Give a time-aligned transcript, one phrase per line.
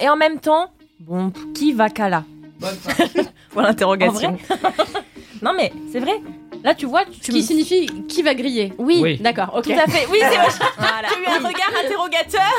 [0.00, 0.70] Et en même temps,
[1.00, 2.24] bon, qui va Kala
[3.50, 4.36] Pour l'interrogation.
[5.40, 6.20] Non mais c'est vrai.
[6.64, 9.18] Là tu vois, tu Qui me- signifie qui va griller Oui, Oui.
[9.18, 9.62] D'accord, ok.
[9.66, 10.04] tout à fait.
[10.10, 10.48] Oui, c'est vrai.
[10.78, 11.08] Voilà.
[11.14, 12.52] J'ai eu un regard interrogateur.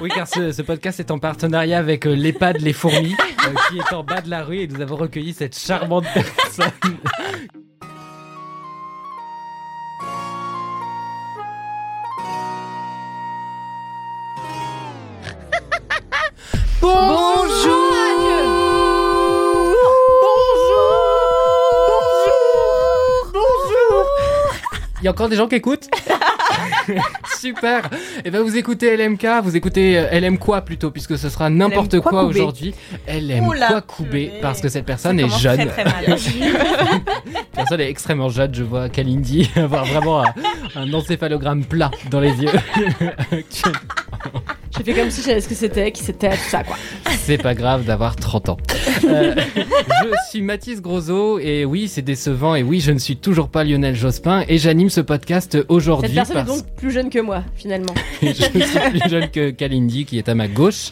[0.00, 3.78] Oui, car ce, ce podcast est en partenariat avec euh, l'EHPAD Les Fourmis, euh, qui
[3.78, 6.70] est en bas de la rue, et nous avons recueilli cette charmante personne.
[16.82, 17.92] Bonjour
[25.00, 25.88] Il y a encore des gens qui écoutent
[27.40, 27.88] Super
[28.24, 31.98] Et ben vous écoutez LMK, vous écoutez euh, LM quoi plutôt, puisque ce sera n'importe
[32.00, 32.72] quoi aujourd'hui.
[33.08, 34.38] LM Oula, Kwakubé, purée.
[34.40, 35.68] parce que cette personne est jeune.
[35.68, 36.18] Très, très mal.
[36.18, 40.34] Cette personne est extrêmement jeune, je vois Kalindi avoir vraiment un,
[40.76, 42.50] un encéphalogramme plat dans les yeux.
[44.84, 46.76] J'ai fait comme si je savais ce que c'était, qui c'était, tout ça, quoi.
[47.20, 48.56] C'est pas grave d'avoir 30 ans.
[49.04, 53.48] Euh, je suis Mathis Grosso et oui, c'est décevant et oui, je ne suis toujours
[53.48, 57.10] pas Lionel Jospin et j'anime ce podcast aujourd'hui Cette personne est parce donc plus jeune
[57.10, 57.94] que moi, finalement.
[58.22, 60.90] je suis plus jeune que Kalindi qui est à ma gauche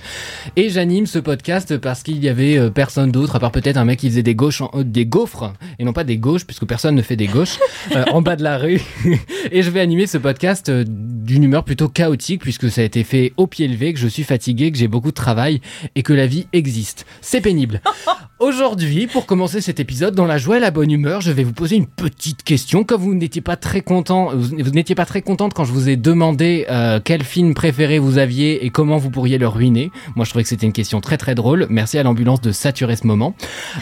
[0.54, 3.84] et j'anime ce podcast parce qu'il y avait euh, personne d'autre à part peut-être un
[3.84, 6.64] mec qui faisait des gauches en- euh, des gaufres et non pas des gauches puisque
[6.64, 7.58] personne ne fait des gauches
[7.96, 8.80] euh, en bas de la rue
[9.50, 13.32] et je vais animer ce podcast d'une humeur plutôt chaotique puisque ça a été fait
[13.36, 15.60] au pied levé que je suis fatigué que j'ai beaucoup de travail
[15.94, 17.80] et que la vie existe c'est pénible
[18.40, 21.52] Aujourd'hui, pour commencer cet épisode dans la joie et la bonne humeur, je vais vous
[21.52, 22.84] poser une petite question.
[22.84, 25.96] Comme vous n'étiez pas très content, vous n'étiez pas très contente quand je vous ai
[25.96, 29.90] demandé euh, quel film préféré vous aviez et comment vous pourriez le ruiner.
[30.16, 31.66] Moi, je trouvais que c'était une question très très drôle.
[31.68, 33.34] Merci à l'ambulance de saturer ce moment.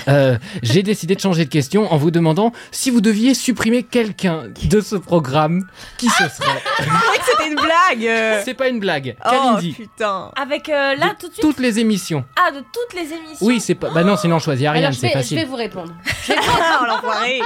[0.09, 4.43] Euh, J'ai décidé de changer de question en vous demandant si vous deviez supprimer quelqu'un
[4.69, 6.49] de ce programme, qui ce serait?
[6.79, 8.43] C'est vrai que c'était une blague.
[8.45, 9.15] C'est pas une blague.
[9.25, 9.77] Oh Kalindi.
[9.79, 10.33] Putain.
[10.35, 11.41] Avec euh, là De tout de suite.
[11.41, 12.25] Toutes les émissions.
[12.37, 13.47] Ah, de toutes les émissions.
[13.47, 13.91] Oui, c'est pas.
[13.91, 15.39] Bah non, sinon choisis Ariane, Alors, je c'est vais, je facile.
[15.39, 15.93] vais vous répondre.
[16.27, 16.39] Je vais,
[16.89, 17.41] l'enfoiré.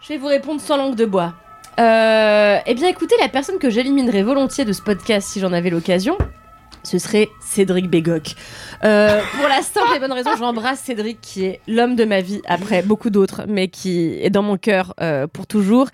[0.00, 1.34] je vais vous répondre sans langue de bois.
[1.80, 5.70] Euh, eh bien, écoutez, la personne que j'éliminerais volontiers de ce podcast si j'en avais
[5.70, 6.16] l'occasion,
[6.82, 8.34] ce serait Cédric Bégoc.
[8.84, 12.40] Euh, pour la simple et bonne raison, j'embrasse Cédric qui est l'homme de ma vie
[12.46, 15.88] après beaucoup d'autres, mais qui est dans mon cœur euh, pour toujours.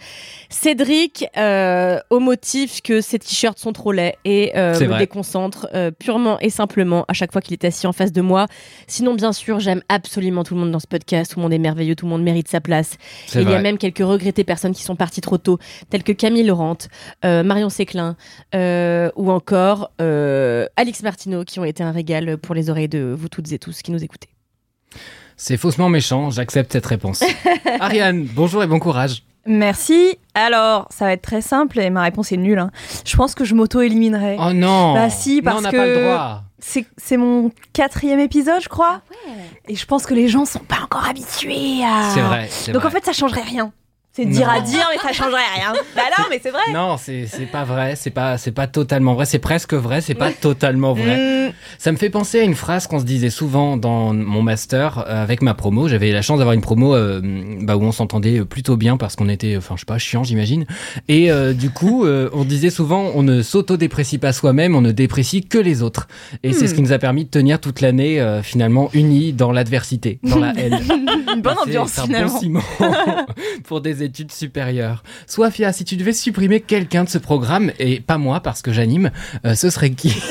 [0.50, 4.98] Cédric, euh, au motif que ses t-shirts sont trop laids et me vrai.
[4.98, 5.68] déconcentre
[5.98, 8.46] purement et simplement à chaque fois qu'il est assis en face de moi.
[8.86, 11.32] Sinon, bien sûr, j'aime absolument tout le monde dans ce podcast.
[11.32, 12.96] Tout le monde est merveilleux, tout le monde mérite sa place.
[13.34, 15.58] Il y a même quelques regrettées personnes qui sont parties trop tôt,
[15.90, 16.78] telles que Camille Laurent,
[17.22, 18.16] Marion Séclin
[18.54, 19.90] ou encore
[20.76, 23.82] Alix Martineau, qui ont été un régal pour les oreilles de vous toutes et tous
[23.82, 24.28] qui nous écoutez.
[25.36, 27.22] C'est faussement méchant, j'accepte cette réponse.
[27.80, 29.22] Ariane, bonjour et bon courage.
[29.46, 30.16] Merci.
[30.34, 32.58] Alors, ça va être très simple et ma réponse est nulle.
[32.58, 32.70] hein.
[33.04, 34.36] Je pense que je m'auto-éliminerai.
[34.40, 36.42] Oh non Bah si, Non, parce on n'a que- pas le droit.
[36.60, 39.02] C'est c'est mon quatrième épisode, je crois.
[39.68, 42.08] Et je pense que les gens sont pas encore habitués à.
[42.14, 42.88] C'est vrai, c'est Donc vrai.
[42.88, 43.70] en fait, ça changerait rien.
[44.16, 45.72] C'est dire à dire, mais ça changerait rien.
[45.96, 46.60] bah non, mais c'est vrai.
[46.72, 50.14] Non, c'est c'est pas vrai, c'est pas c'est pas totalement vrai, c'est presque vrai, c'est
[50.14, 51.48] pas totalement vrai.
[51.48, 55.04] Mm, Ça me fait penser à une phrase qu'on se disait souvent dans mon master
[55.08, 55.88] euh, avec ma promo.
[55.88, 57.20] J'avais la chance d'avoir une promo euh,
[57.62, 60.64] bah, où on s'entendait plutôt bien parce qu'on était, enfin je sais pas, chiant j'imagine.
[61.08, 64.92] Et euh, du coup, euh, on disait souvent, on ne s'auto-déprécie pas soi-même, on ne
[64.92, 66.06] déprécie que les autres.
[66.44, 70.20] Et c'est ce qui nous a permis de tenir toute l'année finalement unis dans l'adversité,
[70.22, 70.78] dans la haine.
[71.34, 72.32] une bonne Bah, ambiance un finalement.
[72.32, 72.62] bon ciment
[73.64, 75.02] pour des études supérieures.
[75.26, 79.10] Sophia, si tu devais supprimer quelqu'un de ce programme, et pas moi parce que j'anime,
[79.44, 80.14] euh, ce serait qui?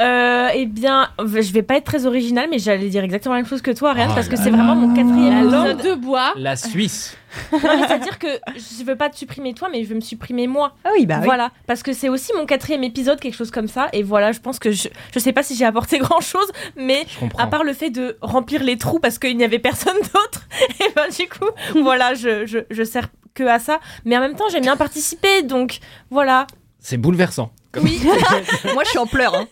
[0.00, 3.48] Euh, eh bien, je vais pas être très originale, mais j'allais dire exactement la même
[3.48, 5.52] chose que toi, Ariane, Oh parce que c'est vraiment mon quatrième La épisode.
[5.52, 6.34] langue de bois.
[6.36, 7.16] La Suisse.
[7.50, 10.74] C'est-à-dire que je veux pas te supprimer toi, mais je veux me supprimer moi.
[10.84, 11.24] Ah oui, bah oui.
[11.24, 13.88] voilà, parce que c'est aussi mon quatrième épisode, quelque chose comme ça.
[13.92, 17.06] Et voilà, je pense que je, je sais pas si j'ai apporté grand chose, mais
[17.38, 20.46] à part le fait de remplir les trous parce qu'il n'y avait personne d'autre,
[20.80, 23.80] et ben du coup, voilà, je, je, je sers que à ça.
[24.04, 25.78] Mais en même temps, j'aime bien participer, donc
[26.10, 26.46] voilà.
[26.80, 27.52] C'est bouleversant.
[27.82, 28.00] Oui,
[28.74, 29.34] Moi, je suis en pleurs.
[29.34, 29.46] hein.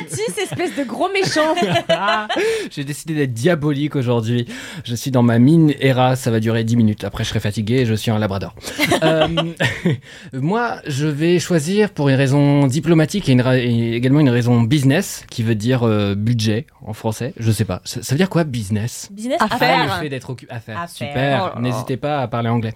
[0.00, 1.54] Mathis, espèce de gros méchant.
[2.70, 4.46] J'ai décidé d'être diabolique aujourd'hui.
[4.84, 7.04] Je suis dans ma mine Era, ça va durer 10 minutes.
[7.04, 8.54] Après, je serai fatigué et je suis un labrador.
[9.02, 9.26] Euh,
[10.32, 14.62] moi, je vais choisir pour une raison diplomatique et, une ra- et également une raison
[14.62, 17.34] business, qui veut dire euh, budget en français.
[17.38, 17.82] Je sais pas.
[17.84, 19.08] Ça, ça veut dire quoi, business?
[19.12, 20.78] Business, À Ah, le fait d'être occupé à faire.
[20.78, 21.08] À faire.
[21.08, 21.52] Super.
[21.56, 21.60] Oh.
[21.60, 22.72] N'hésitez pas à parler anglais.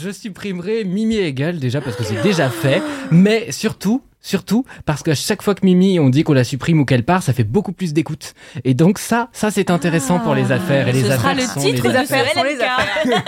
[0.00, 5.14] Je supprimerai Mimi Hegel déjà parce que c'est déjà fait, mais surtout, Surtout parce qu'à
[5.14, 7.72] chaque fois que Mimi, on dit qu'on la supprime ou qu'elle part, ça fait beaucoup
[7.72, 8.32] plus d'écoute.
[8.64, 10.88] Et donc ça, ça c'est intéressant pour les affaires.
[10.88, 12.32] Et les Ce sera affaires le sont titre les de affaires.
[12.32, 13.22] sont les LMK.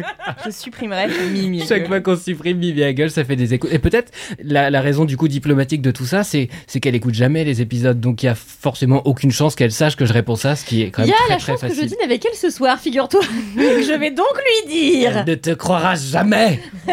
[0.46, 1.64] Je supprimerai Mimi.
[1.64, 3.72] Chaque fois qu'on supprime Mimi Hagel, ça fait des écoutes.
[3.72, 4.10] Et peut-être
[4.42, 6.48] la, la raison du coup diplomatique de tout ça, c'est
[6.82, 10.04] qu'elle écoute jamais les épisodes, donc il y a forcément aucune chance qu'elle sache que
[10.04, 11.60] je réponds ça, ce qui est quand Il même y a très la très chance
[11.60, 13.20] que je dîne avec elle ce soir, figure-toi.
[13.56, 14.26] je vais donc
[14.66, 15.18] lui dire.
[15.18, 16.60] Elle ne te croira jamais.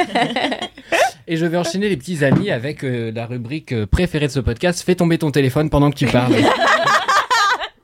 [1.27, 4.39] Et je vais enchaîner les petits amis avec euh, la rubrique euh, préférée de ce
[4.39, 4.81] podcast.
[4.81, 6.33] Fais tomber ton téléphone pendant que tu parles.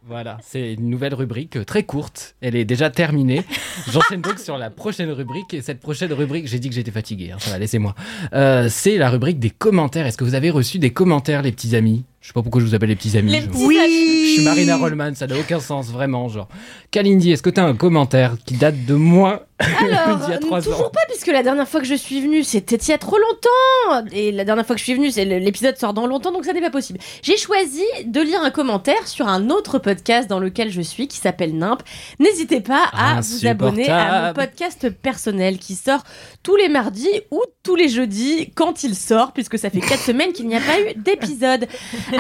[0.05, 2.35] Voilà, c'est une nouvelle rubrique euh, très courte.
[2.41, 3.41] Elle est déjà terminée.
[3.89, 5.53] J'enchaîne donc sur la prochaine rubrique.
[5.53, 7.31] Et cette prochaine rubrique, j'ai dit que j'étais fatigué.
[7.31, 7.95] hein, ça va, laissez-moi.
[8.33, 10.05] Euh, c'est la rubrique des commentaires.
[10.05, 12.03] Est-ce que vous avez reçu des commentaires, les petits amis?
[12.21, 13.31] Je sais pas pourquoi je vous appelle les petits amis.
[13.31, 13.77] Les je- petits Oui.
[14.22, 16.27] je suis Marina Rollman, ça n'a aucun sens, vraiment.
[16.29, 16.47] Genre,
[16.91, 20.37] Kalindi, est-ce que tu as un commentaire qui date de moins Alors, d'il y a
[20.37, 22.93] trois toujours ans pas, puisque la dernière fois que je suis venue, c'était il y
[22.93, 24.07] a trop longtemps.
[24.11, 26.53] Et la dernière fois que je suis venue, c'est l'épisode sort dans longtemps, donc ça
[26.53, 26.99] n'est pas possible.
[27.21, 31.17] J'ai choisi de lire un commentaire sur un autre podcast dans lequel je suis, qui
[31.17, 31.81] s'appelle Nimp.
[32.19, 36.03] N'hésitez pas à vous abonner à mon podcast personnel qui sort
[36.43, 40.33] tous les mardis ou tous les jeudis quand il sort, puisque ça fait quatre semaines
[40.33, 41.67] qu'il n'y a pas eu d'épisode.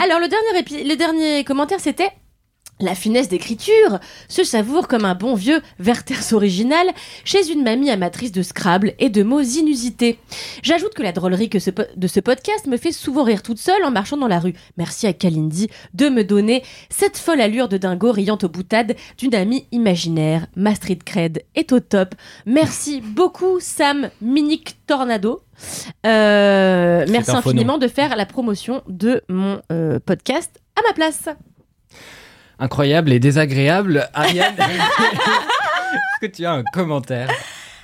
[0.01, 2.02] Alors, le dernier, le dernier commentaire, c'était
[2.83, 6.85] la finesse d'écriture se savoure comme un bon vieux Werther's original
[7.25, 10.19] chez une mamie amatrice de Scrabble et de mots inusités.
[10.61, 13.59] J'ajoute que la drôlerie que ce po- de ce podcast me fait souvent rire toute
[13.59, 14.53] seule en marchant dans la rue.
[14.77, 19.33] Merci à Kalindi de me donner cette folle allure de dingo riant aux boutades d'une
[19.35, 20.47] amie imaginaire.
[20.55, 22.15] Ma street cred est au top.
[22.45, 25.41] Merci beaucoup Sam Minic Tornado.
[26.05, 31.29] Euh, merci infiniment de faire la promotion de mon euh, podcast à ma place.
[32.59, 34.09] Incroyable et désagréable.
[34.13, 37.29] Ariane, est-ce que tu as un commentaire?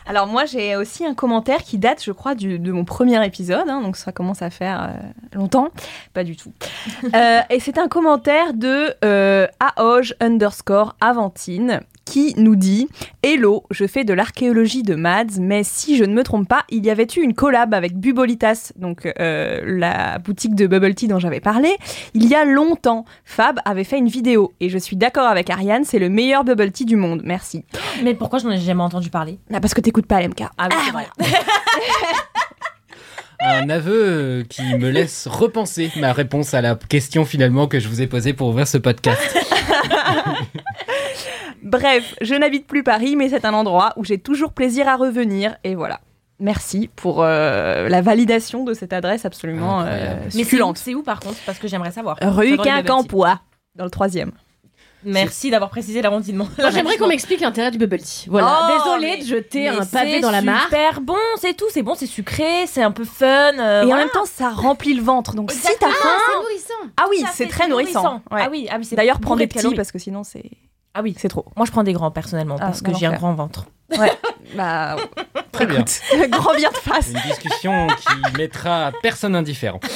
[0.09, 3.79] Alors moi j'ai aussi un commentaire qui date je crois de mon premier épisode, hein,
[3.79, 5.67] donc ça commence à faire euh, longtemps,
[6.13, 6.51] pas du tout.
[7.13, 9.47] Euh, et c'est un commentaire de euh,
[10.19, 12.87] underscore Avantine qui nous dit
[13.21, 16.83] Hello, je fais de l'archéologie de Mads, mais si je ne me trompe pas, il
[16.83, 21.19] y avait eu une collab avec Bubolitas, donc euh, la boutique de bubble tea dont
[21.19, 21.69] j'avais parlé,
[22.15, 23.05] il y a longtemps.
[23.25, 26.71] Fab avait fait une vidéo et je suis d'accord avec Ariane, c'est le meilleur bubble
[26.71, 27.21] tea du monde.
[27.23, 27.63] Merci.
[28.03, 29.37] Mais pourquoi je n'en ai jamais entendu parler?
[29.53, 30.45] Ah, parce que t'écoutes pas LMK.
[30.57, 31.07] Ah oui, c'est vrai.
[33.41, 37.87] Un aveu euh, qui me laisse repenser ma réponse à la question finalement que je
[37.87, 39.21] vous ai posée pour ouvrir ce podcast.
[41.63, 45.55] Bref, je n'habite plus Paris, mais c'est un endroit où j'ai toujours plaisir à revenir.
[45.63, 45.99] Et voilà.
[46.39, 49.85] Merci pour euh, la validation de cette adresse absolument euh,
[50.23, 50.77] Mais c'est où, succulente.
[50.77, 51.37] c'est où par contre?
[51.45, 52.17] Parce que j'aimerais savoir.
[52.21, 52.55] Rue.
[52.57, 53.41] Quincampoix,
[53.75, 54.31] dans le troisième.
[55.05, 56.47] Merci d'avoir précisé l'arrondissement.
[56.57, 58.25] Alors, J'aimerais qu'on m'explique l'intérêt du bubble tea.
[58.29, 58.67] Voilà.
[58.69, 60.63] Oh, Désolée mais- de jeter un pavé c'est dans la mare.
[60.63, 61.67] super bon, c'est tout.
[61.71, 63.25] C'est bon, c'est sucré, c'est un peu fun.
[63.59, 65.35] euh, et en même temps, ça remplit le ventre.
[65.35, 66.17] Donc si t'as faim.
[66.27, 66.91] c'est nourrissant.
[66.97, 68.21] Ah oui, c'est très nourrissant.
[68.29, 68.41] Ouais.
[68.43, 69.75] Ah oui, ah oui c'est D'ailleurs, prends des de petits calories.
[69.77, 70.49] parce que sinon c'est
[70.93, 71.45] Ah oui, c'est trop.
[71.55, 73.65] moi je prends des grands personnellement Ah, parce que j'ai un grand ventre.
[74.55, 74.95] Bah,
[75.51, 75.83] Très bien.
[76.29, 77.09] grand bien de face.
[77.09, 79.79] Une discussion qui mettra personne indifférent.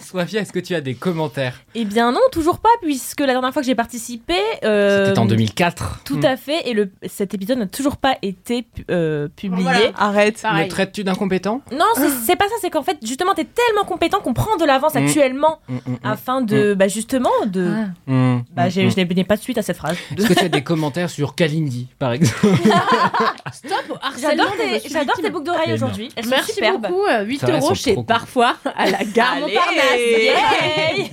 [0.00, 1.60] Sophia, est-ce que tu as des commentaires?
[1.74, 5.26] Eh bien non, toujours pas puisque la dernière fois que j'ai participé, euh, C'était en
[5.26, 6.00] 2004.
[6.04, 6.24] Tout Hmm.
[6.26, 9.62] à fait, et le, cet épisode n'a toujours pas été euh, publié.
[9.64, 9.90] Voilà.
[9.96, 10.40] Arrête.
[10.40, 10.64] Pareil.
[10.66, 11.60] Me traites-tu d'incompétent?
[11.72, 14.64] Non, c'est c'est pas ça, c'est qu'en fait, justement, t'es tellement compétent qu'on prend de
[14.64, 14.98] l'avance Mm.
[14.98, 15.96] actuellement Mm, mm, mm.
[16.04, 17.72] afin de, bah, justement, de.
[18.08, 18.38] Ah.
[18.54, 19.96] Bah, j'ai- je n'ai pas de suite à cette phrase.
[20.16, 22.46] Est-ce que tu as des commentaires sur Kalindi, par exemple?
[23.52, 26.10] Stop, J'adore tes, suis j'adore tes boucles d'oreilles aujourd'hui.
[26.16, 26.82] Elles sont Merci superbes.
[26.88, 27.04] beaucoup.
[27.06, 27.96] euh, 8 Ça va, elles euros chez.
[28.06, 29.42] Parfois à la gare Allez.
[29.54, 29.96] Montparnasse.
[29.98, 31.10] Yay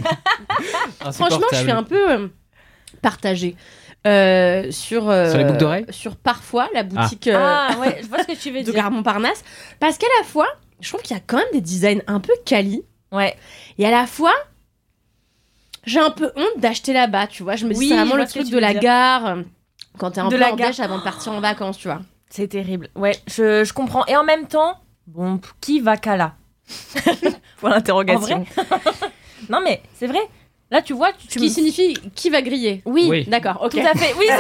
[1.14, 2.28] Franchement, je suis un peu euh,
[3.02, 3.56] partagée.
[4.08, 8.08] euh, sur, euh, Sur les boucles d'oreilles Sur parfois la boutique euh, Ah ouais, je
[8.08, 8.74] vois ce que tu veux de dire.
[8.74, 9.44] Gare Montparnasse.
[9.80, 10.48] Parce qu'à la fois,
[10.80, 12.84] je trouve qu'il y a quand même des designs un peu quali.
[13.12, 13.36] Ouais.
[13.78, 14.34] Et à la fois,
[15.86, 17.56] j'ai un peu honte d'acheter là-bas, tu vois.
[17.56, 18.82] Je me dis, Oui, c'est vraiment le truc de la dire.
[18.82, 19.38] gare.
[19.98, 20.70] Quand t'es un De peu la en gare.
[20.70, 22.02] dèche avant de partir en vacances, tu vois.
[22.30, 22.90] C'est terrible.
[22.96, 24.06] Ouais, je, je comprends.
[24.06, 26.34] Et en même temps, bon, qui va qu'à là?
[27.60, 28.46] Pour l'interrogation.
[29.50, 30.20] Non, mais c'est vrai.
[30.70, 32.82] Là, tu vois, tu, Ce tu qui me- signifie qui va griller.
[32.86, 33.26] Oui, Oui.
[33.26, 33.72] D'accord, ok.
[33.72, 34.14] tout à fait.
[34.18, 34.36] Oui, c'est.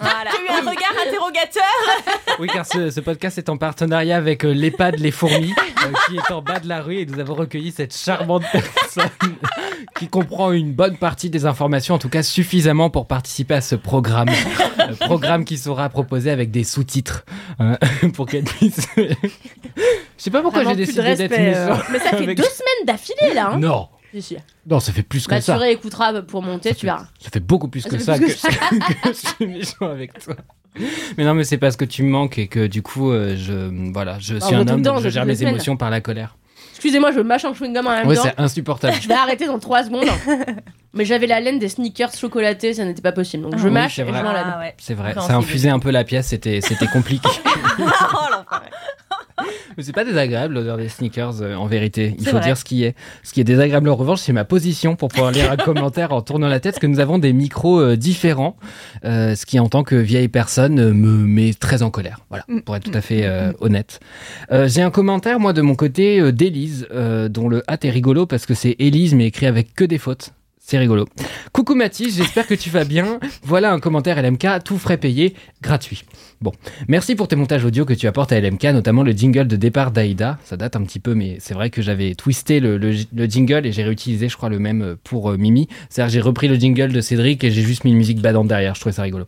[0.00, 0.30] Voilà.
[0.32, 1.62] J'ai eu un regard interrogateur.
[2.40, 5.52] Oui, car ce, ce podcast est en partenariat avec euh, l'EHPAD Les Fourmis,
[5.84, 9.10] euh, qui est en bas de la rue, et nous avons recueilli cette charmante personne
[9.98, 13.74] qui comprend une bonne partie des informations, en tout cas suffisamment pour participer à ce
[13.74, 14.28] programme.
[14.28, 17.24] Euh, programme qui sera proposé avec des sous-titres,
[17.58, 17.78] hein,
[18.14, 18.86] pour qu'elle puisse...
[18.96, 19.14] Je
[20.16, 21.68] sais pas pourquoi j'ai décidé d'être euh.
[21.68, 21.82] méchant.
[21.92, 23.50] Mais ça fait avec- deux semaines d'affilée, là.
[23.52, 23.88] Hein Non,
[24.66, 25.56] non, ça fait plus que Bah, tu ça.
[25.58, 27.06] réécouteras pour monter, tu verras.
[27.18, 29.90] Ça fait beaucoup plus Ça que fait ça plus que, que que je suis méchant
[29.90, 30.36] avec toi.
[31.18, 33.90] Mais non, mais c'est parce que tu me manques et que du coup, euh, je
[33.92, 35.54] voilà, je suis on est un homme, dedans donc je gère mes semaines.
[35.54, 36.36] émotions par la colère.
[36.76, 38.22] Excusez-moi, je mâche un chewing-gum en même Ouais, temps.
[38.24, 38.94] c'est insupportable.
[39.00, 40.08] Je vais arrêter dans 3 secondes.
[40.92, 43.42] Mais j'avais la laine des sneakers chocolatés, ça n'était pas possible.
[43.42, 44.46] Donc je Oui, mâche c'est et je l'enlève.
[44.46, 44.74] Ah ouais.
[44.78, 47.28] C'est vrai, ça infusait un peu la pièce, c'était c'était compliqué.
[47.78, 49.05] Oh.
[49.76, 52.14] Mais c'est pas désagréable l'odeur des sneakers euh, en vérité.
[52.18, 52.46] Il faut vrai.
[52.46, 52.94] dire ce qui est.
[53.22, 56.22] Ce qui est désagréable en revanche, c'est ma position pour pouvoir lire un commentaire en
[56.22, 58.56] tournant la tête, parce que nous avons des micros euh, différents,
[59.04, 62.20] euh, ce qui en tant que vieille personne me met très en colère.
[62.30, 62.60] Voilà, Mm.
[62.60, 64.00] pour être tout à fait euh, honnête.
[64.52, 67.90] Euh, J'ai un commentaire moi de mon côté euh, d'Élise, euh, dont le hâte est
[67.90, 70.30] rigolo parce que c'est Élise mais écrit avec que des fautes.
[70.68, 71.04] C'est rigolo.
[71.52, 73.20] Coucou Mathis, j'espère que tu vas bien.
[73.44, 76.02] Voilà un commentaire LMK, tout frais payé, gratuit.
[76.40, 76.50] Bon,
[76.88, 79.92] merci pour tes montages audio que tu apportes à LMK, notamment le jingle de départ
[79.92, 80.38] d'Aïda.
[80.44, 83.64] Ça date un petit peu, mais c'est vrai que j'avais twisté le, le- le jingle
[83.64, 85.68] et j'ai réutilisé, je crois, le même pour euh, Mimi.
[85.88, 88.74] C'est-à-dire j'ai repris le jingle de Cédric et j'ai juste mis une musique badante derrière.
[88.74, 89.24] Je trouvais ça rigolo.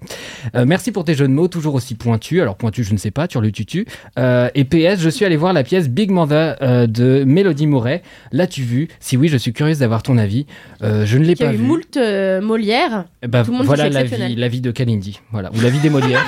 [0.57, 2.40] Euh, merci pour tes jeux de mots, toujours aussi pointus.
[2.42, 3.87] Alors pointus, je ne sais pas, tu le tutu.
[4.18, 8.02] Euh, et PS, je suis allé voir la pièce Big Mother euh, de Mélodie Mouret.
[8.33, 10.45] L'as-tu vu Si oui, je suis curieuse d'avoir ton avis.
[10.83, 13.04] Je ne l'ai Il y a pas eu moult euh, Molière.
[13.23, 15.20] Eh ben, Tout le monde dit voilà la vie, la vie de Kalindi.
[15.30, 15.50] Voilà.
[15.54, 16.25] Ou la vie des Molières.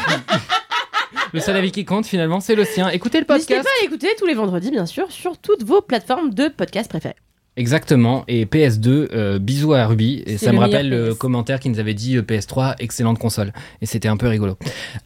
[1.32, 2.88] le seul avis qui compte finalement, c'est le sien.
[2.90, 3.68] Écoutez le N'hésitez podcast.
[3.68, 7.16] pas à l'écouter tous les vendredis, bien sûr, sur toutes vos plateformes de podcast préférées.
[7.60, 8.24] Exactement.
[8.26, 10.22] Et PS2, euh, bisous à Ruby.
[10.24, 11.18] Et ça me rappelle le PS.
[11.18, 13.52] commentaire qui nous avait dit euh, PS3, excellente console.
[13.82, 14.56] Et c'était un peu rigolo.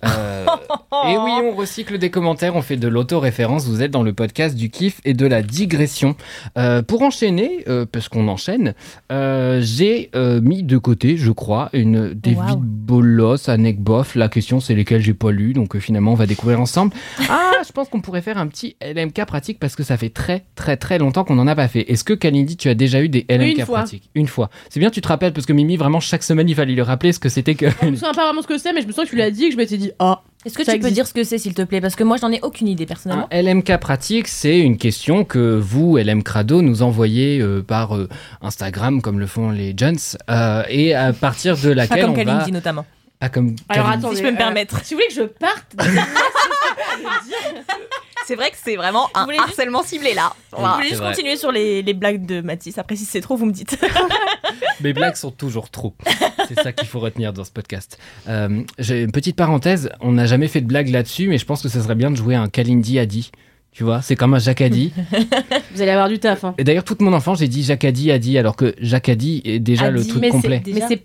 [0.04, 0.46] Euh,
[1.08, 3.66] et oui, on recycle des commentaires, on fait de l'auto-référence.
[3.66, 6.14] Vous êtes dans le podcast du kiff et de la digression.
[6.86, 8.74] Pour enchaîner, parce qu'on enchaîne,
[9.10, 12.60] j'ai mis de côté, je crois, une David Wow.
[12.60, 14.14] Bolos, Anek Boff.
[14.14, 15.54] La question, c'est lesquels j'ai pas lu.
[15.54, 16.94] Donc finalement, on va découvrir ensemble.
[17.28, 20.44] Ah, je pense qu'on pourrait faire un petit LMK pratique parce que ça fait très,
[20.54, 21.90] très, très longtemps qu'on n'en a pas fait.
[21.90, 22.14] Est-ce que
[22.56, 23.78] Tu as déjà eu des LMK Une fois.
[23.80, 24.50] pratiques Une fois.
[24.70, 27.12] C'est bien, tu te rappelles parce que Mimi, vraiment, chaque semaine, il fallait lui rappeler
[27.12, 27.66] ce que c'était que.
[27.82, 29.30] Je me souviens pas vraiment ce que c'est, mais je me sens que tu l'as
[29.30, 30.94] dit et que je m'étais dit Ah, Est-ce que Ça tu peux existe.
[30.94, 31.80] dire ce que c'est, s'il te plaît?
[31.80, 33.28] Parce que moi, j'en ai aucune idée, personnellement.
[33.32, 38.08] Un LMK pratique, c'est une question que vous, LM Crado, nous envoyez euh, par euh,
[38.42, 39.96] Instagram, comme le font les Jones,
[40.30, 42.46] euh, et à partir de Pas laquelle comme on va.
[42.48, 42.86] Notamment.
[43.20, 44.04] Ah, comme Alors Kalindi.
[44.06, 44.84] attends, Si je peux me permettre.
[44.84, 45.74] Si vous voulez que je parte,
[48.26, 50.32] C'est vrai que c'est vraiment un voulez juste- harcèlement ciblé là.
[50.52, 50.74] Vous Voilà.
[50.74, 51.12] voulez c'est juste vrai.
[51.12, 52.78] continuer sur les, les blagues de Mathis.
[52.78, 53.78] Après, si c'est trop, vous me dites.
[54.80, 55.94] Mes blagues sont toujours trop.
[56.48, 57.98] C'est ça qu'il faut retenir dans ce podcast.
[58.28, 59.90] Euh, J'ai une petite parenthèse.
[60.00, 62.16] On n'a jamais fait de blague là-dessus, mais je pense que ça serait bien de
[62.16, 63.30] jouer un Kalindi Adi.
[63.72, 64.92] Tu vois, c'est comme un Jacadi.
[65.74, 66.44] vous allez avoir du taf.
[66.44, 66.54] Hein.
[66.58, 70.06] Et d'ailleurs, toute mon enfance, j'ai dit Jacadi Adi, alors que Jacadi est déjà le
[70.06, 70.60] truc complet.
[70.60, 71.02] Déjà Mais c'est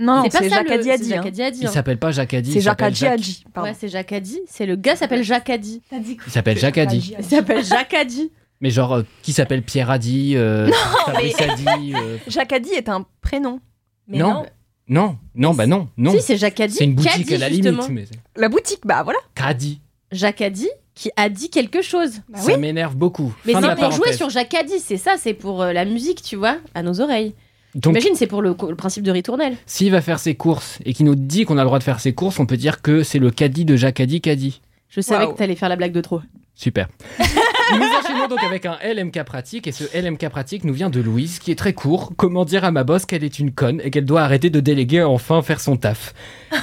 [0.00, 1.08] Non, c'est pas c'est ça Jacques le- Adi c'est Adi.
[1.10, 1.28] Jacques hein.
[1.28, 2.52] Adi Adi, Il s'appelle pas Jacadi.
[2.52, 3.20] C'est Jacques Jacques-.
[3.56, 4.40] Ouais, c'est Jacques Adi.
[4.48, 5.82] C'est le gars s'appelle Jacques Adi.
[5.92, 7.14] Il s'appelle Jacques Adi.
[7.18, 8.32] Il s'appelle Jacques Adi.
[8.62, 10.70] Mais genre, euh, qui s'appelle Pierre Adi, euh,
[11.06, 11.94] Fabrice Adi.
[11.94, 13.60] euh, Jacques Adi est un prénom.
[14.08, 14.44] Mais non, non.
[14.88, 16.12] non, non, bah non, non.
[16.12, 16.74] Si, c'est Jacques Adi.
[16.74, 18.04] C'est une qui a boutique dit, à la limite, mais
[18.36, 19.18] La boutique, bah voilà.
[19.34, 19.80] Cadi.
[20.12, 22.20] Jacques Adi qui a dit quelque chose.
[22.28, 23.32] Bah ça m'énerve beaucoup.
[23.46, 26.36] Mais c'est pour jouer sur Jacques Adi, c'est ça, c'est pour euh, la musique, tu
[26.36, 27.34] vois, à nos oreilles.
[27.74, 29.56] Donc, Imagine, c'est pour le, le principe de ritournelle.
[29.66, 32.00] s'il va faire ses courses et qu'il nous dit qu'on a le droit de faire
[32.00, 34.60] ses courses, on peut dire que c'est le caddie de Jacques Adi Caddy.
[34.88, 36.20] Je savais que t'allais faire la blague de trop.
[36.56, 36.88] Super.
[37.20, 41.38] nous enchaînons donc avec un LMK pratique et ce LMK pratique nous vient de Louise
[41.38, 42.12] qui est très court.
[42.16, 44.96] Comment dire à ma boss qu'elle est une conne et qu'elle doit arrêter de déléguer
[44.98, 46.12] et enfin faire son taf?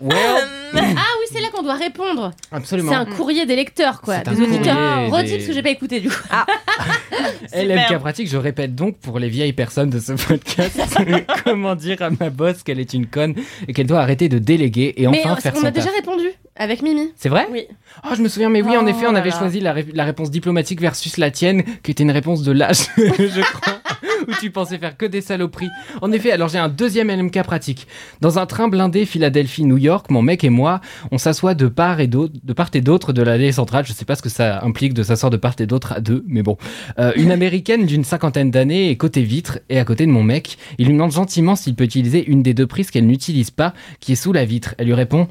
[0.00, 2.32] Well, Euh, Ah oui, c'est là qu'on doit répondre.
[2.52, 2.90] absolument.
[2.92, 4.16] C'est un courrier des lecteurs, quoi.
[4.18, 4.76] C'est un Des auditeurs.
[4.76, 6.16] courrier Redis des- parce que j'ai pas écouté du coup.
[7.52, 8.00] LMK Super.
[8.00, 10.78] pratique, je répète donc pour les vieilles personnes de ce podcast,
[11.44, 13.34] comment dire à ma boss qu'elle est une conne
[13.68, 15.86] et qu'elle doit arrêter de déléguer et Mais enfin euh, faire on son a déjà
[15.86, 15.94] taf.
[15.96, 16.24] répondu
[16.56, 17.12] avec Mimi.
[17.16, 17.46] C'est vrai?
[17.50, 17.66] Oui.
[18.04, 20.04] Oh, je me souviens, mais oui, en Oh effet, on avait choisi la, ré- la
[20.04, 23.78] réponse diplomatique versus la tienne, qui était une réponse de l'âge, je crois,
[24.28, 25.70] où tu pensais faire que des saloperies.
[26.02, 27.86] En effet, alors j'ai un deuxième LMK pratique.
[28.20, 32.06] Dans un train blindé Philadelphie-New York, mon mec et moi, on s'assoit de part et
[32.06, 33.84] d'autre, de part et d'autre de l'allée centrale.
[33.86, 36.24] Je sais pas ce que ça implique de s'asseoir de part et d'autre à deux,
[36.26, 36.56] mais bon.
[36.98, 40.58] Euh, une américaine d'une cinquantaine d'années est côté vitre et à côté de mon mec.
[40.78, 44.12] Il lui demande gentiment s'il peut utiliser une des deux prises qu'elle n'utilise pas, qui
[44.12, 44.74] est sous la vitre.
[44.78, 45.28] Elle lui répond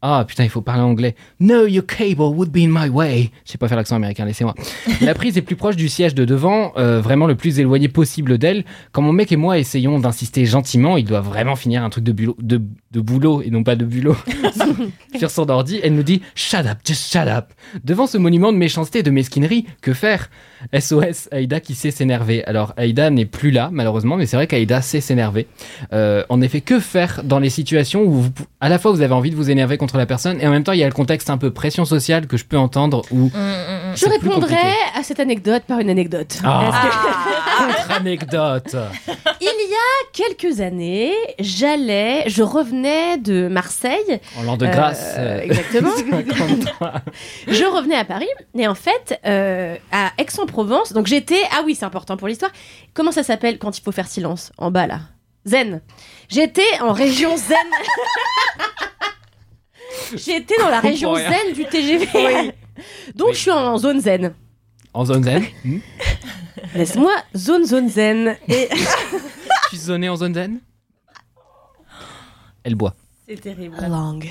[0.00, 1.16] ah putain, il faut parler anglais.
[1.40, 3.30] No, your cable would be in my way.
[3.44, 4.54] Je sais pas faire l'accent américain, laissez-moi.
[5.00, 8.38] La prise est plus proche du siège de devant, euh, vraiment le plus éloigné possible
[8.38, 8.64] d'elle.
[8.92, 12.12] Quand mon mec et moi essayons d'insister gentiment, il doit vraiment finir un truc de,
[12.12, 12.62] bulot, de,
[12.92, 14.16] de boulot et non pas de bulot
[15.18, 15.80] sur son ordi.
[15.82, 17.46] Elle nous dit Shut up, just shut up.
[17.82, 20.30] Devant ce monument de méchanceté et de mesquinerie, que faire?
[20.78, 22.44] SOS, Aïda qui sait s'énerver.
[22.44, 25.48] Alors Aïda n'est plus là, malheureusement, mais c'est vrai qu'Aïda sait s'énerver.
[25.92, 28.26] Euh, en effet, que faire dans les situations où
[28.60, 30.38] à la fois vous avez envie de vous énerver contre contre la personne.
[30.42, 32.44] Et en même temps, il y a le contexte un peu pression sociale que je
[32.44, 33.28] peux entendre où.
[33.28, 33.87] Mm, mm, mm.
[33.98, 34.56] Je répondrai
[34.94, 36.38] à cette anecdote par une anecdote.
[36.44, 36.70] Ah.
[37.58, 38.76] Contre-anecdote.
[39.40, 44.20] Il y a quelques années, j'allais, je revenais de Marseille.
[44.38, 45.14] En l'an de grâce.
[45.18, 45.90] euh, exactement.
[45.96, 46.92] 53.
[47.48, 50.92] je revenais à Paris et en fait euh, à Aix-en-Provence.
[50.92, 52.52] Donc j'étais ah oui c'est important pour l'histoire.
[52.94, 55.00] Comment ça s'appelle quand il faut faire silence en bas là?
[55.44, 55.80] Zen.
[56.28, 57.56] J'étais en région zen.
[60.16, 62.52] J'étais dans la région zen du TGV.
[63.14, 63.34] Donc Oui.
[63.34, 64.34] je suis en zone zen.
[64.94, 65.44] En zone zen.
[65.64, 65.78] Hmm.
[66.74, 68.68] Laisse-moi zone zone zen et
[69.70, 70.60] Tu es zoné en zone zen
[72.64, 72.94] Elle boit.
[73.28, 73.76] C'est terrible.
[73.88, 74.28] langue.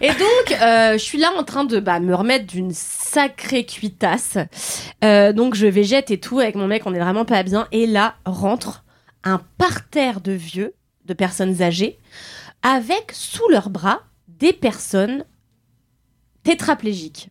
[0.00, 4.36] Et donc, euh, je suis là en train de bah, me remettre d'une sacrée cuitasse.
[5.02, 7.66] Euh, donc, je végète et tout avec mon mec, on est vraiment pas bien.
[7.72, 8.84] Et là, rentre
[9.24, 10.74] un parterre de vieux,
[11.06, 11.98] de personnes âgées,
[12.62, 15.24] avec sous leurs bras des personnes
[16.42, 17.30] tétraplégiques.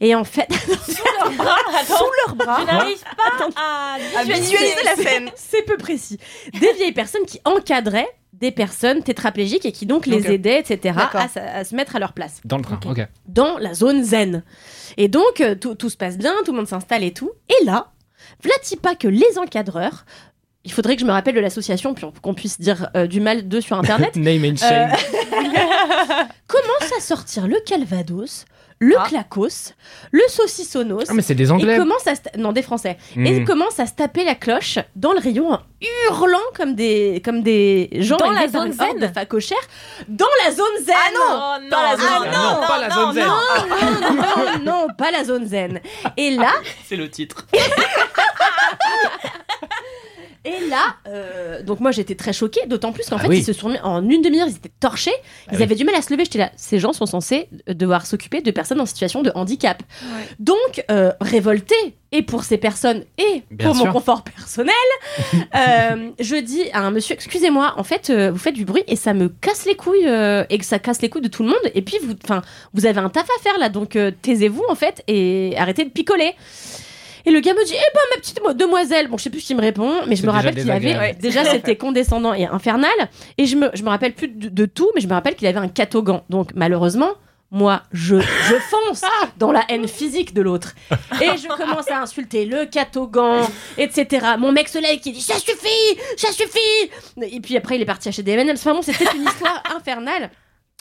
[0.00, 2.60] Et en fait, Sous leurs bras, attends, Sous leurs bras.
[2.60, 5.30] je n'arrive pas à À visualiser la scène.
[5.36, 6.18] c'est peu précis.
[6.60, 10.98] Des vieilles personnes qui encadraient des personnes tétraplégiques et qui donc les aidaient, etc.,
[11.36, 12.40] à, se mettre à leur place.
[12.44, 12.80] Dans le train.
[12.84, 12.98] Ok.
[12.98, 13.06] Ok.
[13.28, 14.42] dans la zone zen.
[14.96, 17.30] Et donc, euh, tout, tout se passe bien, tout le monde s'installe et tout.
[17.48, 17.92] Et là,
[18.42, 20.04] voilà pas que les encadreurs,
[20.64, 23.48] il faudrait que je me rappelle de l'association pour qu'on puisse dire euh, du mal
[23.48, 24.90] d'eux sur Internet, Name and shame.
[26.46, 28.44] commencent à sortir le calvados,
[28.84, 29.04] le Ah.
[29.08, 29.74] clacos,
[30.10, 31.04] le saucissonos.
[31.08, 31.76] Ah, mais c'est des et anglais.
[31.76, 33.44] commencent à se ta- non des français et ils Hmm.
[33.44, 35.60] commencent à se taper la cloche dans le rayon en
[36.10, 39.56] hurlant comme des comme des gens Dans la zone de facochères
[40.08, 42.32] dans la zone zen Ah non non, Pas la zone non, zen.
[42.32, 43.26] non, Non, pas la zone zen.
[43.26, 43.34] non,
[44.64, 45.80] non, non, pas la zone zen.
[46.16, 46.52] Et là,
[46.88, 47.46] C'est le titre.
[50.44, 53.38] Et là, euh, donc moi j'étais très choquée, d'autant plus qu'en Ah fait oui.
[53.38, 55.12] ils se sont mis en une demi-heure, ils étaient torchés,
[55.52, 55.62] ils oui.
[55.62, 56.24] avaient du mal à se lever.
[56.24, 59.82] J'étais là, ces gens sont censés devoir s'occuper de personnes en situation de handicap.
[60.40, 61.76] Donc euh, révolté
[62.10, 63.86] et pour ces personnes et Bien pour sûr.
[63.86, 64.74] mon confort personnel,
[65.54, 68.96] euh, je dis à un monsieur, excusez-moi, en fait euh, vous faites du bruit et
[68.96, 71.50] ça me casse les couilles euh, et que ça casse les couilles de tout le
[71.50, 71.70] monde.
[71.74, 72.42] Et puis vous, enfin
[72.74, 75.90] vous avez un taf à faire là, donc euh, taisez-vous en fait et arrêtez de
[75.90, 76.32] picoler.
[77.26, 79.40] Et le gars me dit, eh ben ma petite mo- demoiselle, bon je sais plus
[79.40, 82.90] ce qu'il me répond, mais je me rappelle qu'il avait, déjà c'était condescendant et infernal,
[83.38, 85.46] et je me, je me rappelle plus de, de tout, mais je me rappelle qu'il
[85.46, 86.22] avait un catogan.
[86.30, 87.10] Donc malheureusement,
[87.50, 89.02] moi je, je fonce
[89.38, 90.74] dans la haine physique de l'autre.
[91.20, 93.44] Et je commence à insulter le catogan,
[93.78, 94.26] etc.
[94.38, 97.86] Mon mec se lève qui dit, ça suffit, ça suffit Et puis après il est
[97.86, 98.60] parti acheter des M&M's.
[98.60, 100.30] Enfin bon, c'était une histoire infernale.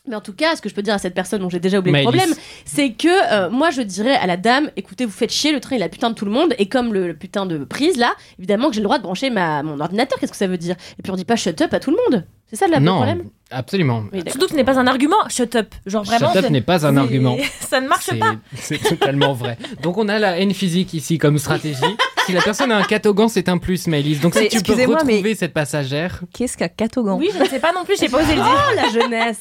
[0.08, 1.78] Mais en tout cas, ce que je peux dire à cette personne dont j'ai déjà
[1.78, 2.34] oublié le problème,
[2.66, 5.76] c'est que euh, moi je dirais à la dame écoutez vous faites chier le train
[5.76, 8.16] il a putain de tout le monde et comme le, le putain de prise là
[8.40, 10.76] évidemment que j'ai le droit de brancher ma mon ordinateur qu'est-ce que ça veut dire?
[10.98, 12.98] Et puis on dit pas shut up à tout le monde c'est ça le non,
[12.98, 14.04] problème absolument.
[14.12, 14.24] oui.
[14.28, 15.16] Surtout que ce n'est pas un argument.
[15.30, 15.74] Shut up.
[15.86, 16.34] Genre vraiment.
[16.34, 17.38] Shut up n'est pas un argument.
[17.62, 18.36] Ça ne marche pas.
[18.56, 19.58] C'est totalement vrai.
[19.82, 21.80] Donc on a la haine physique ici comme stratégie.
[22.26, 24.20] si la personne a un catogan, c'est un plus, Maëlys.
[24.20, 27.46] Donc si Mais tu peux retrouver mais- cette passagère, Qu'est-ce qu'un catogan Oui, je ne
[27.48, 27.96] sais pas non plus.
[28.00, 28.68] J'ai pas osé le dire.
[28.72, 29.40] oh la jeunesse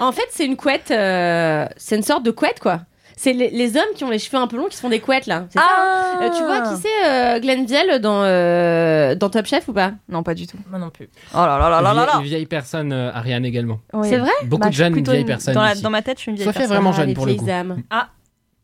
[0.00, 2.80] en fait c'est une couette euh, c'est une sorte de couette quoi
[3.20, 5.00] c'est les, les hommes qui ont les cheveux un peu longs qui se font des
[5.00, 9.28] couettes là ça Ah Euh, tu vois qui c'est euh, Glenn Vielle dans euh, dans
[9.28, 9.92] Top Chef ou pas?
[10.08, 10.56] Non, pas du tout.
[10.70, 11.08] Moi non plus.
[11.34, 13.80] Oh là là là là là là vieille, vieille personne, euh, Ariane également.
[13.92, 14.08] Oui.
[14.08, 14.30] c'est vrai?
[14.44, 15.54] Beaucoup Bah, de jeunes vieilles une- personnes.
[15.54, 16.70] Dans, la- dans ma tête, je suis une vieille est personne.
[16.72, 17.48] vraiment Ah, jeune les pour le coup.
[17.50, 17.82] âmes.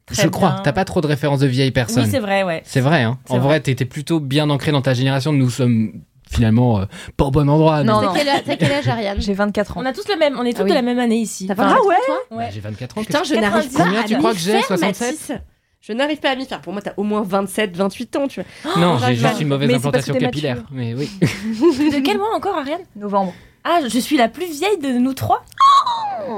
[0.06, 0.60] Très Je crois.
[0.62, 2.04] T'as pas trop de références de vieilles personnes.
[2.04, 2.60] Oui, c'est vrai, ouais.
[2.66, 3.18] C'est vrai, hein.
[3.30, 3.46] En vrai.
[3.46, 5.32] vrai, t'étais plutôt bien ancré dans ta génération.
[5.32, 5.92] Nous sommes
[6.30, 6.84] finalement euh,
[7.16, 7.82] pas au bon endroit.
[7.84, 8.12] Non, non.
[8.12, 9.80] T'as quel, âge- t'as quel âge Ariane J'ai 24 ans.
[9.82, 10.36] On a tous le même.
[10.38, 10.70] On est tous Ah oui.
[10.70, 11.46] de la même année ici.
[11.50, 12.50] Enfin, 23 ouais toi Bah, ouais.
[12.52, 13.00] J'ai 24 ans.
[13.04, 13.76] Putain, je n'arrive 90.
[13.76, 15.06] pas Combien à tu crois que j'ai faire, 67?
[15.10, 15.32] Mathis.
[15.80, 16.60] Je n'arrive pas à m'y faire.
[16.62, 18.74] Pour moi, t'as au moins 27, 28 ans, tu vois.
[18.80, 20.62] Non, j'ai juste une mauvaise Mais implantation capillaire.
[20.72, 21.10] Mais oui.
[21.20, 22.80] De quel mois encore, Ariane?
[22.96, 23.34] Novembre.
[23.66, 25.42] Ah, je suis la plus vieille de nous trois.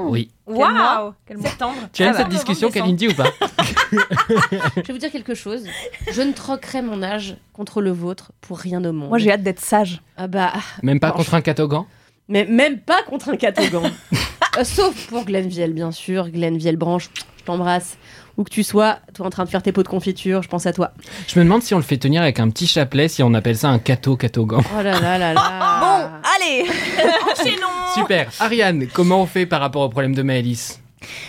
[0.05, 0.31] Oui.
[0.45, 1.77] Waouh Quel mois Septembre.
[1.93, 2.17] Tu as Ah eu bah.
[2.19, 3.25] cette discussion, Kalindi, ou pas
[3.91, 5.63] Je vais vous dire quelque chose.
[6.11, 9.09] Je ne troquerai mon âge contre le vôtre pour rien au monde.
[9.09, 10.01] Moi, j'ai hâte d'être sage.
[10.15, 11.85] Ah bah, Même pas contre un catogan
[12.29, 13.91] mais même pas contre un catogan.
[14.57, 16.29] Euh, sauf pour Glenn Vielle, bien sûr.
[16.29, 17.95] Glenn Vielle Branche, je t'embrasse.
[18.37, 20.65] Où que tu sois, toi en train de faire tes pots de confiture, je pense
[20.67, 20.91] à toi.
[21.27, 23.57] Je me demande si on le fait tenir avec un petit chapelet, si on appelle
[23.57, 24.61] ça un cato catogan.
[24.77, 25.79] Oh là là là là.
[25.81, 26.65] Bon, allez
[27.31, 28.29] Enchaînons Super.
[28.39, 30.79] Ariane, comment on fait par rapport au problème de Maëlys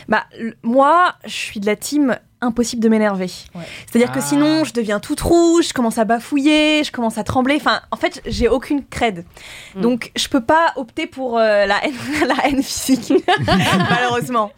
[0.08, 0.24] Bah,
[0.62, 3.30] moi, je suis de la team impossible de m'énerver.
[3.54, 3.62] Ouais.
[3.90, 4.22] C'est-à-dire que Ah.
[4.22, 7.56] sinon, je deviens toute rouge, je commence à bafouiller, je commence à trembler.
[7.56, 9.24] Enfin, en fait, j'ai aucune crède.
[9.74, 9.80] Mm.
[9.80, 11.94] Donc, je peux pas opter pour euh, la, haine,
[12.28, 13.12] la haine physique,
[13.90, 14.52] malheureusement.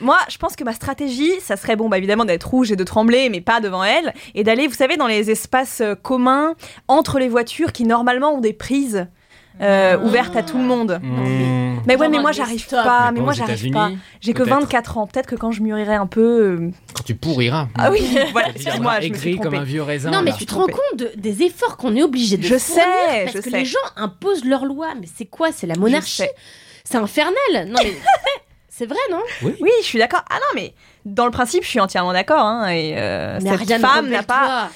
[0.00, 2.84] Moi, je pense que ma stratégie, ça serait bon, bah évidemment d'être rouge et de
[2.84, 6.54] trembler, mais pas devant elle, et d'aller, vous savez, dans les espaces euh, communs
[6.88, 9.06] entre les voitures qui normalement ont des prises.
[9.62, 11.00] euh, ouverte à tout le monde.
[11.02, 11.76] Mmh.
[11.86, 13.10] Mais ouais, Genre mais moi j'arrive pas.
[13.10, 13.90] Mais moi j'arrive pas.
[14.20, 14.54] J'ai que peut-être.
[14.60, 15.06] 24 ans.
[15.06, 16.20] Peut-être que quand je mûrirai un peu.
[16.60, 17.68] euh, Quand tu pourriras.
[17.78, 18.48] Ah oui, voilà.
[18.54, 20.10] Excuse-moi, je me suis comme un vieux raisin.
[20.10, 20.36] Non, mais là.
[20.38, 23.36] tu te rends compte de- des efforts qu'on est obligé de Je fournir sais, parce
[23.36, 23.58] je que sais.
[23.58, 24.88] les gens imposent leurs lois.
[25.00, 25.52] Mais c'est quoi?
[25.52, 26.24] C'est la monarchie?
[26.84, 27.34] C'est infernal.
[27.68, 27.94] Non mais
[28.76, 30.22] c'est vrai, non Oui, je suis d'accord.
[30.28, 30.74] Ah non, mais
[31.06, 32.40] dans le principe, je suis entièrement d'accord.
[32.40, 34.68] Hein, et euh, cette Ariane, femme n'a pas.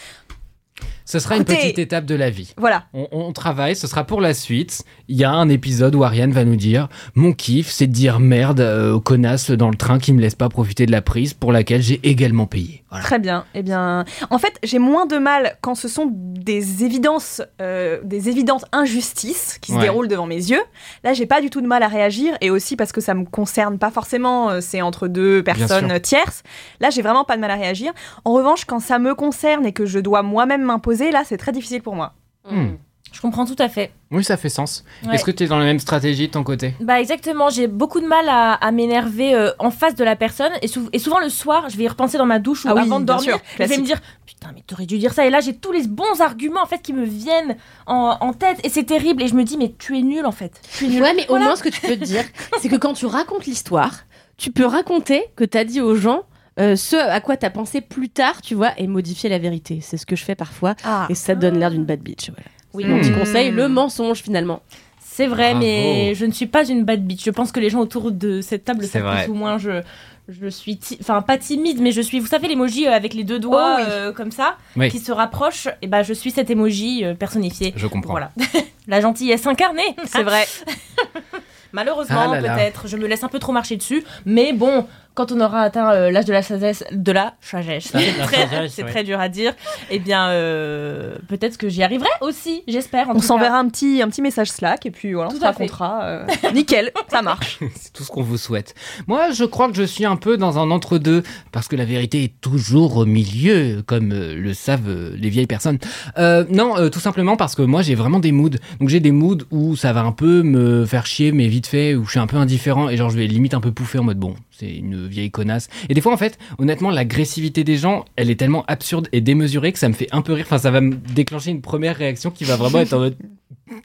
[1.05, 2.55] Ce sera une petite étape de la vie.
[2.57, 2.85] Voilà.
[2.95, 4.85] On, on travaille, ce sera pour la suite.
[5.09, 8.21] Il y a un épisode où Ariane va nous dire Mon kiff, c'est de dire
[8.21, 11.35] merde euh, aux connasses dans le train qui me laissent pas profiter de la prise
[11.35, 12.80] pour laquelle j'ai également payé.
[12.91, 13.05] Voilà.
[13.05, 13.45] Très bien.
[13.55, 18.29] Eh bien, en fait, j'ai moins de mal quand ce sont des évidences, euh, des
[18.29, 19.83] évidentes injustices qui se Ouais.
[19.83, 20.61] déroulent devant mes yeux.
[21.05, 23.25] Là, j'ai pas du tout de mal à réagir, et aussi parce que ça me
[23.25, 24.51] concerne pas forcément.
[24.51, 26.43] euh, C'est entre deux personnes tierces.
[26.81, 27.93] Là, j'ai vraiment pas de mal à réagir.
[28.25, 31.53] En revanche, quand ça me concerne et que je dois moi-même m'imposer, là, c'est très
[31.53, 32.15] difficile pour moi.
[32.51, 32.71] Hmm.
[33.13, 33.91] Je comprends tout à fait.
[34.13, 34.85] Oui, ça fait sens.
[35.05, 35.15] Ouais.
[35.15, 38.01] Est-ce que tu es dans la même stratégie de ton côté Bah exactement, j'ai beaucoup
[38.01, 41.19] de mal à, à m'énerver euh, en face de la personne et, sou- et souvent
[41.19, 43.35] le soir, je vais y repenser dans ma douche ou Ah oui, avant de dormir,
[43.35, 45.73] sûr, je vais me dire putain mais t'aurais dû dire ça et là j'ai tous
[45.73, 49.29] les bons arguments en fait qui me viennent en, en tête et c'est terrible et
[49.29, 50.61] je me dis mais tu es nul en fait.
[50.77, 51.03] Tu es nul.
[51.03, 51.45] Ouais, mais Voilà.
[51.45, 52.25] au moins, ce que tu peux te dire,
[52.61, 53.95] c'est que quand tu racontes l'histoire,
[54.37, 56.23] tu peux raconter que t'as dit aux gens
[56.59, 59.81] euh, ce à quoi t'as pensé plus tard, tu vois, et modifier la vérité.
[59.83, 61.07] C'est ce que je fais parfois, Ah.
[61.09, 62.29] et ça donne l'air d'une bad bitch.
[62.31, 62.49] Voilà.
[62.75, 62.85] Oui.
[62.85, 63.19] Mon petit Hmm.
[63.19, 64.61] conseil, le mensonge finalement.
[65.01, 65.67] C'est vrai, Bravo.
[65.67, 67.25] mais je ne suis pas une bad bitch.
[67.25, 69.25] Je pense que les gens autour de cette table C'est savent vrai.
[69.25, 69.59] plus ou moins.
[69.59, 69.83] Je,
[70.29, 72.21] je suis, ti- enfin pas timide, mais je suis.
[72.21, 73.87] Vous savez l'emoji euh, avec les deux doigts Oh oui.
[73.91, 74.89] euh, comme ça, Oui.
[74.89, 75.69] qui se rapprochent.
[75.83, 77.75] Et ben je suis cet emoji euh, personnifié.
[77.77, 78.13] Je comprends.
[78.13, 78.31] Voilà,
[78.87, 79.95] la gentillesse incarnée.
[80.07, 80.45] C'est vrai.
[81.73, 84.03] Malheureusement, Ah peut-être, je me laisse un peu trop marcher dessus.
[84.27, 88.13] Mais bon, quand on aura atteint euh, l'âge de la sagesse, de la sagesse, c'est
[88.23, 88.91] très, sagesse, c'est ouais.
[88.91, 89.53] très dur à dire.
[89.91, 92.63] Eh bien, euh, peut-être que j'y arriverai aussi.
[92.69, 93.09] J'espère.
[93.09, 95.41] en On tout s'enverra un petit, un petit message Slack, et puis voilà, on Tout
[95.41, 95.65] se à fait.
[95.65, 96.03] racontera.
[96.05, 97.59] euh, nickel, ça marche.
[97.75, 98.75] C'est tout ce qu'on vous souhaite.
[99.07, 102.25] Moi, je crois que je suis un peu dans un entre-deux, parce que la vérité
[102.25, 105.79] est toujours au milieu, comme le savent les vieilles personnes.
[106.19, 108.51] Euh, non, euh, tout simplement parce que moi, j'ai vraiment des moods.
[108.79, 111.95] Donc, j'ai des moods où ça va un peu me faire chier, mais vite fait,
[111.95, 114.05] où je suis un peu indifférent, et genre, je vais limite un peu pouffer en
[114.05, 115.69] mode bon, c'est une vieille connasse.
[115.89, 119.73] Et des fois, en fait, honnêtement, l'agressivité des gens, elle est tellement absurde et démesurée
[119.73, 120.45] que ça me fait un peu rire.
[120.47, 123.17] Enfin, ça va me déclencher une première réaction qui va vraiment être en mode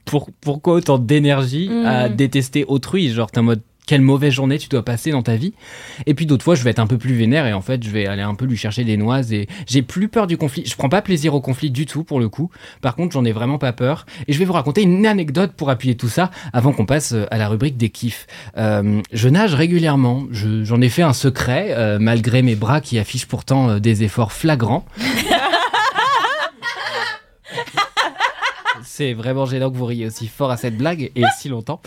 [0.04, 2.16] pour, pourquoi autant d'énergie à Mm.
[2.16, 3.10] détester autrui?
[3.10, 5.54] Genre, t'es en mode quelle mauvaise journée tu dois passer dans ta vie.
[6.06, 7.90] Et puis d'autres fois, je vais être un peu plus vénère et en fait, je
[7.90, 10.64] vais aller un peu lui chercher des noises et j'ai plus peur du conflit.
[10.66, 12.50] Je prends pas plaisir au conflit du tout pour le coup.
[12.80, 14.04] Par contre, j'en ai vraiment pas peur.
[14.26, 17.26] Et je vais vous raconter une anecdote pour appuyer tout ça avant qu'on passe euh,
[17.30, 18.26] à la rubrique des kiffs.
[18.56, 20.24] Euh, je nage régulièrement.
[20.32, 24.02] Je- J'en ai fait un secret euh, malgré mes bras qui affichent pourtant euh, des
[24.02, 24.84] efforts flagrants.
[28.96, 31.82] C'est vraiment gênant que vous riez aussi fort à cette blague et si longtemps.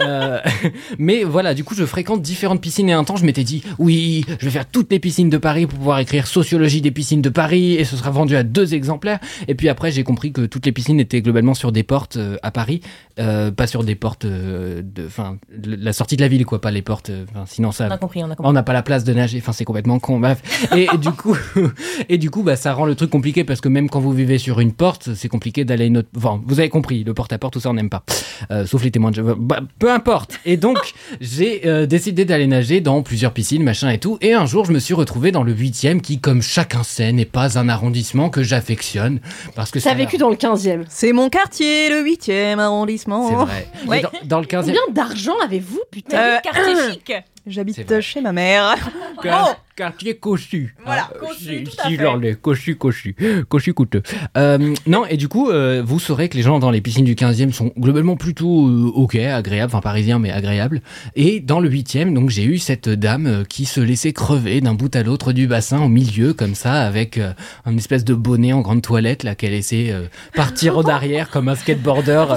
[0.00, 0.40] Euh,
[0.98, 4.24] mais voilà, du coup, je fréquente différentes piscines et un temps, je m'étais dit, oui,
[4.40, 7.28] je vais faire toutes les piscines de Paris pour pouvoir écrire sociologie des piscines de
[7.28, 9.18] Paris et ce sera vendu à deux exemplaires.
[9.48, 12.38] Et puis après, j'ai compris que toutes les piscines étaient globalement sur des portes euh,
[12.42, 12.80] à Paris,
[13.18, 16.80] euh, pas sur des portes de, enfin, la sortie de la ville, quoi, pas les
[16.80, 17.10] portes.
[17.44, 18.48] sinon ça, On a compris, on a compris.
[18.48, 20.20] on n'a pas la place de nager, enfin c'est complètement con.
[20.20, 20.40] Bref.
[20.74, 21.36] Et, et du coup,
[22.08, 24.38] et du coup, bah ça rend le truc compliqué parce que même quand vous vivez
[24.38, 26.08] sur une porte, c'est compliqué d'aller à une autre.
[26.16, 28.02] Enfin, vous avez compris, le porte à porte, tout ça on n'aime pas.
[28.50, 29.22] Euh, sauf les témoins de.
[29.22, 30.38] Bah, peu importe.
[30.44, 30.78] Et donc
[31.20, 34.18] j'ai euh, décidé d'aller nager dans plusieurs piscines, machin et tout.
[34.20, 37.24] Et un jour, je me suis retrouvé dans le huitième, qui, comme chacun sait, n'est
[37.24, 39.20] pas un arrondissement que j'affectionne
[39.54, 40.84] parce que ça T'as vécu dans le 15e.
[40.88, 43.28] C'est mon quartier, le 8e arrondissement.
[43.28, 43.68] C'est vrai.
[43.86, 44.02] Ouais.
[44.02, 44.64] Dans, dans le 15e.
[44.66, 47.02] Combien d'argent avez-vous, putain Euh, quartier chic?
[47.06, 48.74] C'est J'habite chez ma mère.
[49.22, 50.74] Quar- Quartier cochu.
[50.86, 52.02] Voilà, Ah, cochu, si- tout à si, fait.
[52.02, 53.14] genre les cochu, cochu,
[53.48, 54.02] cochu coûteux.
[54.38, 57.14] Euh, non, et du coup, euh, vous saurez que les gens dans les piscines du
[57.14, 60.80] 15e sont globalement plutôt euh, ok, agréables, enfin parisiens, mais agréables.
[61.14, 64.72] Et dans le 8e, donc j'ai eu cette dame euh, qui se laissait crever d'un
[64.72, 67.32] bout à l'autre du bassin, au milieu, comme ça, avec euh,
[67.66, 71.50] un espèce de bonnet en grande toilette, là, qu'elle laissait euh, partir en arrière comme
[71.50, 72.24] un skateboarder.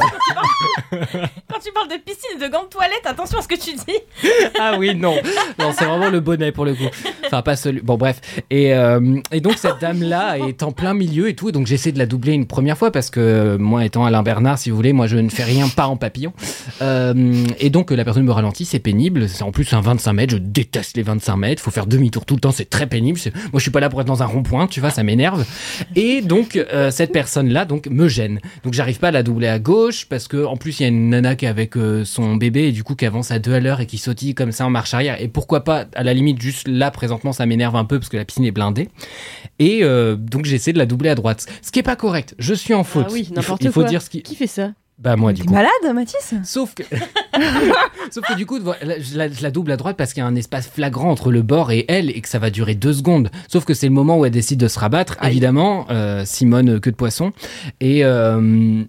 [0.91, 3.71] Quand tu parles de piscine et de gants de toilette, attention à ce que tu
[3.75, 4.29] dis.
[4.59, 5.15] Ah oui, non.
[5.57, 6.83] Non, c'est vraiment le bonnet pour le coup.
[7.31, 7.81] Enfin, pas celui.
[7.81, 8.21] Bon, bref.
[8.49, 11.49] Et, euh, et donc, cette dame-là est en plein milieu et tout.
[11.49, 14.57] Et donc, j'essaie de la doubler une première fois parce que moi, étant Alain Bernard,
[14.57, 16.33] si vous voulez, moi, je ne fais rien pas en papillon.
[16.81, 19.29] Euh, et donc, la personne me ralentit, c'est pénible.
[19.29, 20.33] C'est en plus un 25 mètres.
[20.33, 21.61] Je déteste les 25 mètres.
[21.61, 22.51] Faut faire demi-tour tout le temps.
[22.51, 23.19] C'est très pénible.
[23.25, 25.45] Moi, je suis pas là pour être dans un rond-point, tu vois, ça m'énerve.
[25.95, 28.39] Et donc, euh, cette personne-là, donc, me gêne.
[28.63, 30.89] Donc, j'arrive pas à la doubler à gauche parce que, en plus, il y a
[30.89, 33.59] une nana qui est avec son bébé et du coup, qui avance à deux à
[33.59, 35.21] l'heure et qui sautille comme ça en marche arrière.
[35.21, 38.17] Et pourquoi pas, à la limite, juste là, présentement, ça m'énerve un peu parce que
[38.17, 38.89] la piscine est blindée.
[39.59, 41.45] Et euh, donc, j'essaie de la doubler à droite.
[41.61, 42.35] Ce qui est pas correct.
[42.39, 43.05] Je suis en faute.
[43.09, 44.21] Ah oui, il faut, il dire ce qui.
[44.21, 44.71] Qui fait ça?
[44.97, 45.53] Bah moi du coup.
[45.53, 46.33] malade, Mathis?
[46.43, 46.83] Sauf que,
[48.11, 50.27] sauf que du coup, je la, je la double à droite parce qu'il y a
[50.27, 53.31] un espace flagrant entre le bord et elle et que ça va durer deux secondes.
[53.47, 56.79] Sauf que c'est le moment où elle décide de se rabattre, évidemment, euh, Simone euh,
[56.81, 57.31] queue de poisson.
[57.79, 58.83] Et, euh,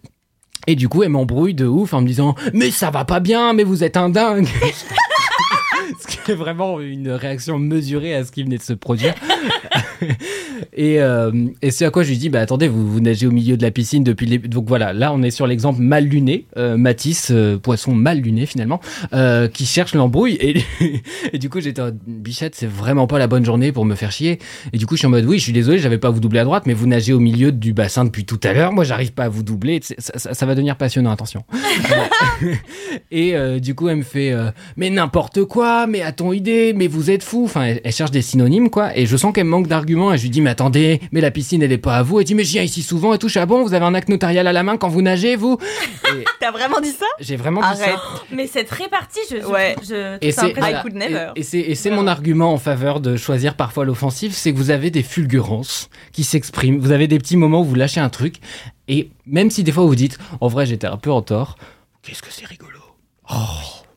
[0.67, 3.53] et du coup, elle m'embrouille de ouf en me disant Mais ça va pas bien,
[3.53, 4.49] mais vous êtes un dingue
[6.01, 9.15] Ce qui est vraiment une réaction mesurée à ce qui venait de se produire.
[10.75, 11.31] et euh,
[11.63, 13.63] et c'est à quoi je lui dis Bah attendez, vous, vous nagez au milieu de
[13.63, 14.39] la piscine depuis.
[14.39, 18.47] Donc voilà, là on est sur l'exemple mal luné, euh, Matisse, euh, poisson mal luné
[18.47, 18.81] finalement,
[19.13, 20.35] euh, qui cherche l'embrouille.
[20.41, 20.63] Et,
[21.33, 24.13] et du coup j'étais en bichette, c'est vraiment pas la bonne journée pour me faire
[24.13, 24.39] chier.
[24.73, 26.21] Et du coup je suis en mode Oui, je suis désolé, j'avais pas à vous
[26.21, 28.73] doubler à droite, mais vous nagez au milieu du bassin depuis tout à l'heure.
[28.73, 29.81] Moi j'arrive pas à vous doubler.
[29.83, 31.45] Ça, ça- ça va devenir passionnant, attention.
[33.11, 34.33] Et euh, du coup elle me fait
[34.77, 37.45] Mais n'importe quoi, mais à ton idée, mais vous êtes fou.
[37.45, 38.97] Enfin, elle, elle cherche des synonymes quoi.
[38.97, 40.13] Et je sens qu'elle me manque d'arguments.
[40.13, 42.19] Et je lui dis Mais attendez, mais la piscine elle est pas à vous.
[42.21, 43.29] Elle dit Mais je viens ici souvent et tout.
[43.37, 45.59] Ah bon, vous avez un acte notarial à la main quand vous nagez, vous
[46.41, 47.07] T'as vraiment dit ça?
[47.21, 47.95] J'ai vraiment dit Arrête.
[47.95, 48.03] ça.
[48.33, 49.37] Mais cette répartie, je.
[49.41, 49.77] je- Ouais.
[49.83, 50.55] je- c'est
[51.37, 54.71] et c'est et c'est mon argument en faveur de choisir parfois l'offensive, c'est que vous
[54.71, 56.79] avez des fulgurances qui s'expriment.
[56.81, 58.37] Vous avez des petits moments où vous lâchez un truc
[58.89, 61.57] et même si des fois vous dites en vrai j'étais un peu en tort,
[62.03, 62.79] qu'est-ce que c'est rigolo?
[63.31, 63.37] Oh.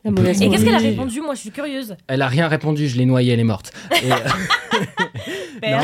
[0.04, 1.96] La mauvaise Et qu'est-ce qu'elle a répondu Moi, je suis curieuse.
[2.08, 3.72] Elle a rien répondu, je l'ai noyée, elle est morte.
[4.02, 4.16] Et, euh,
[5.70, 5.78] non.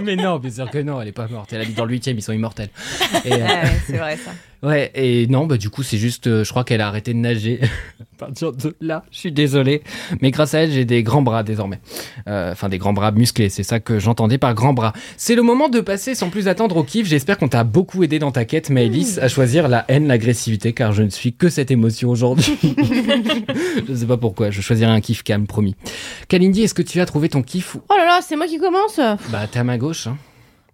[0.04, 1.52] mais non, bien sûr que non, elle est pas morte.
[1.52, 2.68] Elle habite dans le 8 ils sont immortels.
[3.24, 4.30] Et, euh, Ouais, c'est vrai ça.
[4.64, 7.18] Ouais, et non, bah du coup, c'est juste, euh, je crois qu'elle a arrêté de
[7.18, 7.60] nager.
[8.00, 9.82] à partir de là, je suis désolé.
[10.22, 11.80] Mais grâce à elle, j'ai des grands bras désormais.
[12.28, 14.92] Euh, Enfin, des grands bras musclés, c'est ça que j'entendais par grands bras.
[15.16, 17.06] C'est le moment de passer sans plus attendre au kiff.
[17.06, 20.92] J'espère qu'on t'a beaucoup aidé dans ta quête, Maëlys, à choisir la haine, l'agressivité, car
[20.92, 22.56] je ne suis que cette émotion aujourd'hui.
[22.62, 25.74] je ne sais pas pourquoi, je choisirai un kiff calme, promis.
[26.28, 28.58] Kalindi, est-ce que tu as trouvé ton kiff ou- Oh là là, c'est moi qui
[28.58, 28.98] commence.
[29.30, 30.06] Bah, t'es à ma gauche.
[30.06, 30.16] Hein.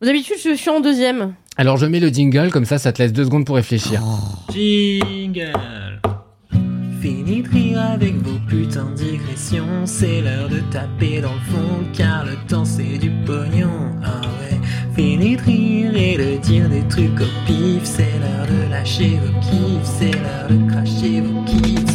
[0.03, 1.35] D'habitude, je suis en deuxième.
[1.59, 4.01] Alors, je mets le jingle, comme ça, ça te laisse deux secondes pour réfléchir.
[4.51, 5.53] Jingle.
[7.03, 9.85] Fini de rire avec vos putains de digressions.
[9.85, 13.71] C'est l'heure de taper dans le fond Car le temps c'est du pognon.
[14.03, 14.59] Ah ouais.
[14.95, 17.85] Fini de rire et de dire des trucs au pif.
[17.85, 19.85] C'est l'heure de lâcher vos kiffs.
[19.99, 21.90] C'est l'heure de cracher vos kiffs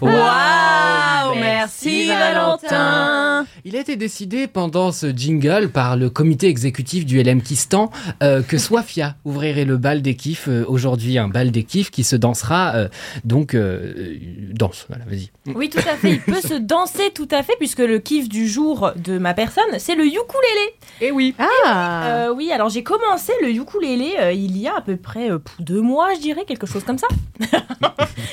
[0.00, 1.05] Waouh,
[1.40, 3.46] merci Valentin.
[3.64, 7.90] Il a été décidé pendant ce jingle par le comité exécutif du LMKistan
[8.22, 12.04] euh, que Swafia ouvrirait le bal des kiffs euh, aujourd'hui, un bal des kiffs qui
[12.04, 12.88] se dansera euh,
[13.24, 14.16] donc euh,
[14.52, 14.86] danse.
[14.88, 15.30] Voilà, vas-y.
[15.54, 16.10] Oui, tout à fait.
[16.12, 19.64] Il peut se danser tout à fait, puisque le kiff du jour de ma personne,
[19.78, 20.74] c'est le ukulélé.
[21.00, 21.34] Et oui.
[21.38, 25.30] Ah Euh, oui, alors j'ai commencé le ukulélé euh, il y a à peu près
[25.30, 27.06] euh, deux mois, je dirais, quelque chose comme ça.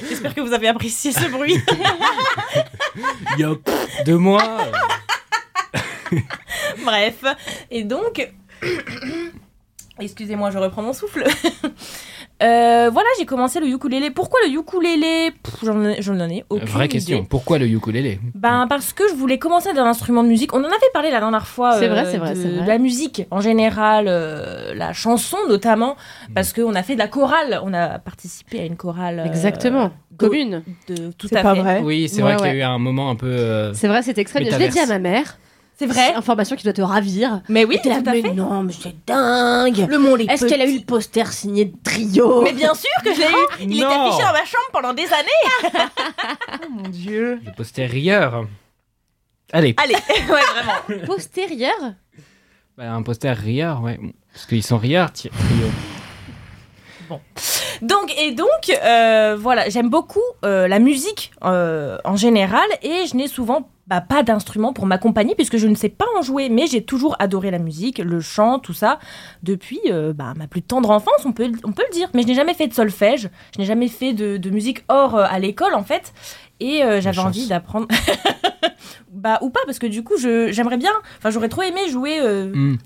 [0.10, 1.56] J'espère que vous avez apprécié ce bruit.
[4.06, 4.42] De moi.
[6.14, 6.18] euh,
[6.84, 7.24] Bref.
[7.72, 8.32] Et donc.
[10.00, 11.24] Excusez-moi, je reprends mon souffle.
[12.44, 14.10] Euh, voilà, j'ai commencé le ukulélé.
[14.12, 15.32] Pourquoi le ukulélé?
[15.64, 16.94] J'en ai- j'en ai aucune vraie idée.
[16.94, 17.24] question.
[17.26, 18.20] Pourquoi le ukulélé?
[18.36, 20.54] Ben parce que je voulais commencer d'un instrument de musique.
[20.54, 21.74] On en avait parlé la dernière fois.
[21.80, 22.64] C'est euh, vrai, c'est vrai, de, c'est vrai.
[22.64, 25.96] de la musique en général, euh, la chanson notamment,
[26.36, 27.62] parce qu'on a fait de la chorale.
[27.64, 29.20] On a participé à une chorale.
[29.20, 29.92] euh, Exactement.
[30.18, 30.64] Commune.
[30.88, 31.62] De, tout C'est à pas fait.
[31.62, 31.82] vrai.
[31.84, 33.26] Oui, c'est Ouais, vrai qu'il y a eu un moment un peu.
[33.28, 34.44] euh, C'est vrai, c'est extrait.
[34.44, 35.38] Je l'ai dit à ma mère.
[35.88, 36.14] C'est vrai.
[36.16, 37.42] Information qui doit te ravir.
[37.50, 38.32] Mais oui, t'es là, tout à mais fait.
[38.34, 39.86] non, mais c'est dingue.
[39.90, 42.42] Le monde est Est-ce qu'elle a eu le poster signé de trio?
[42.42, 43.64] Mais bien sûr que je l'ai eu.
[43.72, 44.08] Il était Non.
[44.08, 45.70] affiché dans ma chambre pendant des années.
[46.66, 47.40] Oh mon dieu.
[47.46, 48.46] Le poster rieur.
[49.52, 50.42] Allez, Allez, ouais,
[50.90, 51.06] vraiment.
[51.06, 51.74] Postérieur?
[52.78, 54.00] Bah, un poster rieur, ouais.
[54.34, 55.30] Parce qu'ils sont rieurs, ti-
[57.04, 57.20] trio.
[57.82, 63.16] Donc et donc euh, voilà, j'aime beaucoup euh, la musique euh, en général et je
[63.16, 66.68] n'ai souvent bah, pas d'instrument pour m'accompagner puisque je ne sais pas en jouer, mais
[66.68, 69.00] j'ai toujours adoré la musique, le chant, tout ça
[69.44, 72.10] depuis euh, bah, ma plus tendre enfance, on peut on peut le dire.
[72.14, 75.16] Mais je n'ai jamais fait de solfège, je n'ai jamais fait de, de musique hors
[75.16, 76.14] euh, à l'école en fait
[76.60, 77.88] et euh, j'avais envie d'apprendre.
[79.12, 82.22] bah ou pas parce que du coup je j'aimerais bien, enfin j'aurais trop aimé jouer.
[82.22, 82.78] Hmm.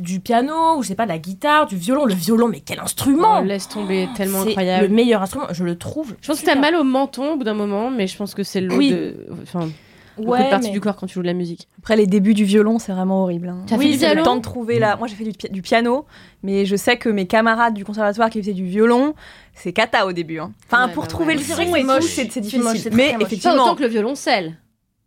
[0.00, 2.04] Du piano, ou je sais pas, de la guitare, du violon.
[2.04, 4.86] Le violon, mais quel instrument Oh, Laisse tomber, tellement c'est incroyable.
[4.86, 6.14] le meilleur instrument, je le trouve.
[6.20, 8.42] Je pense que t'as mal au menton au bout d'un moment, mais je pense que
[8.42, 8.90] c'est le Oui.
[8.92, 9.26] de...
[9.42, 9.68] Enfin,
[10.16, 11.66] Ouais, de parties mais- du corps quand tu joues de la musique.
[11.80, 13.48] Après les débuts du violon, c'est vraiment horrible.
[13.48, 13.64] hein.
[13.66, 14.94] T'as Oui, le temps de trouver la.
[14.94, 16.06] Moi, j'ai fait du, pi- du piano,
[16.44, 19.14] mais je sais que mes camarades du conservatoire qui faisaient du violon,
[19.54, 20.38] c'est cata au début.
[20.38, 20.52] hein.
[20.66, 21.40] Enfin, Ouais, pour bah trouver ouais.
[21.40, 22.04] le son et c'est tout, moche.
[22.04, 22.90] c'est moche, difficile.
[22.94, 23.12] mais moche.
[23.18, 24.56] Pas effectivement, autant que le violoncelle.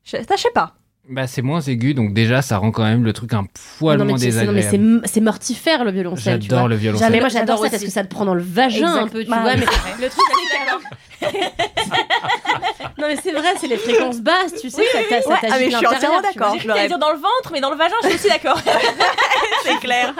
[0.04, 0.74] je, ça, je sais pas.
[1.10, 3.46] Bah, c'est moins aigu, donc déjà, ça rend quand même le truc un
[3.80, 5.02] poil non, mais moins sais, non, mais c'est désagréable.
[5.06, 6.42] c'est mortifère le violoncelle.
[6.42, 7.20] J'adore le Mais violoncelle.
[7.20, 9.40] moi j'adore ça parce que ça te prend dans le vagin un peu, tu Bah,
[9.42, 9.56] vois.
[9.56, 10.68] Mais c'est le truc c'est
[12.98, 15.54] non mais c'est vrai, c'est les fréquences basses, tu sais, ça t'a- ça Ouais, t'agite
[15.56, 16.56] ah, mais je suis entièrement d'accord.
[16.60, 16.88] Je rêve.
[16.88, 18.60] dire dans le ventre, mais dans le vagin, je suis aussi d'accord.
[19.64, 20.14] C'est clair.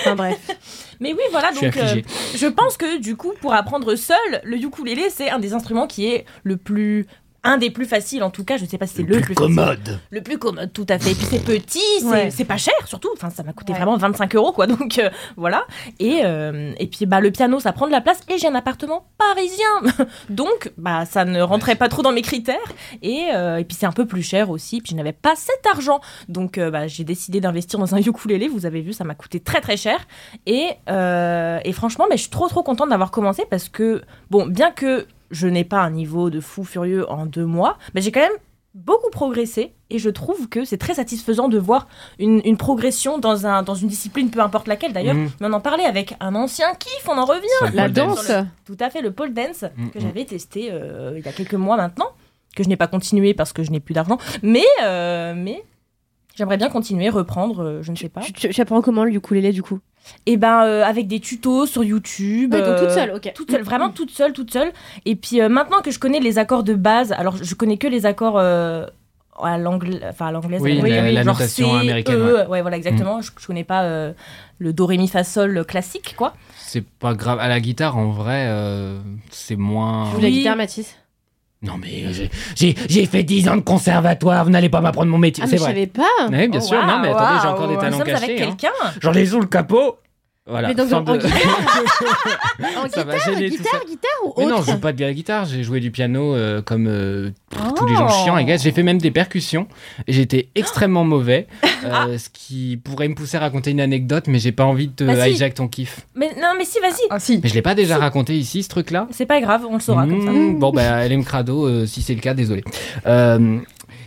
[0.00, 0.38] Enfin bref.
[1.00, 2.04] Mais oui, voilà, Je donc euh, affligé.
[2.36, 6.06] je pense que du coup, pour apprendre seul, le ukulélé, c'est un des instruments qui
[6.08, 7.06] est le plus.
[7.44, 9.98] Un des plus faciles, en tout cas, je sais pas si c'est le, plus, facile.
[10.10, 11.12] Le plus commode, tout à fait.
[11.12, 12.04] Et puis c'est petit, c'est
[12.40, 12.44] Ouais.
[12.44, 13.10] pas cher surtout.
[13.14, 13.78] Enfin, ça m'a coûté Ouais.
[13.78, 14.66] vraiment 25 euros, quoi.
[14.66, 15.64] Donc euh, voilà.
[16.00, 18.20] Et, euh, et puis bah, le piano, ça prend de la place.
[18.28, 19.64] Et j'ai un appartement parisien.
[20.30, 22.56] Donc bah, ça ne rentrait pas trop dans mes critères.
[23.02, 24.80] Et, euh, et puis c'est un peu plus cher aussi.
[24.80, 26.00] Puis je n'avais pas cet argent.
[26.28, 28.48] Donc euh, bah, j'ai décidé d'investir dans un ukulélé.
[28.48, 29.98] Vous avez vu, ça m'a coûté très très cher.
[30.46, 34.46] Et, euh, et franchement, mais je suis trop trop contente d'avoir commencé parce que, bon,
[34.46, 38.12] bien que je n'ai pas un niveau de fou furieux en deux mois, mais j'ai
[38.12, 38.32] quand même
[38.74, 41.88] beaucoup progressé et je trouve que c'est très satisfaisant de voir
[42.18, 45.14] une, une progression dans, un, dans une discipline, peu importe laquelle d'ailleurs.
[45.16, 45.30] Mhm.
[45.40, 47.74] Mais on en parlait avec un ancien kiff, on en revient.
[47.74, 48.28] La danse.
[48.28, 49.90] Le- Tout à fait, le pole dance Mhm.
[49.90, 52.08] que j'avais testé euh, il y a quelques mois maintenant,
[52.54, 55.64] que je n'ai pas continué parce que je n'ai plus d'argent, mais, euh, mais
[56.38, 58.20] j'aimerais bien continuer, reprendre, euh, je ne sais pas.
[58.22, 59.80] Tu, tu- tu apprends comment le ukulélé du coup?
[60.24, 62.54] Et ben euh, avec des tutos sur YouTube.
[62.54, 63.32] Ouais, donc euh, toute seule, ok.
[63.34, 64.72] Toute seule, vraiment toute seule, toute seule.
[65.04, 67.86] Et puis euh, maintenant que je connais les accords de base, alors je connais que
[67.88, 68.86] les accords euh,
[69.40, 72.62] à l'anglais, enfin à l'anglaise, Oui, à la- la genre notation C, américaine, E, ouais.
[72.62, 73.20] voilà exactement.
[73.20, 74.12] Je, je connais pas euh,
[74.58, 76.34] le do ré mi fa sol classique quoi.
[76.56, 77.38] C'est pas grave.
[77.40, 78.98] À la guitare, en vrai, euh,
[79.30, 80.06] c'est moins.
[80.08, 80.32] Tu joues la Oui.
[80.38, 80.96] guitare Mathis?
[81.60, 82.04] Non, mais
[82.54, 85.58] j'ai- fait 10 ans de conservatoire, vous n'allez pas m'apprendre mon métier, Ah c'est mais
[85.58, 85.72] je vrai.
[85.72, 88.34] savais pas Oui, bien Oh, sûr, non, mais attendez, j'ai encore des talents cachés.
[88.42, 88.46] hein.
[88.58, 88.68] quelqu'un.
[89.02, 89.96] J'en ai sous le capot.
[90.48, 90.68] Voilà.
[90.68, 91.18] Mais donc fin en de-
[92.78, 95.00] En Ça va guitare, gêner guitare, guitare ou Mais non, autre je joue pas de
[95.00, 97.30] la guitare, j'ai joué du piano euh, comme euh,
[97.76, 97.98] tous les Oh.
[97.98, 98.56] gens chiants, et gars.
[98.56, 99.66] J'ai fait même des percussions
[100.06, 101.46] et j'étais extrêmement mauvais,
[101.84, 104.92] euh, ce qui pourrait me pousser à raconter une anecdote, mais j'ai pas envie de
[104.92, 105.30] te Bah si.
[105.32, 106.00] hijack ton kiff.
[106.14, 107.06] Mais non, mais si, vas-y.
[107.10, 107.40] Ah si.
[107.42, 110.06] Mais je l'ai pas déjà raconté ici, ce truc-là C'est pas grave, on le saura
[110.06, 110.30] comme ça.
[110.32, 112.64] Mmh, Bon, bah, LM Crado, euh, si c'est le cas, désolé.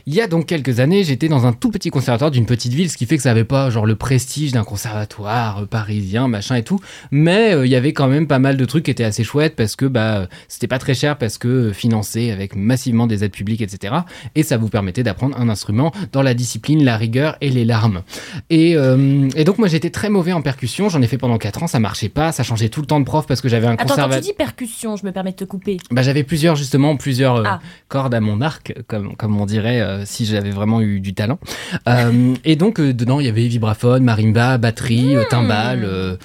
[0.06, 2.90] Il y a donc quelques années, j'étais dans un tout petit conservatoire d'une petite ville,
[2.90, 6.56] ce qui fait que ça avait pas genre le prestige d'un conservatoire euh, parisien, machin
[6.56, 6.80] et tout.
[7.12, 9.56] Mais euh, il y avait quand même pas mal de trucs qui étaient assez chouettes
[9.56, 13.32] parce que bah c'était pas très cher parce que euh, financé avec massivement des aides
[13.32, 13.94] publiques, etc.
[14.36, 18.02] Et ça vous permettait d'apprendre un instrument dans la discipline, la rigueur et les larmes.
[18.50, 21.64] Et, euh, et donc moi j'étais très mauvais en percussion, j'en ai fait pendant 4
[21.64, 23.74] ans, ça marchait pas, ça changeait tout le temps de prof parce que j'avais un
[23.74, 24.22] Attends, quand conservatoire.
[24.22, 25.78] tu dis percussion, je me permets de te couper.
[25.92, 27.60] Bah, j'avais plusieurs justement plusieurs Ah.
[27.88, 31.40] cordes à mon arc comme comme on dirait si j'avais vraiment eu du talent.
[31.88, 36.16] Euh, et donc euh, dedans il y avait vibraphone marimba batterie euh, timbale euh,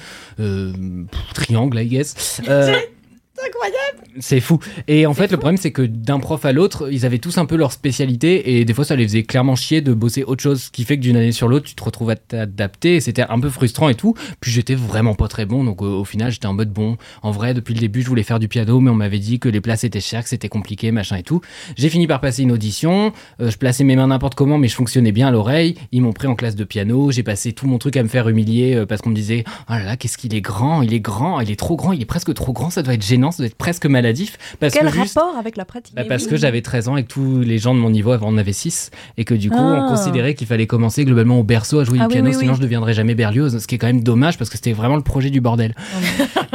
[0.41, 0.73] euh,
[1.11, 2.41] pff, triangle I guess
[3.39, 4.59] Euh, c'est fou.
[4.89, 7.45] Et en fait, le problème, c'est que d'un prof à l'autre, ils avaient tous un
[7.47, 10.63] peu leur spécialité et des fois, ça les faisait clairement chier de bosser autre chose,
[10.65, 13.25] ce qui fait que d'une année sur l'autre, tu te retrouves à t'adapter et c'était
[13.29, 14.15] un peu frustrant et tout.
[14.41, 16.97] Puis j'étais vraiment pas très bon, donc au final, j'étais en mode bon.
[17.23, 19.49] En vrai, depuis le début, je voulais faire du piano, mais on m'avait dit que
[19.49, 21.41] les places étaient chères, que c'était compliqué, machin et tout.
[21.77, 23.13] J'ai fini par passer une audition.
[23.41, 25.77] euh, je plaçais mes mains n'importe comment, mais je fonctionnais bien à l'oreille.
[25.93, 27.11] Ils m'ont pris en classe de piano.
[27.11, 29.73] J'ai passé tout mon truc à me faire humilier euh, parce qu'on me disait Oh
[29.73, 32.07] là là, qu'est-ce qu'il est grand, il est grand, il est trop grand, il est
[32.07, 34.39] presque trop grand, ça doit être gênant, ça doit être presque maladif.
[34.61, 37.03] Parce Quel que juste- rapport avec la pratique bah, parce que j'avais 13 ans et
[37.05, 39.57] que tous les gens de mon niveau avant en avaient 6 et que du coup
[39.59, 39.85] Ah.
[39.85, 42.35] on considérait qu'il fallait commencer globalement au berceau à jouer Ah du oui, piano oui,
[42.35, 42.57] sinon oui.
[42.57, 45.03] je deviendrais jamais Berlioz ce qui est quand même dommage parce que c'était vraiment le
[45.03, 45.75] projet du bordel.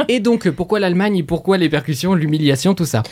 [0.08, 3.02] et donc pourquoi l'Allemagne et pourquoi les percussions, l'humiliation, tout ça?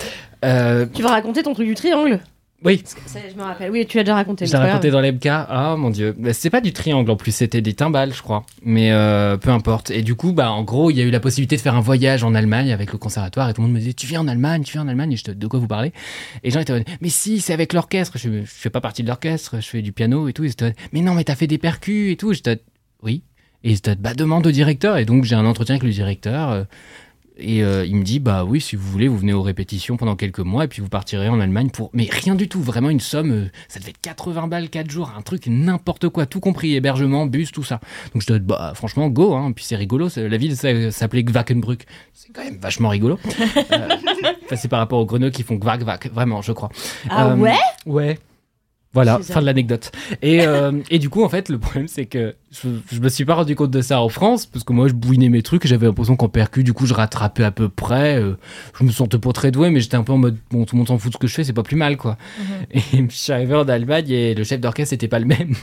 [0.44, 2.20] Euh, Tu vas raconter ton truc du triangle
[2.62, 3.70] Oui, Ça, Je me rappelle.
[3.70, 4.44] Oui, tu l'as déjà raconté.
[4.44, 5.27] je l'ai c'est raconté dans l'MK.
[5.27, 8.44] Ah mon dieu, c'était pas du triangle en plus, c'était des timbales je crois.
[8.62, 9.90] Mais euh, peu importe.
[9.90, 11.81] Et du coup, bah en gros, il y a eu la possibilité de faire un
[11.81, 14.29] voyage en Allemagne avec le conservatoire et tout le monde me disait tu viens en
[14.29, 15.12] Allemagne, tu viens en Allemagne?
[15.12, 15.88] Et je te de quoi vous parlez?
[16.42, 18.18] Et les gens étaient mais si, c'est avec l'orchestre.
[18.18, 20.44] Je, je fais pas partie de l'orchestre, je fais du piano et tout.
[20.44, 22.35] Ils étaient en mode, mais non, mais t'as fait des percus et tout.
[22.35, 22.61] J'étais en mode,
[23.03, 23.23] oui.
[23.64, 24.99] Et ils mode, bah demande au directeur.
[24.99, 26.51] Et donc j'ai un entretien avec le directeur.
[26.51, 26.64] euh,
[27.40, 30.16] et euh, il me dit, bah oui, si vous voulez, vous venez aux répétitions pendant
[30.16, 31.90] quelques mois et puis vous partirez en Allemagne pour.
[31.92, 35.12] Mais rien du tout, vraiment une somme, euh, ça devait être 80 balles 4 jours,
[35.16, 37.81] un truc n'importe quoi, tout compris, hébergement, bus, tout ça.
[38.12, 39.53] Donc je te dis, bah franchement, go, hein.
[39.53, 40.57] Puis c'est rigolo, la ville
[40.92, 41.87] s'appelait Gwakenbrück.
[42.12, 43.18] C'est quand même vachement rigolo.
[43.72, 46.70] Euh, c'est par rapport aux grenouilles qui font Gwak Gwak, vraiment, je crois.
[47.09, 47.57] Ah Euh, ouais?
[47.87, 48.18] Ouais.
[48.92, 49.92] Voilà, fin de l'anecdote.
[50.20, 53.24] Et, euh, et du coup, en fait, le problème, c'est que je, je me suis
[53.24, 55.87] pas rendu compte de ça en France, parce que moi, je bouinais mes trucs, j'avais
[55.87, 58.16] l'impression qu'en percu, du coup, je rattrapais à peu près.
[58.20, 58.37] euh,
[58.76, 60.79] je me sentais pas très doué, mais j'étais un peu en mode, bon, tout le
[60.79, 62.18] monde s'en fout de ce que je fais, c'est pas plus mal, quoi.
[62.74, 65.55] Et je suis arrivé en Allemagne, et le chef d'orchestre n'était pas le même.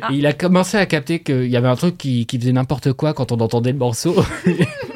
[0.00, 0.10] Ah.
[0.12, 2.92] Et il a commencé à capter qu'il y avait un truc qui, qui faisait n'importe
[2.92, 4.14] quoi quand on entendait le morceau.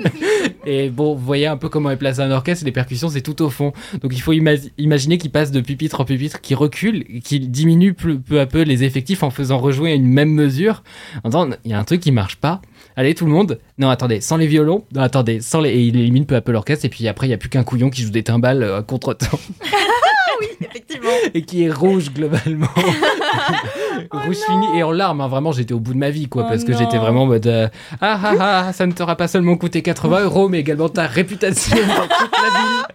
[0.67, 3.41] Et bon, vous voyez un peu comment est placé un orchestre, les percussions, c'est tout
[3.43, 3.73] au fond.
[4.03, 7.95] Donc il faut ima- imaginer qu'il passe de pupitre en pupitre, qu'il recule, qu'il diminue
[7.95, 10.83] peu, à peu les effectifs en faisant rejouer une même mesure.
[11.25, 11.31] En
[11.65, 12.61] il y a un truc qui marche pas.
[12.97, 13.59] Allez, tout le monde.
[13.79, 14.85] Non, attendez, sans les violons.
[14.95, 15.71] Non, attendez, sans les.
[15.71, 16.87] Et il élimine peu à peu l'orchestre.
[16.87, 18.83] Et puis après, il n'y a plus qu'un couillon qui joue des timbales euh, à
[18.83, 19.38] contre-temps.
[20.61, 21.09] Effectivement.
[21.35, 22.69] et qui est rouge globalement.
[24.11, 25.21] rouge fini et en larmes.
[25.21, 25.29] hein.
[25.29, 27.47] Vraiment, j'étais au bout de ma vie, quoi, Oh parce que j'étais vraiment en mode
[27.47, 27.69] euh,
[28.01, 28.35] ah ah
[28.69, 32.33] ah, ça ne t'aura pas seulement coûté 80 euros, mais également ta réputation dans toute
[32.33, 32.87] la ville.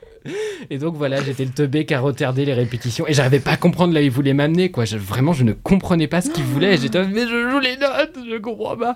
[0.69, 3.57] Et donc voilà, j'étais le teubé qui a retardé les répétitions et j'arrivais pas à
[3.57, 4.85] comprendre là où il voulait m'amener quoi.
[4.85, 6.77] Je- vraiment, je ne comprenais pas ce qu'il voulait.
[6.77, 8.95] J'étais mais je joue les notes, je comprends pas.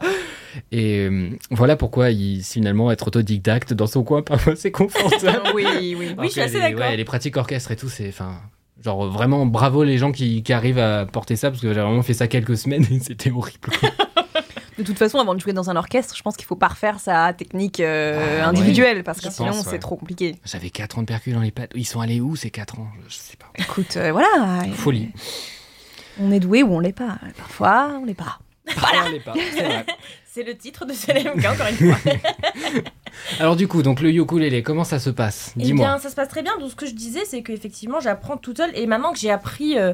[0.72, 5.42] Et euh, voilà pourquoi il finalement être autodidacte dans son coin parfois c'est confortable.
[5.56, 5.96] oui, oui.
[6.00, 6.80] Oui, Alors je suis assez les- d'accord.
[6.82, 8.08] ouais, les pratiques orchestre et tout, c'est.
[8.10, 8.36] Enfin,
[8.84, 12.04] genre vraiment bravo les gens qui, qui arrivent à porter ça, parce que j'ai vraiment
[12.04, 13.70] fait ça quelques semaines et c'était horrible.
[14.78, 17.00] De toute façon, avant de jouer dans un orchestre, je pense qu'il faut pas refaire
[17.00, 18.42] sa technique euh, Ah, ouais.
[18.42, 19.64] individuelle parce que Je sinon ouais.
[19.70, 20.36] c'est trop compliqué.
[20.44, 21.72] J'avais 4 ans de percus dans les pattes.
[21.76, 22.88] Ils sont allés où ces 4 ans?
[23.08, 23.48] Je, sais pas.
[23.56, 24.66] Écoute, euh, voilà.
[24.74, 25.12] Folie.
[26.20, 27.18] On est doué ou on l'est pas.
[27.38, 28.40] Parfois, on l'est pas.
[28.78, 29.06] Voilà.
[29.24, 29.86] pas, c'est vrai.
[30.36, 32.12] C'est le titre de ce LMK, encore une fois.
[33.40, 35.54] Alors du coup, donc le ukulélé, comment ça se passe?
[35.56, 35.86] Eh Dis-moi.
[35.86, 36.58] bien, ça se passe très bien.
[36.58, 38.72] Donc, ce que je disais, c'est qu'effectivement, j'apprends toute seule.
[38.76, 39.94] Et maintenant que j'ai appris euh,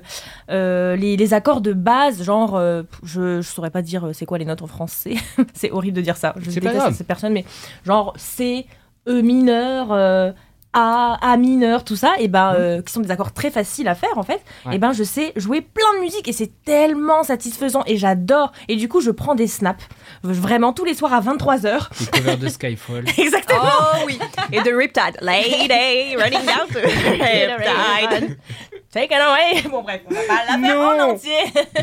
[0.49, 4.39] euh, les, les accords de base, genre, euh, je ne saurais pas dire c'est quoi
[4.39, 5.13] les notes en français.
[5.53, 6.33] c'est horrible de dire ça.
[6.37, 6.95] Je déteste grave.
[6.95, 7.45] ces personnes, mais
[7.85, 8.65] genre C,
[9.07, 10.33] E mineur,
[10.74, 13.95] A, A mineur, tout ça, et ben, euh, qui sont des accords très faciles à
[13.95, 14.41] faire en fait.
[14.65, 14.76] Ouais.
[14.76, 18.51] Et ben, je sais jouer plein de musique et c'est tellement satisfaisant et j'adore.
[18.69, 19.84] Et du coup, je prends des snaps
[20.24, 21.89] vraiment tous les soirs à 23h.
[21.99, 23.03] Les covers de Skyfall.
[23.17, 23.61] Exactement.
[23.63, 24.17] Oh oui.
[24.53, 25.17] Et de Riptide.
[25.22, 28.38] Lady running down to Riptide.
[28.91, 31.01] Take it away Bon bref, on va pas la faire Non.
[31.01, 31.32] en entier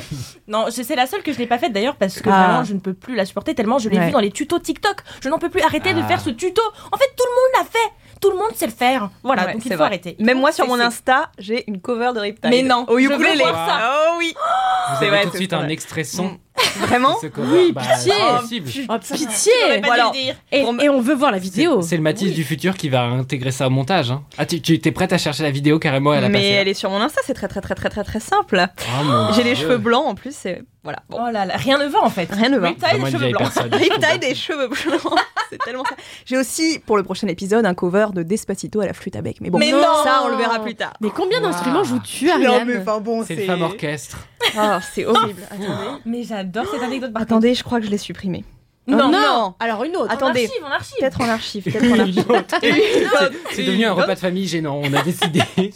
[0.46, 2.44] Non, je- c'est la seule que je n'ai pas faite d'ailleurs parce que Ah.
[2.44, 4.06] vraiment je ne peux plus la supporter tellement je l'ai Ouais.
[4.06, 4.96] vue dans les tutos TikTok.
[5.22, 6.06] Je n'en peux plus arrêter de Ah.
[6.06, 6.60] faire ce tuto.
[6.92, 9.10] En fait, tout le monde l'a fait Tout le monde sait le faire.
[9.22, 9.86] Voilà, Ouais, donc il faut vrai.
[9.86, 10.16] arrêter.
[10.18, 10.78] Même moi sur mon.
[10.80, 12.50] Insta, j'ai une cover de Riptide.
[12.50, 13.38] Mais non, au je veux ukulélé.
[13.44, 13.92] voir ça.
[14.10, 14.34] Oh oui.
[14.34, 16.38] Vous C'est avez vrai, tout de c'est suite un extrait son.
[16.78, 17.72] Vraiment cover.
[17.72, 18.12] Bah, pitié.
[18.40, 18.70] possible.
[18.88, 19.52] Oh, pitié
[19.84, 20.10] Voilà.
[20.12, 20.34] dire.
[20.52, 21.82] et, on veut voir la vidéo.
[21.82, 24.10] c'est le Mathis du futur qui va intégrer ça au montage.
[24.10, 24.22] hein.
[24.36, 26.68] Ah, tu, tu étais prête à chercher la vidéo carrément à la Mais passer elle
[26.68, 28.66] est sur mon Insta, c'est très très très très très très simple.
[28.80, 31.00] Oh, J'ai les cheveux blancs en plus, c'est voilà.
[31.10, 31.18] Bon.
[31.20, 32.30] Oh là là, rien ne va en fait.
[32.32, 32.68] Rien ne va.
[32.68, 33.52] Riptide et une cheveux blancs.
[33.72, 35.18] Riptide et cheveux blancs,
[35.50, 35.96] c'est tellement ça.
[36.24, 39.38] J'ai aussi pour le prochain épisode un cover de Despacito à la flûte à bec.
[39.40, 40.94] Mais bon, Mais non ça on le verra plus tard.
[41.00, 44.27] Mais combien d'instruments joues-tu, Ariane enfin bon, C'est le femme orchestre.
[44.56, 45.42] Oh, c'est horrible.
[45.50, 46.00] Attendez.
[46.04, 48.44] Mais j'adore cette anecdote par Attendez, je crois que je l'ai supprimé.
[48.86, 49.54] Non, non.
[49.60, 50.10] Alors une autre.
[50.12, 50.48] Attendez.
[50.62, 50.98] En archive, en archive.
[51.00, 53.10] Peut-être en archive, peut-être en archive.
[53.52, 54.80] C'est- devenu un repas de famille gênant.
[54.82, 55.42] On a décidé.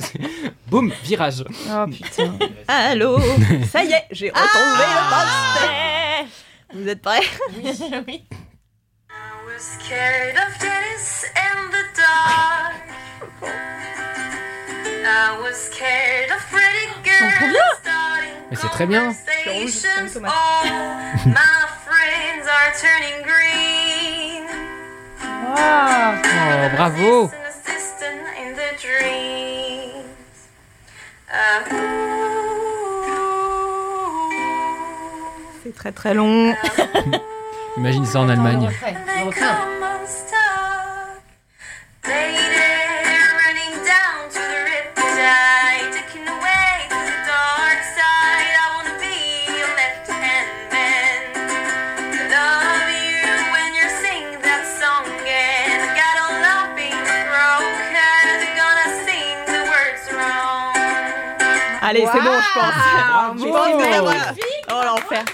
[0.69, 1.45] Boum, virage.
[1.71, 2.33] Oh putain.
[2.69, 3.19] Allô
[3.71, 6.33] Ça y est, j'ai retrouvé le poste.
[6.75, 7.21] Vous êtes prêts?
[7.63, 7.71] Oui,
[8.09, 8.25] oui.
[9.11, 11.27] I was scared of Dennis
[11.71, 12.83] the dark.
[15.05, 17.83] I was scared of pretty girls
[18.53, 19.15] Mais c'est très bien.
[19.47, 20.29] Oh,
[21.25, 21.35] my
[21.87, 24.45] friends are turning green.
[25.25, 27.25] Oh, bravo.
[27.25, 30.05] An assistant in the dreams.
[31.33, 31.65] Uh.
[35.65, 36.55] C'est très très long.
[37.79, 38.69] Imagine ça en Allemagne.
[61.93, 62.75] Allez, c'est bon, je pense.
[63.07, 63.39] Bravo.
[63.39, 64.13] Je pense que ça va.
[64.71, 65.25] Oh l'enfer.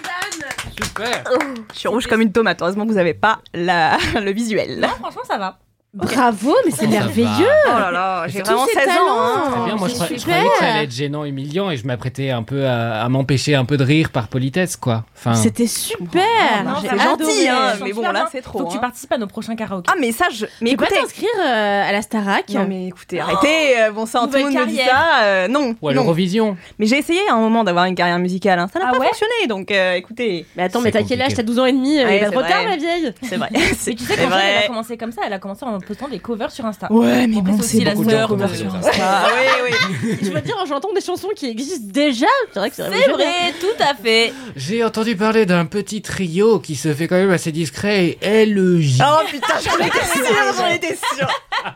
[0.77, 1.25] Super.
[1.73, 2.61] Je suis rouge comme une tomate.
[2.61, 3.97] Heureusement que vous avez pas la...
[4.21, 4.81] le visuel.
[4.81, 5.59] Non, franchement, ça va.
[5.95, 7.27] Bravo, mais c'est Ça merveilleux.
[7.67, 8.93] Oh là là, j'ai vraiment ces 16 ans.
[8.93, 9.19] talents.
[9.19, 9.51] hein.
[9.53, 10.21] Très bien, moi je, je super.
[10.37, 13.55] croyais que ça allait être gênant, humiliant et je m'apprêtais un peu à, à m'empêcher
[13.55, 15.05] un peu de rire par politesse quoi.
[15.17, 16.23] Enfin, C'était super.
[16.65, 18.59] non, J'ai gentil, hein, mais bon, là, c'est trop.
[18.61, 18.81] Faut que tu hein.
[18.83, 19.91] participes à nos prochains karaokés.
[19.91, 20.45] Ah, mais ça, je.
[20.61, 21.01] Mais Tu peux écoutez.
[21.01, 22.49] t'inscrire euh, à la Starac.
[22.51, 23.81] Non, mais écoutez, arrêtez.
[23.81, 25.23] euh, Bon sang, tout le monde dit ça.
[25.23, 25.75] euh, non.
[25.81, 26.57] ou à l'Eurovision.
[26.79, 28.59] Mais j'ai essayé à un moment d'avoir une carrière musicale.
[28.59, 28.69] hein.
[28.71, 29.47] Ça n'a Ah pas ouais fonctionné.
[29.49, 31.33] Donc, euh, écoutez, Mais attends, mais t'as quel âge?
[31.35, 31.97] T'as 12 ans et demi.
[31.97, 32.67] Il c'est retard, vrai.
[32.67, 33.13] ma vieille.
[33.23, 33.49] c'est vrai.
[33.55, 36.19] Mais tu sais fait, elle a commencé comme ça, elle a commencé en postant des
[36.19, 36.91] covers sur Insta.
[36.93, 38.91] Ouais, mais En bon, aussi, c'est la sœur de sur Insta.
[39.01, 39.27] Ah,
[39.65, 39.73] oui,
[40.03, 40.19] oui.
[40.23, 42.27] Je veux dire, en chantant des chansons qui existent déjà.
[42.53, 44.33] C'est vrai que c'est vrai, tout à fait.
[44.57, 49.01] J'ai entendu parler d'un petit trio qui se fait quand même assez discret, LJ.
[49.03, 51.29] Oh putain, j'en étais sûre, j'en étais sûre.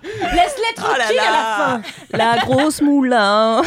[0.03, 1.83] Laisse-les Oh là tranquilles à la fin.
[2.13, 3.63] La grosse moulin.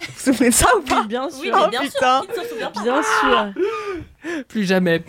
[0.00, 1.54] Vous vous souvenez de ça ou pas Bien Oui, sûr.
[1.56, 2.22] Oh, mais bien putain.
[2.22, 2.42] sûr.
[2.42, 4.44] qui pas Bien sûr.
[4.48, 5.02] Plus jamais.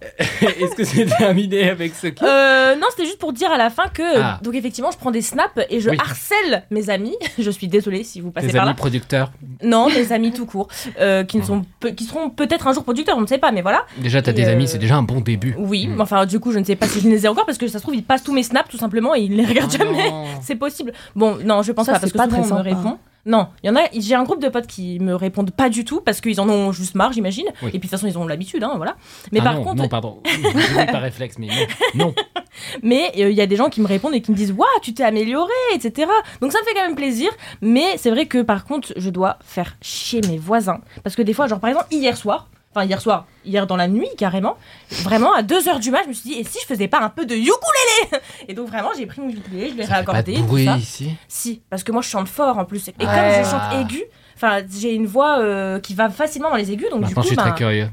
[0.40, 3.68] Est-ce que c'est terminé avec ce kiff Euh, non, c'était juste pour dire à la
[3.68, 4.38] fin que Ah.
[4.42, 5.96] donc effectivement, je prends des snaps et je Oui.
[6.00, 7.14] harcèle mes amis.
[7.38, 8.74] je suis désolée si vous passez par amis là.
[8.74, 9.30] producteurs
[9.62, 10.68] Non, mes amis tout court,
[11.00, 13.52] euh, qui ne sont peu- qui seront peut-être un jour producteurs, on ne sait pas,
[13.52, 13.84] mais voilà.
[13.98, 15.54] Déjà, t'as des euh, amis, c'est déjà un bon début.
[15.58, 15.94] Oui, Mm.
[15.96, 17.68] mais enfin du coup, je ne sais pas si je les ai encore parce que
[17.68, 19.78] ça se trouve ils passent tous mes snaps tout simplement et ils les regardent Oh
[19.84, 20.10] jamais.
[20.42, 20.92] C'est possible.
[21.14, 22.98] Bon, non, je pense Ça, pas parce que pas souvent très on me répond.
[23.30, 23.82] Non, il y en a.
[23.96, 26.72] J'ai un groupe de potes qui me répondent pas du tout parce qu'ils en ont
[26.72, 27.46] juste marre, j'imagine.
[27.62, 27.68] Oui.
[27.68, 28.96] Et puis de toute façon, ils ont l'habitude, hein, voilà.
[29.30, 30.20] Mais Ah par non, contre, Non, pardon.
[30.26, 31.46] Je dis par réflexe, mais
[31.94, 32.06] non.
[32.06, 32.14] Non.
[32.82, 34.66] mais euh, il y a des gens qui me répondent et qui me disent Waouh,
[34.82, 36.10] tu t'es amélioré, etc.
[36.40, 37.30] Donc ça me fait quand même plaisir.
[37.60, 40.80] Mais c'est vrai que par contre, je dois faire chier mes voisins.
[41.04, 43.88] Parce que des fois, genre par exemple, hier soir, enfin hier soir, hier dans la
[43.88, 44.56] nuit carrément,
[45.02, 47.08] vraiment à 2h du mat, je me suis dit Et si je faisais pas un
[47.08, 48.22] peu de ukulélé?
[48.48, 50.32] Et donc vraiment, j'ai pris mon ukulélé, je l'ai fait pas réaccordé.
[50.32, 50.76] de tout bruit ça.
[50.76, 51.16] ici?
[51.28, 52.88] Si, parce que moi je chante fort en plus.
[52.88, 54.02] Et comme je chante aigu,
[54.36, 57.20] enfin j'ai une voix euh, qui va facilement dans les aigus, donc Maintenant, du je
[57.20, 57.88] coup, suis ben, très curieux.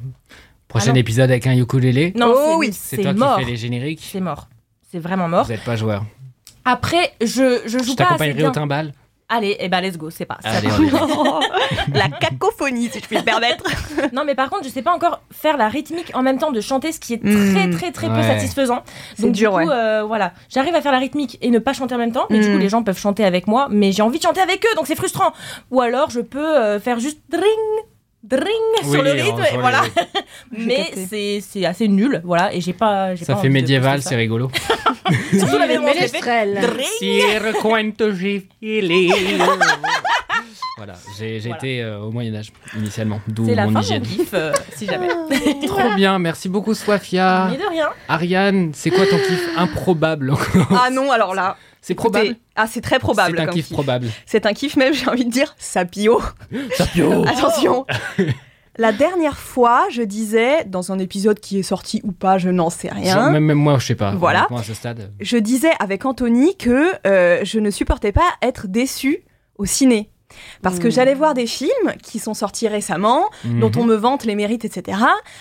[0.68, 2.12] Prochain Ah épisode avec un ukulélé.
[2.16, 3.38] non, Oh c'est- oui, C'est toi mort.
[3.38, 4.06] qui fais les génériques?
[4.12, 4.48] C'est mort.
[4.92, 5.46] C'est vraiment mort.
[5.46, 6.04] Vous n'êtes pas joueur.
[6.66, 8.50] Après, je, je joue Je pas assez t'accompagnerai bien.
[8.50, 8.94] au timbal.
[9.30, 10.38] Allez, et ben let's go, c'est pas.
[10.42, 10.70] ça Allez.
[11.94, 13.66] La cacophonie, si je puis me permettre.
[14.14, 16.62] Non, mais par contre, je sais pas encore faire la rythmique en même temps de
[16.62, 17.72] chanter, ce qui est très Mm.
[17.78, 18.84] très très peu satisfaisant.
[19.16, 19.76] C'est Donc dur, du coup, ouais.
[19.76, 22.40] euh, voilà, j'arrive à faire la rythmique et ne pas chanter en même temps, mais
[22.40, 22.54] du Mm.
[22.54, 24.88] coup, les gens peuvent chanter avec moi, mais j'ai envie de chanter avec eux, donc
[24.88, 25.34] c'est frustrant.
[25.72, 27.44] Ou alors, je peux euh, faire juste dring.
[28.24, 28.50] Dring
[28.84, 29.82] sur le rythme, et voilà.
[30.52, 33.16] Mais c'est c'est assez nul, voilà, et j'ai pas.
[33.16, 34.50] Ça pas fait médiéval, c'est rigolo.
[35.38, 36.22] Surtout la maison, je l'ai fait.
[36.22, 36.60] Ménestrel.
[36.62, 37.42] Dring.
[37.42, 39.12] Circuento gifili.
[40.78, 41.58] Voilà, j'ai j'ai Voilà.
[41.58, 44.04] été euh, au Moyen-Âge initialement, d'où C'est la mon fin de hygiène.
[44.08, 45.08] mon kiff, euh, si jamais.
[45.68, 47.48] Trop bien, merci beaucoup Sofia.
[47.50, 47.90] Mais de rien.
[48.08, 51.58] Ariane, c'est quoi ton kiff improbable encore Ah non, alors là.
[51.82, 53.38] C'est probable Ah, c'est très probable.
[53.38, 53.74] C'est un comme kiff kiff.
[53.74, 54.08] probable.
[54.28, 56.22] C'est un kiff même, j'ai envie de dire, sapio.
[56.78, 57.88] Sapio Attention.
[58.78, 62.70] La dernière fois, je disais, dans un épisode qui est sorti ou pas, je n'en
[62.70, 63.32] sais rien.
[63.32, 64.12] même, même moi, je sais pas.
[64.12, 64.40] Voilà.
[64.42, 65.12] honnêtement, à ce stade.
[65.20, 69.24] je disais avec Anthony que euh, je ne supportais pas être déçue
[69.58, 70.12] au ciné.
[70.62, 70.92] Parce que Mmh.
[70.92, 73.78] j'allais voir des films qui sont sortis récemment, dont Mhm.
[73.78, 74.98] on me vante les mérites, etc.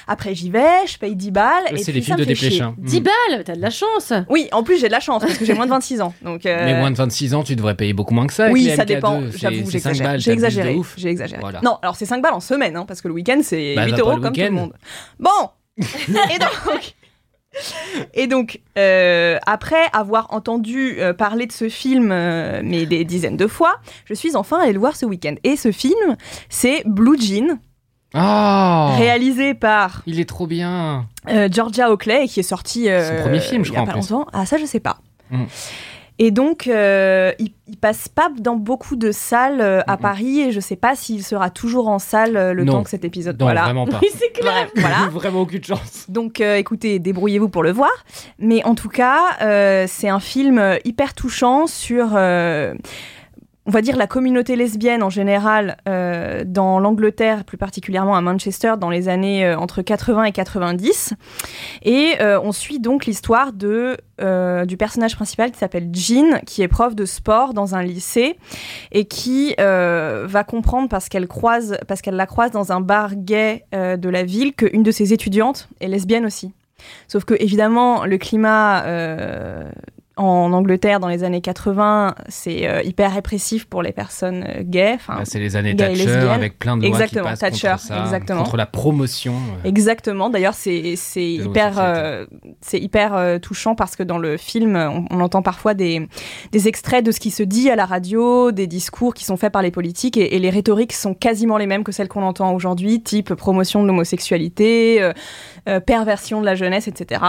[0.06, 1.64] Après, j'y vais, je paye 10 balles.
[1.70, 2.24] et C'est les films de.
[2.24, 2.74] Desplechin.
[2.78, 4.12] 10 balles, t'as de la chance.
[4.28, 6.14] Oui, en plus, j'ai de la chance parce que j'ai moins de 26 ans.
[6.22, 8.48] Donc, euh, Mais moins de 26 ans, tu devrais payer beaucoup moins que ça.
[8.50, 8.86] oui, ça MK2.
[8.86, 9.20] dépend.
[9.34, 10.18] J'avoue, c'est 5 j'exagère.
[10.20, 10.74] J'ai exagéré.
[10.74, 10.94] ouf.
[10.96, 11.40] J'ai exagéré.
[11.40, 11.60] Voilà.
[11.62, 13.92] Non, alors c'est 5 balles en semaine, hein, parce que le week-end, c'est Bah, 8
[13.92, 14.72] va euros comme tout le monde.
[15.18, 15.30] Bon
[15.78, 16.94] Et donc,
[18.14, 23.36] et donc euh, après avoir entendu euh, parler de ce film, euh, mais des dizaines
[23.36, 25.34] de fois, je suis enfin allée le voir ce week-end.
[25.44, 26.16] Et ce film,
[26.48, 27.58] c'est Blue Jean,
[28.14, 31.06] Oh réalisé par Il est trop bien.
[31.50, 33.98] Georgia Oakley, et qui est sorti Son premier film, je il y a crois, pas
[33.98, 34.26] longtemps.
[34.32, 34.98] Ah, ça, je sais pas.
[35.30, 35.44] Mm.
[36.18, 39.96] Et donc, euh, il, il passe pas dans beaucoup de salles euh, à.
[39.98, 42.72] Paris, et je sais pas s'il sera toujours en salle euh, le Non.
[42.74, 43.38] temps que cet épisode.
[43.38, 43.64] Non, voilà.
[43.64, 44.00] vraiment pas.
[44.14, 44.52] C'est clair.
[44.52, 45.08] Bref, voilà.
[45.12, 46.06] vraiment aucune chance.
[46.08, 47.90] Donc, euh, écoutez, débrouillez-vous pour le voir.
[48.38, 52.74] Mais en tout cas, euh, c'est un film euh, hyper touchant sur, euh,
[53.66, 58.74] on va dire, la communauté lesbienne en général euh, dans l'Angleterre, plus particulièrement à Manchester,
[58.78, 61.14] dans les années euh, entre 80 et 90.
[61.82, 63.96] Et euh, on suit donc l'histoire du
[64.78, 68.38] personnage principal qui s'appelle Jean, qui est prof de sport dans un lycée
[68.92, 73.64] et qui va comprendre parce qu'elle croise, parce qu'elle la croise dans un bar gay
[73.72, 76.52] de la ville, qu'une de ses étudiantes est lesbienne aussi.
[77.08, 78.84] Sauf que évidemment, le climat
[80.18, 84.96] en Angleterre dans les années 80, c'est euh, hyper répressif pour les personnes euh, gays.
[85.06, 88.00] Bah, c'est les années Thatcher avec plein de lois Exactement, qui passent Thatcher, contre ça,
[88.02, 88.42] exactement.
[88.42, 89.34] contre la promotion.
[89.34, 89.68] euh.
[89.68, 90.30] Exactement.
[90.30, 92.24] D'ailleurs, c'est hyper euh,
[92.62, 96.08] c'est hyper touchant parce que dans le film, on, on entend parfois des
[96.50, 99.52] des extraits de ce qui se dit à la radio, des discours qui sont faits
[99.52, 102.54] par les politiques et, et les rhétoriques sont quasiment les mêmes que celles qu'on entend
[102.54, 105.10] aujourd'hui, type promotion de l'homosexualité,
[105.84, 107.20] perversion de la jeunesse, etc.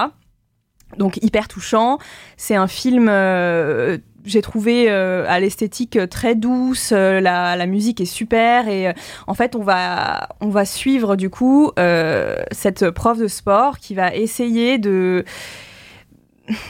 [0.98, 1.98] Donc hyper touchant.
[2.38, 3.08] C'est un film.
[3.10, 8.94] euh, j'ai trouvé euh, à l'esthétique très douce, euh, la, musique est super et euh,
[9.26, 13.96] en fait on va on va suivre du coup euh, cette prof de sport qui
[13.96, 15.26] va essayer de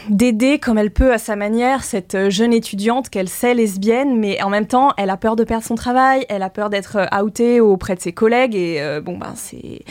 [0.09, 4.49] d'aider comme elle peut à sa manière cette jeune étudiante qu'elle sait lesbienne mais en
[4.49, 7.95] même temps elle a peur de perdre son travail elle a peur d'être outée auprès
[7.95, 9.81] de ses collègues et euh, bon ben c'est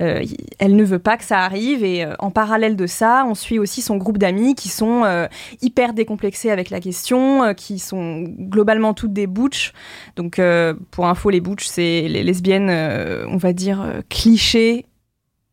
[0.00, 0.24] euh,
[0.58, 3.58] elle ne veut pas que ça arrive et euh, en parallèle de ça on suit
[3.58, 5.26] aussi son groupe d'amis qui sont euh,
[5.60, 9.72] hyper décomplexés avec la question qui sont globalement toutes des butch
[10.16, 10.40] donc
[10.90, 12.70] pour info les butch c'est les lesbiennes
[13.28, 14.86] on va dire clichés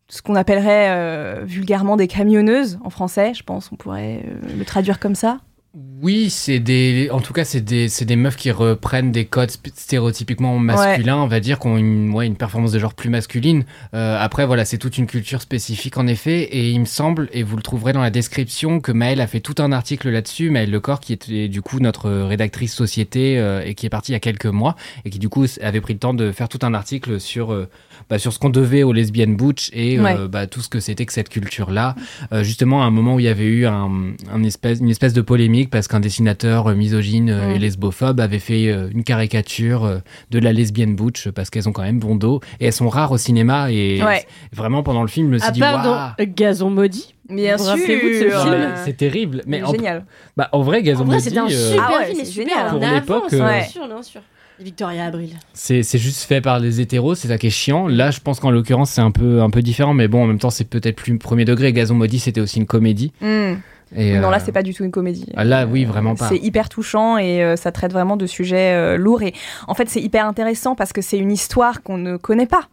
[0.08, 4.24] ce qu'on appellerait vulgairement des camionneuses en français, je pense, on pourrait
[4.58, 5.40] le traduire comme ça.
[5.76, 7.10] Oui, c'est des.
[7.12, 11.28] En tout cas, c'est des, c'est des meufs qui reprennent des codes stéréotypiquement masculins, on
[11.28, 13.66] va dire, qui ont une, ouais, une performance de genre plus masculine.
[13.94, 16.42] Euh, après, voilà, c'est toute une culture spécifique en effet.
[16.42, 19.42] Et il me semble, et vous le trouverez dans la description, que Maëlle a fait
[19.42, 20.50] tout un article là-dessus.
[20.50, 24.16] Maëlle Lecor, qui était du coup notre rédactrice société euh, et qui est partie il
[24.16, 26.60] y a quelques mois, et qui du coup avait pris le temps de faire tout
[26.64, 27.70] un article sur, euh,
[28.10, 30.16] bah, sur ce qu'on devait aux lesbiennes butch et euh, Ouais.
[30.28, 31.95] bah, tout ce que c'était que cette culture-là.
[32.34, 33.89] Euh, justement, à un moment où il y avait eu un,
[34.34, 37.51] un espèce, une espèce de polémique parce qu'un dessinateur euh, misogyne Mm.
[37.51, 40.01] et lesbophobe avait fait une caricature
[40.32, 43.12] de la lesbienne butch parce qu'elles ont quand même bon dos et elles sont rares
[43.12, 44.26] au cinéma et Ouais.
[44.53, 46.26] vraiment pendant le film, je me suis À dit waouh.
[46.36, 47.14] Gazon maudit.
[47.30, 47.74] Bien Vous sûr.
[47.74, 50.03] rappelez-vous de ce Ouais, film euh, c'est terrible, mais en, génial.
[50.36, 52.26] bah, en vrai, Gazon En vrai, Maudit, c'était un euh, super Ah ouais, film et
[52.26, 54.22] c'est super Pour l'époque, euh, bien sûr, bien sûr.
[54.60, 55.32] Victoria Abril.
[55.53, 57.88] c'est c'est juste fait par les hétéros, c'est ça qui est chiant.
[57.88, 60.39] Là, je pense qu'en l'occurrence, c'est un peu, un peu différent, mais bon, en même
[60.39, 61.72] temps, c'est peut-être plus premier degré.
[61.74, 63.12] Gazon Maudit, c'était aussi une comédie.
[63.22, 63.55] Hmm.
[63.95, 65.26] Et, Non, euh, là, c'est pas du tout une comédie.
[65.36, 66.30] ah, là, oui, vraiment pas.
[66.30, 69.24] C'est hyper touchant et euh, ça traite vraiment de sujets euh, lourds.
[69.24, 69.34] Et
[69.68, 72.68] en fait, c'est hyper intéressant parce que c'est une histoire qu'on ne connaît pas.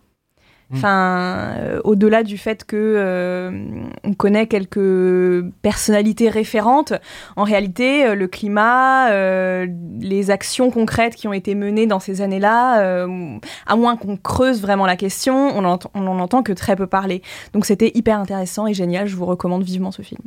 [0.70, 0.76] Mm.
[0.76, 3.50] Enfin, euh, au-delà du fait que euh,
[4.02, 6.92] on connaît quelques personnalités référentes,
[7.36, 9.10] en réalité, euh, le climat,
[10.00, 13.06] les actions concrètes qui ont été menées dans ces années-là,
[13.66, 16.86] à moins qu'on creuse vraiment la question, on en, on en entend que très peu
[16.86, 17.22] parler.
[17.52, 19.06] Donc, c'était hyper intéressant et génial.
[19.06, 20.20] Je vous recommande vivement ce film.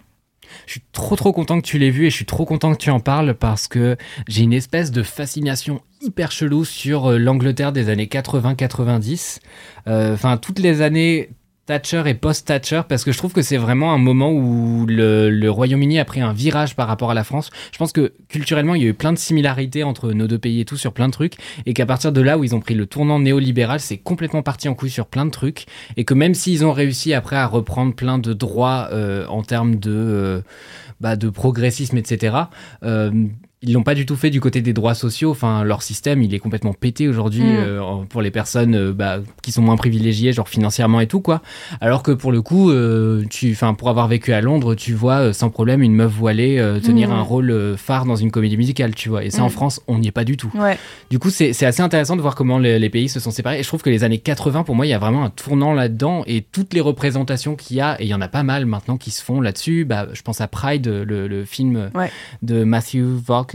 [0.65, 2.77] Je suis trop trop content que tu l'aies vu et je suis trop content que
[2.77, 7.71] tu en parles parce que j'ai une espèce de fascination hyper chelou sur euh, l'Angleterre
[7.71, 9.39] des années 80-90.
[9.87, 11.29] Euh, Enfin, toutes les années
[11.69, 15.99] Thatcher et post-Thatcher parce que je trouve que c'est vraiment un moment où le, Royaume-Uni
[15.99, 17.51] a pris un virage par rapport à la France.
[17.71, 20.61] Je pense que culturellement, il y a eu plein de similarités entre nos deux pays
[20.61, 21.35] et tout sur plein de trucs
[21.67, 24.67] et qu'à partir de là où ils ont pris le tournant néolibéral, c'est complètement parti
[24.67, 27.93] en couille sur plein de trucs et que même s'ils ont réussi après à reprendre
[27.93, 30.41] plein de droits euh, en termes de, euh,
[31.01, 32.35] bah, de progressisme, etc.,
[32.81, 33.11] euh,
[33.61, 35.31] ils l'ont pas du tout fait du côté des droits sociaux.
[35.31, 37.55] Enfin, leur système, il est complètement pété aujourd'hui Mm.
[37.57, 41.41] euh, pour les personnes euh, bah, qui sont moins privilégiées, genre financièrement et tout quoi.
[41.81, 45.33] Alors que pour le coup, euh, tu, enfin, pour avoir vécu à Londres, tu vois
[45.33, 47.13] sans problème une meuf voilée tenir Mm.
[47.13, 49.23] un rôle phare dans une comédie musicale, tu vois.
[49.25, 49.51] Et ça, en Mm.
[49.51, 50.51] France, on n'y est pas du tout.
[50.55, 50.77] Ouais.
[51.09, 53.59] Du coup, c'est assez intéressant de voir comment les, les pays se sont séparés.
[53.59, 55.73] Et je trouve que les années 80, pour moi, il y a vraiment un tournant
[55.73, 56.23] là-dedans.
[56.27, 58.95] Et toutes les représentations qu'il y a, et il y en a pas mal maintenant
[58.97, 59.83] qui se font là-dessus.
[59.85, 62.09] Bah, je pense à Pride, le, le film Ouais.
[62.41, 63.03] de Matthew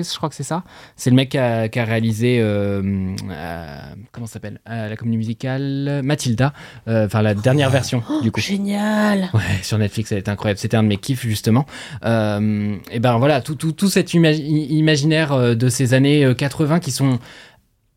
[0.03, 0.64] Je crois que c'est ça.
[0.97, 2.82] C'est le mec qui a, qui a réalisé, euh,
[3.30, 3.78] euh,
[4.12, 6.53] comment ça s'appelle Euh, La comédie musicale Mathilda.
[6.86, 8.40] Enfin, la dernière version, du coup.
[8.40, 9.30] Génial.
[9.34, 10.59] Ouais, sur Netflix, elle est incroyable.
[10.59, 11.66] C'était un de mes kiffs, justement.
[12.03, 17.18] Et ben voilà, tout, tout, tout cet imaginaire de ces années euh, 80 qui sont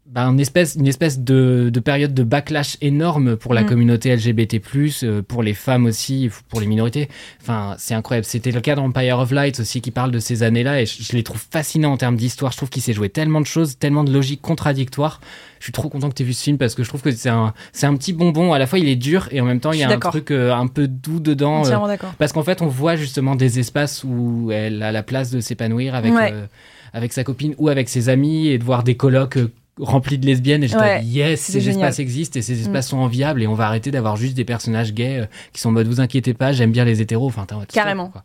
[0.09, 3.65] ben, une espèce, une espèce de, de période de backlash énorme pour la Mm.
[3.65, 4.61] communauté LGBT+,
[5.03, 7.09] euh, pour les femmes aussi, pour les minorités.
[7.41, 8.25] Enfin, c'est incroyable.
[8.25, 11.03] C'était le cas dans Empire of Light aussi, qui parle de ces années-là, et je,
[11.03, 12.51] je les trouve fascinants en termes d'histoire.
[12.53, 15.19] Je trouve qu'il s'est joué tellement de choses, tellement de logiques contradictoires.
[15.59, 17.11] Je suis trop content que tu aies vu ce film, parce que je trouve que
[17.11, 18.53] c'est un, c'est un petit bonbon.
[18.53, 20.31] À la fois, il est dur, et en même temps, il y a un truc
[20.31, 21.65] euh, un peu doux dedans.
[21.67, 25.39] euh, parce qu'en fait, on voit justement des espaces où elle a la place de
[25.41, 26.31] s'épanouir avec, Ouais.
[26.33, 26.45] euh,
[26.93, 29.37] avec sa copine ou avec ses amis et de voir des colocs
[29.79, 30.63] remplis de lesbiennes.
[30.63, 31.81] Et j'étais Ouais, yes, ces génial.
[31.89, 32.89] espaces existent et ces espaces Mm.
[32.89, 35.73] sont enviables et on va arrêter d'avoir juste des personnages gays euh, qui sont en
[35.73, 37.27] mode vous inquiétez pas, j'aime bien les hétéros.
[37.27, 38.09] Enfin, Carrément.
[38.09, 38.23] quoi.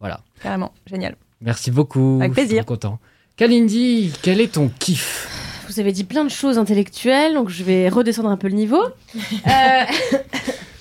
[0.00, 0.20] Voilà.
[0.42, 1.16] Carrément, génial.
[1.40, 2.18] Merci beaucoup.
[2.20, 2.64] Avec je suis plaisir.
[2.64, 2.98] trop content.
[3.36, 5.28] Kalindi, quel est ton kiff?
[5.68, 8.82] Vous avez dit plein de choses intellectuelles, donc je vais redescendre un peu le niveau.
[8.84, 9.20] Euh,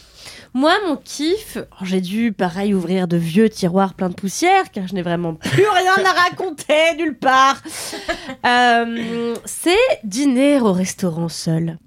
[0.53, 4.87] Moi, mon kiff, alors, j'ai dû, pareil, ouvrir de vieux tiroirs pleins de poussière, car
[4.87, 7.61] je n'ai vraiment plus rien à raconter nulle part.
[8.45, 11.77] Euh, c'est dîner au restaurant seul.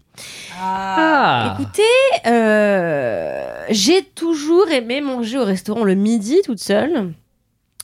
[0.60, 1.82] Ah Écoutez,
[2.26, 7.12] euh, j'ai toujours aimé manger au restaurant le midi toute seule.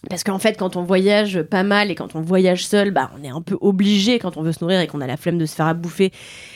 [0.09, 3.23] Parce qu'en fait, quand on voyage pas mal et quand on voyage seul, bah, on
[3.23, 5.45] est un peu obligé, quand on veut se nourrir et qu'on a la flemme de
[5.45, 6.11] se faire à bouffer,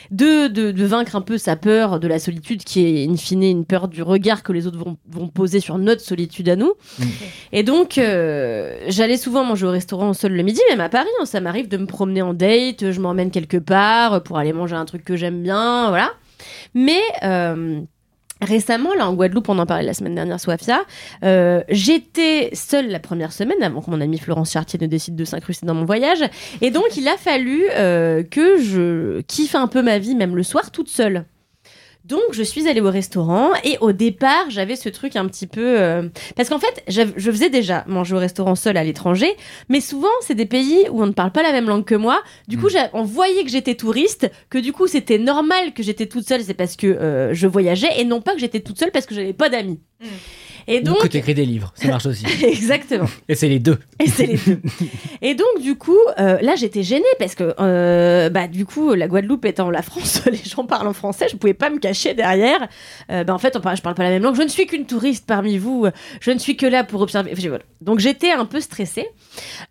[0.09, 3.43] de, de, de vaincre un peu sa peur de la solitude, qui est in fine
[3.43, 6.73] une peur du regard que les autres vont, vont poser sur notre solitude à nous.
[6.97, 7.03] Mm.
[7.51, 11.09] Et donc, euh, j'allais souvent manger au restaurant seul le midi, même à Paris.
[11.21, 14.75] hein, ça m'arrive de me promener en date, je m'emmène quelque part pour aller manger
[14.75, 16.11] un truc que j'aime bien, voilà.
[16.73, 17.81] Mais euh,
[18.41, 20.81] récemment, là en Guadeloupe, on en parlait la semaine dernière, Sofia,
[21.23, 25.25] euh, j'étais seule la première semaine avant que mon ami Florence Chartier ne décide de
[25.25, 26.23] s'incruster dans mon voyage.
[26.61, 30.43] Et donc, il a fallu euh, que je kiffe un peu ma vie, même le
[30.43, 31.25] soir, toute seule.
[32.07, 35.79] Donc, je suis allée au restaurant et au départ, j'avais ce truc un petit peu.
[35.81, 36.03] euh,
[36.35, 39.35] Parce qu'en fait, je faisais déjà manger au restaurant seul à l'étranger,
[39.69, 42.21] mais souvent, c'est des pays où on ne parle pas la même langue que moi.
[42.47, 46.05] Du coup, j'a- on voyait que j'étais touriste, que du coup, c'était normal que j'étais
[46.05, 48.91] toute seule, c'est parce que euh, je voyageais, et non pas que j'étais toute seule
[48.91, 49.79] parce que j'avais pas d'amis.
[50.67, 52.25] Et Donc, que t'écris des livres, ça marche aussi.
[52.43, 53.05] exactement.
[53.29, 53.77] Et c'est les deux.
[54.03, 54.59] Et c'est les deux.
[55.21, 59.07] Et donc, du coup, euh, là, j'étais gênée parce que, euh, bah, du coup, la
[59.07, 62.67] Guadeloupe étant la France, les gens parlent en français, je pouvais pas me cacher derrière.
[63.11, 64.35] Euh, bah, en fait, on parle, je parle pas la même langue.
[64.35, 65.87] Je ne suis qu'une touriste parmi vous.
[66.19, 67.31] Je ne suis que là pour observer.
[67.33, 67.63] Enfin, voilà.
[67.81, 69.07] Donc, j'étais un peu stressée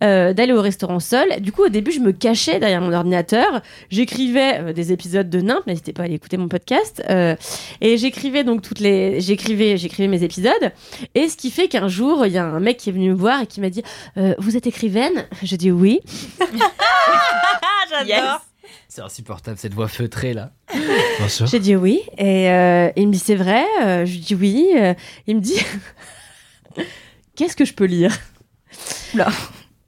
[0.03, 1.41] euh, d'aller au restaurant seule.
[1.41, 3.63] Du coup, au début, je me cachais derrière mon ordinateur.
[3.91, 5.67] J'écrivais euh, des épisodes de Nimp.
[5.67, 7.03] N'hésitez pas à aller écouter mon podcast.
[7.11, 7.37] Euh,
[7.81, 10.73] et j'écrivais donc toutes les, j'écrivais, j'écrivais mes épisodes.
[11.15, 13.15] Et ce qui fait qu'un jour, il y a un mec qui est venu me
[13.15, 13.83] voir et qui m'a dit
[14.17, 15.27] euh, Vous êtes écrivaine?
[15.43, 16.01] Je dis oui.
[17.67, 18.54] Ah, j'adore.
[18.95, 20.53] C'est insupportable cette voix feutrée là.
[21.47, 22.03] J'ai dit oui.
[22.17, 24.71] Et euh, il me dit C'est vrai Euh, Je lui dis oui.
[24.77, 24.95] Euh,
[25.27, 25.59] il me dit
[27.35, 28.17] Qu'est-ce que je peux lire?
[29.13, 29.27] Oula.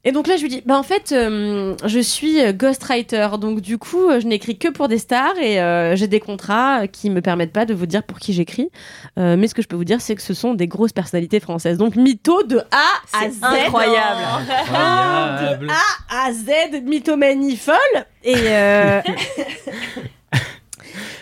[0.07, 3.77] Et donc là, je lui dis, bah en fait, euh, je suis ghostwriter, donc du
[3.77, 7.21] coup, euh, je n'écris que pour des stars et euh, j'ai des contrats qui me
[7.21, 8.71] permettent pas de vous dire pour qui j'écris.
[9.19, 11.41] Euh, mais ce que je peux vous dire, c'est que ce sont des grosses personnalités
[11.41, 11.77] françaises.
[11.77, 13.39] Donc mytho de A à Z.
[13.43, 14.21] incroyable.
[14.69, 15.71] Incroyable.
[16.11, 17.75] A à Z, mythomanie folle.
[18.23, 19.01] Et euh,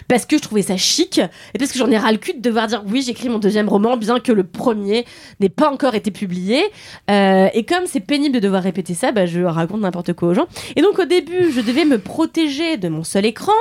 [0.08, 2.40] parce que je trouvais ça chic et parce que j'en ai ras le cul de
[2.40, 5.04] devoir dire oui, j'écris mon deuxième roman, bien que le premier
[5.40, 6.62] n'ait pas encore été publié.
[7.10, 10.34] Euh, et comme c'est pénible de devoir répéter ça, bah, je raconte n'importe quoi aux
[10.34, 10.46] gens.
[10.76, 13.52] Et donc au début, je devais me protéger de mon seul écran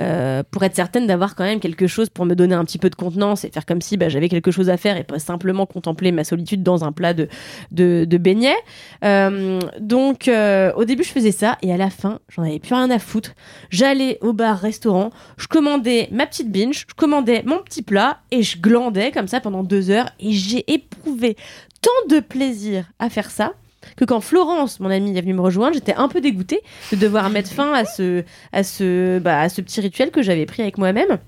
[0.00, 2.90] euh, pour être certaine d'avoir quand même quelque chose pour me donner un petit peu
[2.90, 5.66] de contenance et faire comme si bah, j'avais quelque chose à faire et pas simplement
[5.66, 7.28] contempler ma solitude dans un plat de,
[7.72, 8.56] de, beignets.
[9.04, 10.30] Euh, donc
[10.76, 13.32] au début, je faisais ça et à la fin, j'en avais plus rien à foutre.
[13.70, 18.42] J'allais au bar, restaurant, je commandais ma petite binge, je commandais mon petit plat et
[18.42, 21.36] je glandais comme ça pendant deux heures et j'ai éprouvé
[21.80, 23.54] tant de plaisir à faire ça
[23.96, 26.60] que quand Florence, mon amie, est venue me rejoindre, j'étais un peu dégoûtée
[26.90, 30.46] de devoir mettre fin à ce, à ce, bah, à ce petit rituel que j'avais
[30.46, 31.18] pris avec moi-même.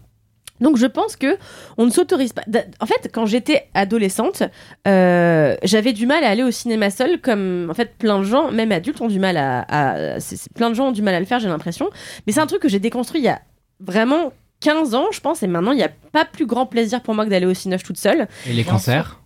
[0.61, 1.39] Donc je pense que
[1.77, 2.43] on ne s'autorise pas.
[2.81, 4.43] En fait, quand j'étais adolescente,
[4.87, 8.51] euh, j'avais du mal à aller au cinéma seule, comme en fait plein de gens,
[8.51, 10.19] même adultes, ont du mal à.
[10.57, 11.91] plein de gens ont du mal à le faire, j'ai l'impression.
[12.27, 13.41] Mais c'est un truc que j'ai déconstruit il y a
[13.81, 17.15] vraiment 15 ans, je pense, et maintenant il n'y a pas plus grand plaisir pour
[17.15, 18.29] moi que d'aller au cinéma toute seule.
[18.47, 19.21] Et les concerts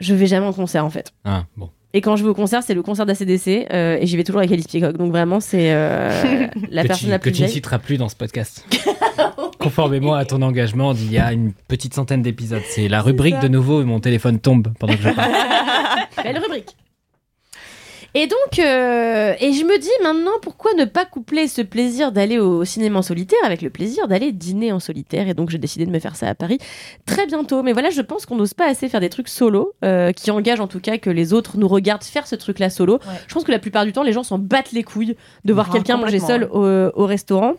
[0.00, 1.12] Je vais jamais en concert en fait.
[1.24, 1.70] Ah, bon.
[1.96, 4.40] Et quand je vais au concert, c'est le concert d'ACDC, euh, et j'y vais toujours
[4.40, 4.96] avec Alice Peacock.
[4.96, 7.98] Donc vraiment, c'est euh, la que personne tu, la que plus tu ne citeras plus
[7.98, 8.66] dans ce podcast.
[9.60, 12.62] Conformément à ton engagement d'il y a une petite centaine d'épisodes.
[12.68, 15.32] C'est la rubrique de nouveau et mon téléphone tombe pendant que je parle.
[16.24, 16.76] Belle rubrique.
[18.16, 22.38] Et donc, euh, et je me dis maintenant, pourquoi ne pas coupler ce plaisir d'aller
[22.38, 25.84] au cinéma en solitaire avec le plaisir d'aller dîner en solitaire Et donc, j'ai décidé
[25.84, 26.58] de me faire ça à Paris
[27.06, 27.64] très bientôt.
[27.64, 30.60] Mais voilà, je pense qu'on n'ose pas assez faire des trucs solo, euh, qui engagent
[30.60, 32.94] en tout cas que les autres nous regardent faire ce truc-là solo.
[32.94, 33.00] Ouais.
[33.26, 35.66] Je pense que la plupart du temps, les gens s'en battent les couilles de voir
[35.70, 37.54] Ah, quelqu'un manger seul au, au restaurant.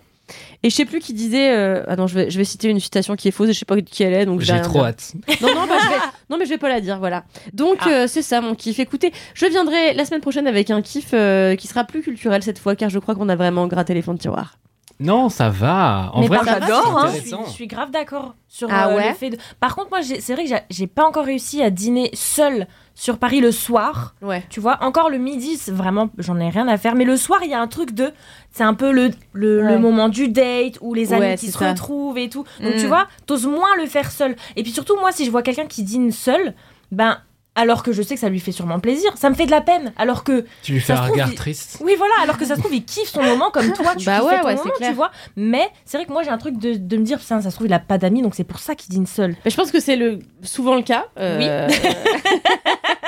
[0.63, 1.51] Et je sais plus qui disait.
[1.55, 3.59] euh, Ah non, je vais, je vais citer une citation qui est fausse et je
[3.59, 4.25] sais pas qui elle est.
[4.25, 4.85] Donc J'ai trop dire.
[4.85, 5.13] hâte.
[5.41, 5.95] Non, non, bah, je vais...
[6.29, 7.23] non, mais je vais pas la dire, voilà.
[7.53, 7.89] Donc, Ah.
[7.89, 8.79] euh, c'est ça mon kiff.
[8.79, 12.57] Écoutez, je viendrai la semaine prochaine avec un kiff euh, qui sera plus culturel cette
[12.59, 14.57] fois, car je crois qu'on a vraiment gratté les fonds de tiroir.
[14.99, 16.09] Non, ça va.
[16.13, 17.07] En Mais vrai, j'adore, hein.
[17.13, 17.45] Je suis, intéressant.
[17.47, 19.37] je suis grave d'accord sur Ah euh, ouais le fait de.
[19.59, 22.65] Par contre, moi, j'ai- c'est vrai que j'ai- j'ai pas encore réussi à dîner seule
[22.95, 24.15] sur Paris le soir.
[24.21, 24.43] Ouais.
[24.49, 26.95] Tu vois, encore le midi, c'est vraiment, j'en ai rien à faire.
[26.95, 28.11] Mais le soir, il y a un truc de.
[28.51, 31.69] C'est un peu le, le, moment du date où les amis Ouais, qui se ça.
[31.69, 32.45] retrouvent et tout.
[32.61, 32.79] Donc, Mm.
[32.79, 34.35] tu vois, t'oses moins le faire seul.
[34.55, 36.53] Et puis surtout, moi, si je vois quelqu'un qui dîne seul,
[36.91, 37.17] ben.
[37.57, 39.61] Alors que je sais que ça lui fait sûrement plaisir, ça me fait de la
[39.61, 39.93] peine.
[39.97, 41.77] Alors que Tu lui fais Ça un trouve, regard il- triste.
[41.81, 44.23] oui, voilà, alors que ça se trouve, il kiffe son moment comme toi, tu Bah
[44.23, 44.89] ouais, ton ouais, c'est moment, clair.
[44.89, 45.11] tu vois.
[45.37, 47.55] Mais c'est vrai que moi, j'ai un truc de, de me dire, putain, ça se
[47.55, 49.35] trouve, il a pas d'amis, donc c'est pour ça qu'il dîne seul.
[49.45, 50.19] Mais je pense que c'est le...
[50.43, 51.05] souvent le cas.
[51.17, 51.67] euh,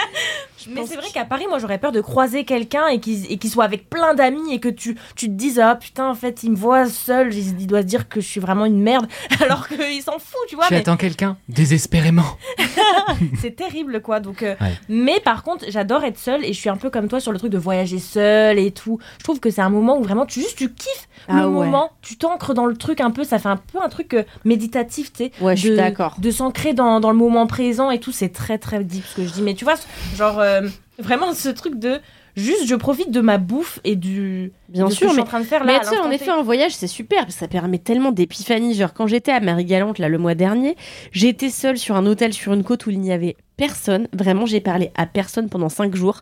[0.70, 3.49] Mais c'est vrai qu'à Paris, moi, j'aurais peur de croiser quelqu'un et qu'il et qu'il
[3.49, 6.51] soit avec plein d'amis et que tu, tu te dises, ah putain, en fait, il
[6.51, 9.07] me voit seul, il, il doit se dire que je suis vraiment une merde,
[9.41, 10.65] alors qu'il s'en fout, tu vois.
[10.68, 12.26] Tu mais attends quelqu'un désespérément.
[13.41, 14.20] c'est terrible, quoi.
[14.20, 14.74] Donc, euh, Ouais.
[14.89, 17.38] Mais par contre, j'adore être seule et je suis un peu comme toi sur le
[17.38, 18.97] truc de voyager seule et tout.
[19.20, 21.51] Je trouve que c'est un moment où vraiment tu juste tu kiffes Ah le ouais.
[21.65, 24.24] moment, tu t'ancres dans le truc un peu, ça fait un peu un truc euh,
[24.45, 25.32] méditatif, tu sais.
[25.41, 26.15] Ouais, je suis de- d'accord.
[26.18, 29.26] De s'ancrer dans, dans le moment présent et tout, c'est très très deep ce que
[29.28, 29.41] je dis.
[29.41, 29.76] Mais tu vois,
[30.15, 30.57] genre euh,
[30.99, 31.99] vraiment ce truc de
[32.36, 35.18] juste je profite de ma bouffe et du Bien de ce que sûr, je suis
[35.18, 35.80] mais en train de faire Mais là.
[35.80, 38.74] à tu sais, en effet, un voyage, c'est super, parce que ça permet tellement d'épiphanie.
[38.74, 40.76] Genre, quand j'étais à Marie-Galante, là, le mois dernier,
[41.12, 44.08] j'étais seule sur un hôtel sur une côte où il n'y avait personne.
[44.14, 46.22] Vraiment, j'ai parlé à personne pendant cinq jours.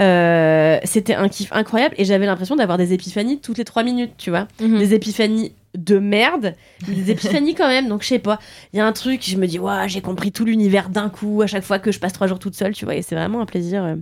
[0.00, 4.12] Euh, C'était un kiff incroyable et j'avais l'impression d'avoir des épiphanies toutes les trois minutes,
[4.18, 4.48] tu vois.
[4.60, 4.78] Mhm.
[4.78, 6.54] Des épiphanies de merde,
[6.88, 7.88] mais des épiphanies quand même.
[7.88, 8.40] Donc, je sais pas,
[8.72, 11.42] il y a un truc, je me dis, ouais, j'ai compris tout l'univers d'un coup
[11.42, 13.40] à chaque fois que je passe trois jours toute seule, tu vois, et c'est vraiment
[13.40, 13.94] un plaisir euh,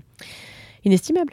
[0.85, 1.33] inestimable.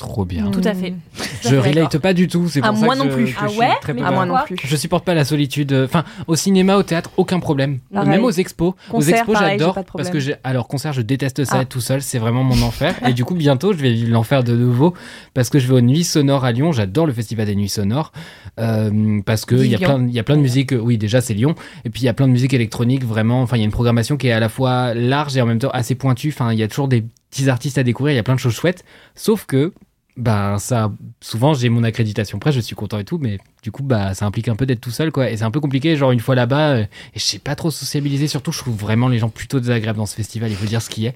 [0.00, 0.50] Trop bien.
[0.50, 0.94] Tout à fait.
[1.42, 3.24] Je relate pas du tout, c'est Ah, pour ça moi que non je- plus.
[3.26, 4.56] que Ah je suis ouais très peu Mais Ah, moi non plus.
[4.64, 5.72] Je supporte pas la solitude.
[5.84, 7.80] Enfin, au cinéma, au théâtre, aucun problème.
[7.92, 8.08] Pareil.
[8.08, 8.70] Même aux expos.
[8.88, 9.84] aux Concert, expos, pareil, j'ai j'adore.
[9.94, 10.36] Parce que j'ai.
[10.42, 11.62] Alors, concert, je déteste ça Ah.
[11.62, 12.00] être tout seul.
[12.00, 12.94] C'est vraiment mon enfer.
[13.06, 14.94] Et du coup, bientôt, je vais vivre l'enfer de nouveau.
[15.34, 16.72] Parce que je vais aux Nuits Sonores à Lyon.
[16.72, 18.12] J'adore le festival des Nuits Sonores.
[18.58, 20.72] Euh, parce qu'il y, a plein- il y a plein de musique.
[20.80, 21.54] Oui, déjà, c'est Lyon.
[21.84, 23.04] Et puis, il y a plein de musique électronique.
[23.04, 23.42] Vraiment.
[23.42, 25.58] Enfin, il y a une programmation qui est à la fois large et en même
[25.58, 26.30] temps assez pointue.
[26.34, 28.12] Enfin, il y a toujours des petits artistes à découvrir.
[28.14, 28.84] Il y a plein de choses chouettes.
[29.14, 29.72] Sauf que
[30.20, 32.38] ben ça souvent j'ai mon accréditation.
[32.38, 34.80] Presse je suis content et tout mais du coup bah ça implique un peu d'être
[34.80, 35.30] tout seul quoi.
[35.30, 37.70] Et c'est un peu compliqué genre une fois là-bas euh, et je sais pas trop
[37.70, 38.28] sociabiliser.
[38.28, 40.90] Surtout je trouve vraiment les gens plutôt désagréables dans ce festival il faut dire ce
[40.90, 41.14] qui est.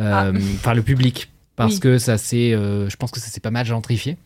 [0.00, 1.30] Euh, enfin le public.
[1.56, 1.80] Parce Oui.
[1.80, 4.16] que ça s'est euh, je pense que ça s'est pas mal gentrifié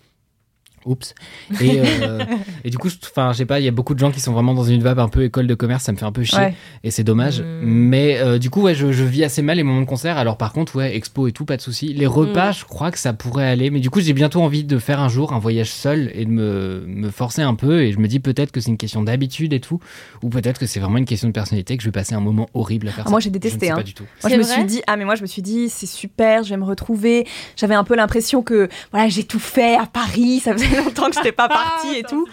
[0.84, 1.14] Oups.
[1.60, 2.24] Et, euh,
[2.64, 4.20] et du coup, je- enfin, je sais pas, il y a beaucoup de gens qui
[4.20, 6.24] sont vraiment dans une vibe un peu école de commerce, ça me fait un peu
[6.24, 6.38] chier.
[6.38, 6.54] Ouais.
[6.84, 7.40] Et c'est dommage.
[7.40, 7.60] Mm.
[7.62, 10.16] Mais euh, du coup, ouais, je, je vis assez mal les moments de concert.
[10.18, 11.92] Alors par contre, ouais, expo et tout, pas de souci.
[11.94, 12.54] Les repas, Mm.
[12.54, 13.70] je crois que ça pourrait aller.
[13.70, 16.30] Mais du coup, j'ai bientôt envie de faire un jour un voyage seul et de
[16.30, 17.82] me, me forcer un peu.
[17.82, 19.80] Et je me dis peut-être que c'est une question d'habitude et tout.
[20.22, 22.48] Ou peut-être que c'est vraiment une question de personnalité, que je vais passer un moment
[22.54, 23.10] horrible à faire Ah, ça.
[23.10, 23.76] moi, j'ai Je ne détesté, sais hein.
[23.76, 24.04] pas du tout.
[24.22, 26.50] Moi, je me suis dit, ah, mais moi, je me suis dit, c'est super, je
[26.50, 27.26] vais me retrouver.
[27.56, 31.14] J'avais un peu l'impression que, voilà, j'ai tout fait à Paris, ça faisait longtemps que
[31.14, 32.26] je n'étais pas partie et tout.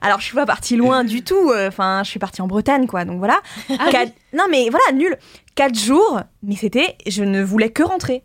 [0.00, 1.50] Alors, je suis pas partie loin du tout.
[1.50, 3.04] euh, Enfin, je suis partie en Bretagne, quoi.
[3.04, 3.40] Donc voilà.
[3.90, 5.16] Quatre- Non, mais voilà, nul.
[5.54, 8.22] Quatre jours, mais c'était, je ne voulais que rentrer.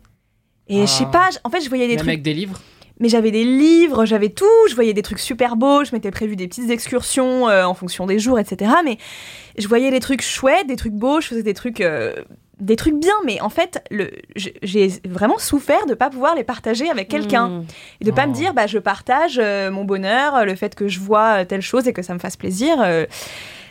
[0.68, 1.10] Et je sais Ah.
[1.12, 2.08] pas, en fait, je voyais des Même trucs.
[2.08, 2.60] avec des livres
[3.00, 6.36] Mais j'avais des livres, j'avais tout, je voyais des trucs super beaux, je m'étais prévu
[6.36, 8.70] des petites excursions euh, en fonction des jours, etc.
[8.84, 8.96] Mais
[9.58, 12.14] je voyais des trucs chouettes, des trucs beaux, je faisais des trucs, euh,
[12.62, 13.12] des trucs bien.
[13.24, 13.82] Mais en fait,
[14.62, 17.64] j'ai vraiment souffert de pas pouvoir les partager avec quelqu'un Mm.
[18.00, 18.28] et de pas Oh.
[18.30, 21.60] me dire, bah je partage euh, mon bonheur, le fait que je vois euh, telle
[21.62, 22.76] chose et que ça me fasse plaisir.
[22.80, 23.04] euh,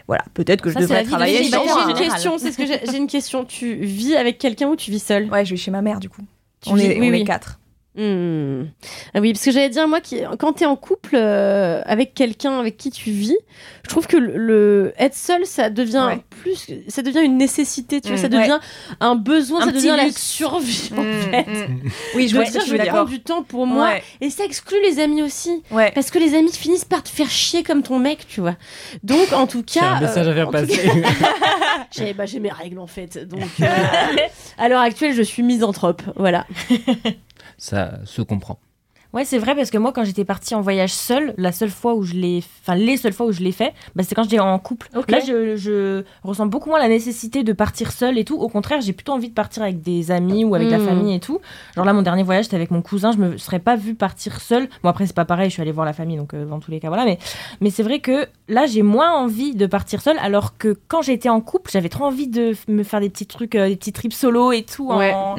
[0.07, 1.37] voilà, peut-être que Ça, je devrais de travailler.
[1.37, 1.93] les J'ai une hein.
[1.93, 3.45] question, c'est ce que j'ai une question.
[3.45, 6.09] Tu vis avec quelqu'un ou tu vis seul Ouais, je vais chez ma mère du
[6.09, 6.21] coup.
[6.61, 7.21] Tu on vis- est, oui, on oui.
[7.21, 7.59] est quatre.
[7.93, 8.67] Hmm.
[9.13, 12.57] Ah oui, parce que j'allais dire, moi, qui, quand t'es en couple euh, avec quelqu'un
[12.57, 13.35] avec qui tu vis,
[13.83, 16.23] je trouve que le, le- être seul, ça devient Ouais.
[16.29, 18.59] plus, ça devient une nécessité, tu vois, Mm, ça devient
[19.01, 21.45] un besoin, Un ça devient la survie, en Mm, fait.
[22.15, 24.45] Oui, je que dire, tu je veux prendre du temps pour moi, Ouais, et ça
[24.45, 25.61] exclut les amis aussi.
[25.71, 25.91] ouais.
[25.93, 28.55] Parce que les amis finissent par te faire chier comme ton mec, tu vois.
[29.03, 29.87] Donc, en tout J'ai cas.
[29.97, 30.91] un message euh, à faire tout passer.
[31.91, 33.17] J'ai bah, j'ai mes règles en fait.
[33.27, 33.65] Donc, euh,
[34.57, 36.01] à l'heure actuelle, je suis misanthrope.
[36.15, 36.45] Voilà.
[37.61, 38.59] ça se comprend.
[39.13, 41.95] Ouais, c'est vrai parce que moi, quand j'étais partie en voyage seule, la seule fois
[41.95, 44.39] où je l'ai, enfin les seules fois où je l'ai fait, bah, c'est quand j'étais
[44.39, 44.87] en couple.
[44.95, 45.11] Ok.
[45.11, 48.37] Là, je, je ressens beaucoup moins la nécessité de partir seule et tout.
[48.37, 50.85] Au contraire, j'ai plutôt envie de partir avec des amis ou avec la Mm.
[50.85, 51.39] famille et tout.
[51.75, 53.11] Genre là, mon dernier voyage, c'était avec mon cousin.
[53.11, 54.69] Je me serais pas vue partir seule.
[54.83, 55.49] Bon après, c'est pas pareil.
[55.49, 57.03] Je suis allée voir la famille, donc euh, dans tous les cas, voilà.
[57.03, 57.17] Mais
[57.59, 61.27] mais c'est vrai que là, j'ai moins envie de partir seule, alors que quand j'étais
[61.29, 64.13] en couple, j'avais trop envie de me faire des petits trucs, euh, des petits trips
[64.13, 64.87] solo et tout.
[64.89, 65.11] Ouais.
[65.13, 65.35] en-.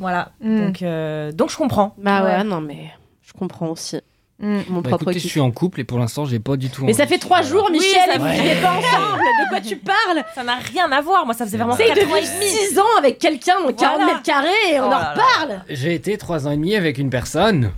[0.00, 0.32] Voilà.
[0.40, 0.58] Mm.
[0.66, 1.94] Donc euh, donc je comprends.
[1.98, 2.44] Bah ouais, Ouais.
[2.44, 2.90] non, mais
[3.32, 3.96] je comprends aussi.
[4.38, 4.58] Mm.
[4.70, 6.84] Mon Bah, propre écoutez, je suis en couple et pour l'instant, j'ai pas du tout.
[6.84, 9.18] Mais ça fait trois jours, Michel, et vous vivez pas ensemble.
[9.20, 10.24] De quoi tu parles?
[10.34, 11.24] Ça n'a rien à voir.
[11.26, 12.46] Moi, ça faisait vraiment C'est C'est quatre de ans et demi.
[12.70, 14.06] 6 ans avec quelqu'un dans 40 Voilà.
[14.06, 15.62] mètres carrés et on Oh en reparle.
[15.68, 17.70] J'ai été trois ans et demi avec une personne.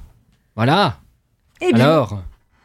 [0.57, 0.99] Voilà.
[1.61, 2.19] Eh bien, Alors?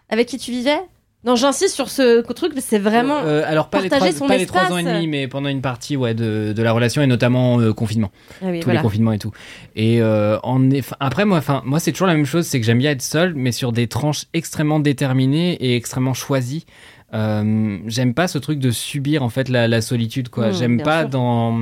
[0.09, 0.79] Avec qui tu vivais?
[1.25, 3.19] Non, j'insiste sur ce truc, c'est vraiment.
[3.25, 5.49] Euh, alors pas les, partager trois, son pas les trois ans et demi, mais pendant
[5.49, 8.11] une partie ouais, de, de la relation et notamment euh, confinement,
[8.41, 8.79] Ah oui, tous voilà.
[8.79, 9.31] les confinements et tout.
[9.75, 10.69] Et euh, en
[11.01, 13.33] après moi, enfin moi c'est toujours la même chose, c'est que j'aime bien être seul,
[13.35, 16.65] mais sur des tranches extrêmement déterminées et extrêmement choisies.
[17.13, 20.49] Euh, j'aime pas ce truc de subir en fait la, la solitude quoi.
[20.49, 21.09] Mmh, j'aime bien pas sûr.
[21.09, 21.59] dans.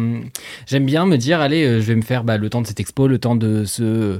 [0.67, 2.79] J'aime bien me dire allez, euh, je vais me faire bah, le temps de cette
[2.79, 4.19] expo, le temps de ce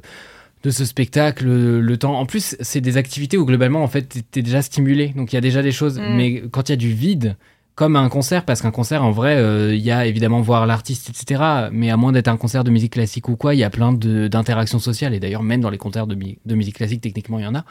[0.64, 2.20] de ce spectacle, le, temps.
[2.20, 5.10] En plus, c'est des activités où globalement, en fait, t'es- t'es déjà stimulé.
[5.16, 6.00] Donc il y a déjà des choses.
[6.00, 6.16] Mm.
[6.16, 7.36] Mais quand il y a du vide,
[7.78, 11.12] comme un concert, parce qu'un concert, en vrai, euh, il y a évidemment voir l'artiste,
[11.12, 11.70] etc.
[11.72, 13.94] Mais à moins d'être un concert de musique classique ou quoi, il y a plein
[13.94, 15.14] de- d'interactions sociales.
[15.14, 16.18] Et d'ailleurs, même dans les concerts de,
[16.56, 17.66] musique classique, techniquement, il y en a.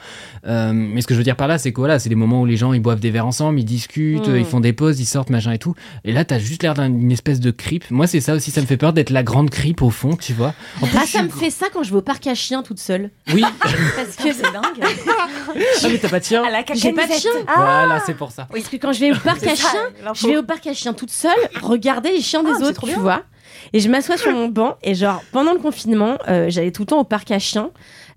[0.47, 2.43] Euh, mais ce que je veux dire par là, c'est que voilà, c'est des moments
[2.43, 4.31] où les gens ils boivent des verres ensemble, ils discutent, Mm.
[4.31, 5.75] euh, ils font des pauses, ils sortent, machin et tout.
[6.05, 7.91] Et là, t'as juste l'air d'une espèce de creep.
[7.91, 10.33] Moi, c'est ça aussi, ça me fait peur d'être la grande creep au fond, tu
[10.35, 10.55] vois.
[10.83, 12.63] En plus, Ah, ça suis- me fait ça quand je vais au parc à chiens
[12.63, 13.11] toute seule.
[13.35, 14.63] Oui, Parce que c'est dingue.
[14.81, 16.43] ah, mais t'as pas de chien.
[16.75, 17.31] J'ai pas de chien.
[17.57, 18.47] Voilà, c'est pour ça.
[18.53, 19.81] Parce que quand je vais au parc à chiens.
[20.15, 21.33] Je vais au parc à chiens toute seule,
[21.63, 22.99] regarder les chiens Ah, des c'est autres, tu bien.
[22.99, 23.23] vois.
[23.73, 26.87] Et je m'assois sur mon banc et genre pendant le confinement, euh, j'allais tout le
[26.87, 27.71] temps au parc à chiens.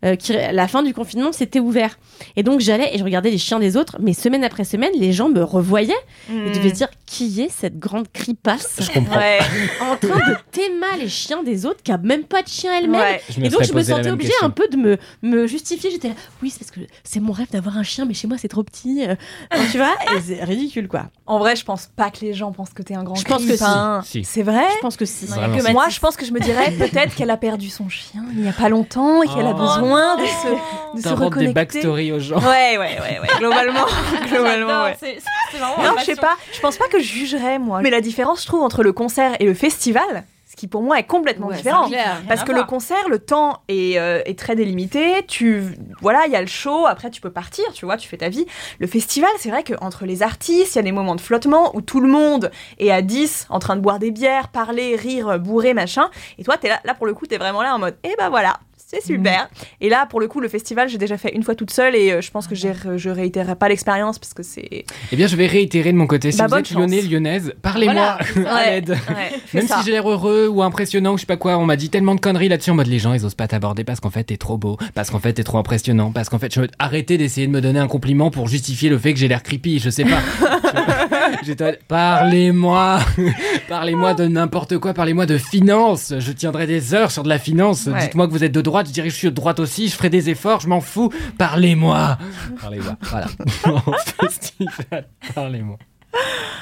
[0.05, 1.97] Euh, qui, la fin du confinement, c'était ouvert.
[2.35, 5.11] Et donc j'allais et je regardais les chiens des autres, mais semaine après semaine, les
[5.13, 5.93] gens me revoyaient
[6.29, 9.17] et devaient se dire qui est cette grande cripasse Je comprends.
[9.17, 9.39] Ouais.
[9.81, 13.01] en train de t'aimer les chiens des autres qui a même pas de chien elle-même.
[13.01, 13.21] Ouais.
[13.41, 14.47] Et donc je me sentais obligée question.
[14.47, 15.91] un peu de me, me justifier.
[15.91, 18.37] J'étais là, oui, c'est parce que c'est mon rêve d'avoir un chien, mais chez moi
[18.37, 19.03] c'est trop petit.
[19.07, 19.15] euh,
[19.51, 21.05] enfin, tu vois, et c'est ridicule quoi.
[21.25, 23.45] En vrai, je pense pas que les gens pensent que t'es un grand Je pense
[23.45, 23.63] que si.
[24.03, 24.23] Si.
[24.23, 24.65] C'est vrai?
[24.75, 25.25] Je pense que si.
[25.25, 25.57] Vraiment.
[25.57, 28.45] que Moi, je pense que je me dirais peut-être qu'elle a perdu son chien il
[28.45, 29.53] y a pas longtemps et qu'elle a Oh.
[29.55, 31.53] besoin loin de se, de se T'inventes des reconnecter.
[31.53, 32.39] backstories aux gens.
[32.39, 33.27] Ouais, ouais, ouais, ouais.
[33.39, 33.85] Globalement,
[34.31, 34.97] globalement, ouais.
[34.99, 35.19] c'est-
[35.51, 36.35] c'est vraiment Non, je sais pas.
[36.53, 37.81] Je pense pas que je jugerais moi.
[37.81, 40.97] Mais la différence, je trouve, entre le concert et le festival, ce qui pour moi
[40.99, 41.83] est complètement Ouais, différent.
[41.85, 42.21] c'est clair.
[42.27, 45.23] Parce que le concert, le temps est, euh, est très délimité.
[45.27, 45.63] Tu,
[46.01, 46.85] voilà, il y a le show.
[46.87, 47.65] Après, tu peux partir.
[47.73, 48.45] Tu vois, tu fais ta vie.
[48.79, 51.81] Le festival, c'est vrai qu'entre les artistes, il y a des moments de flottement où
[51.81, 55.73] tout le monde est à 10 en train de boire des bières, parler, rire, bourrer,
[55.73, 56.09] machin.
[56.39, 58.29] Et toi, t'es là, là pour le coup, t'es vraiment là en mode, eh ben
[58.29, 58.57] voilà.
[58.91, 59.49] C'est super.
[59.81, 62.11] Et là, pour le coup, le festival, j'ai déjà fait une fois toute seule et
[62.11, 64.83] euh, je pense que j'ai- je réitérerai pas l'expérience parce que c'est.
[65.11, 66.31] Eh bien, je vais réitérer de mon côté.
[66.31, 68.89] Si Bah, vous êtes lyonnais, lyonnaise, parlez-moi à Ouais, l'aide.
[68.89, 68.97] ouais,
[69.45, 69.77] fais Même ça.
[69.77, 72.15] si j'ai l'air heureux ou impressionnant ou je sais pas quoi, on m'a dit tellement
[72.15, 74.37] de conneries là-dessus en mode les gens ils osent pas t'aborder parce qu'en fait t'es
[74.37, 77.51] trop beau, parce qu'en fait t'es trop impressionnant, parce qu'en fait je arrêtez d'essayer de
[77.51, 80.19] me donner un compliment pour justifier le fait que j'ai l'air creepy, je sais pas.
[81.87, 82.99] Parlez-moi,
[83.69, 87.85] parlez-moi de n'importe quoi, parlez-moi de finance, je tiendrai des heures sur de la finance.
[87.87, 87.99] Ouais.
[88.01, 89.95] Dites-moi que vous êtes de droite, je dirais que je suis de droite aussi, je
[89.95, 91.11] ferai des efforts, je m'en fous.
[91.37, 92.17] Parlez-moi,
[92.61, 93.27] parlez-moi, voilà.
[94.21, 95.77] Festival, parlez-moi.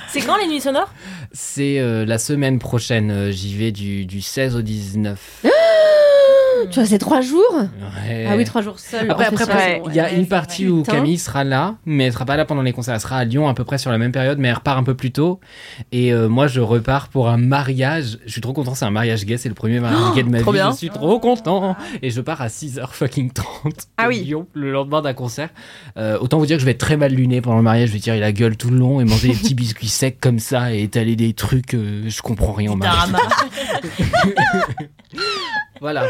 [0.09, 0.91] C'est quand les nuits sonores?
[1.32, 3.11] C'est euh, la semaine prochaine.
[3.11, 5.45] euh, J'y vais du, du 16 au 19.
[6.70, 8.26] Tu vois, c'est trois jours Ouais.
[8.30, 9.10] Ah oui, trois jours seul.
[9.10, 10.93] Après, après, après, il y a une partie où Putain.
[10.97, 12.93] Camille sera là, mais elle sera pas là pendant les concerts.
[12.95, 14.84] Elle sera à Lyon à peu près sur la même période, mais elle repart un
[14.84, 15.39] peu plus tôt.
[15.91, 18.18] Et euh, moi, je repars pour un mariage.
[18.26, 20.39] Je suis trop content, c'est un mariage gay, c'est le premier mariage gay de ma
[20.41, 20.58] trop vie.
[20.60, 20.72] bien.
[20.72, 21.76] Je suis trop content.
[22.01, 24.22] Et je pars à 6h fucking 30 de Ah oui.
[24.24, 25.49] Lyon le lendemain d'un concert.
[25.97, 27.89] Euh, autant vous dire que je vais être très mal luné pendant le mariage.
[27.89, 30.39] Je vais tirer la gueule tout le long et manger des petits biscuits secs comme
[30.39, 31.74] ça et étaler des trucs.
[31.74, 33.10] euh, je comprends rien au mariage.
[35.82, 36.05] Voilà.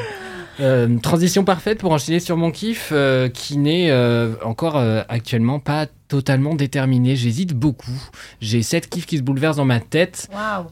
[0.59, 5.59] Euh, transition parfaite pour enchaîner sur mon kiff euh, qui n'est euh, encore euh, actuellement
[5.59, 7.15] pas totalement déterminé.
[7.15, 7.91] J'hésite beaucoup.
[8.41, 10.27] J'ai sept kiffs qui se bouleversent dans ma tête.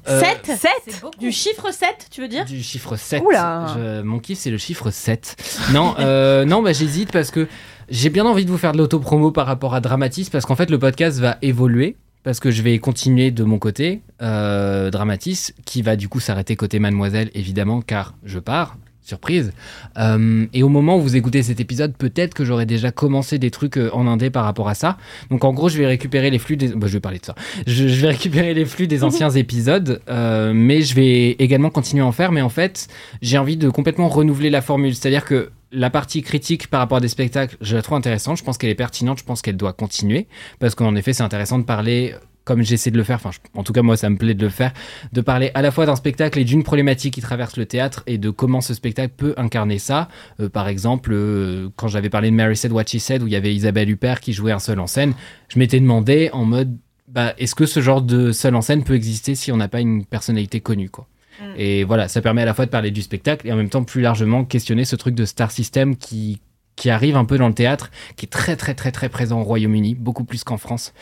[0.07, 0.49] Euh, Sept
[0.87, 1.19] C'est beaucoup.
[1.19, 3.21] Du chiffre 7, tu veux dire Du chiffre 7.
[3.23, 3.67] Oula.
[3.75, 5.35] Je- mon kiff, c'est le chiffre 7.
[5.71, 7.47] Non, euh, non bah, j'hésite parce que
[7.89, 10.71] j'ai bien envie de vous faire de l'autopromo par rapport à Dramatis parce qu'en fait,
[10.71, 11.95] le podcast va évoluer.
[12.23, 16.55] Parce que je vais continuer de mon côté, euh, Dramatis, qui va du coup s'arrêter
[16.55, 18.77] côté Mademoiselle, évidemment, car je pars.
[19.05, 19.53] Surprise.
[19.99, 23.51] Euh, et au moment où vous écoutez cet épisode, peut-être que j'aurai déjà commencé des
[23.51, 24.97] trucs euh, en indé par rapport à ça.
[25.29, 26.69] Donc en gros, je vais récupérer les flux des...
[26.69, 27.35] bah, je vais parler de ça.
[27.67, 32.01] Je, je vais récupérer les flux des anciens épisodes, euh, mais je vais également continuer
[32.01, 32.31] à en faire.
[32.31, 32.87] Mais en fait,
[33.21, 34.95] j'ai envie de complètement renouveler la formule.
[34.95, 38.39] C'est-à-dire que la partie critique par rapport à des spectacles, je la trouve intéressante.
[38.39, 39.19] Je pense qu'elle est pertinente.
[39.19, 40.25] Je pense qu'elle doit continuer.
[40.57, 42.15] Parce qu'en effet, c'est intéressant de parler,
[42.45, 44.49] comme j'essaie de le faire, enfin, en tout cas, moi, ça me plaît de le
[44.49, 44.71] faire,
[45.11, 48.17] de parler à la fois d'un spectacle et d'une problématique qui traverse le théâtre et
[48.17, 50.07] de comment ce spectacle peut incarner ça.
[50.39, 53.33] Euh, par exemple, euh, quand j'avais parlé de Mary Said What She Said, où il
[53.33, 55.13] y avait Isabelle Huppert qui jouait un seul en scène,
[55.49, 56.77] je m'étais demandé en mode,
[57.07, 59.81] bah, est-ce que ce genre de seul en scène peut exister si on n'a pas
[59.81, 61.07] une personnalité connue, quoi.
[61.41, 61.43] Mm.
[61.57, 63.83] Et voilà, ça permet à la fois de parler du spectacle et en même temps
[63.83, 66.41] plus largement questionner ce truc de star system qui
[66.75, 69.43] qui arrive un peu dans le théâtre, qui est très très très très présent au
[69.43, 70.93] Royaume-Uni, beaucoup plus qu'en France,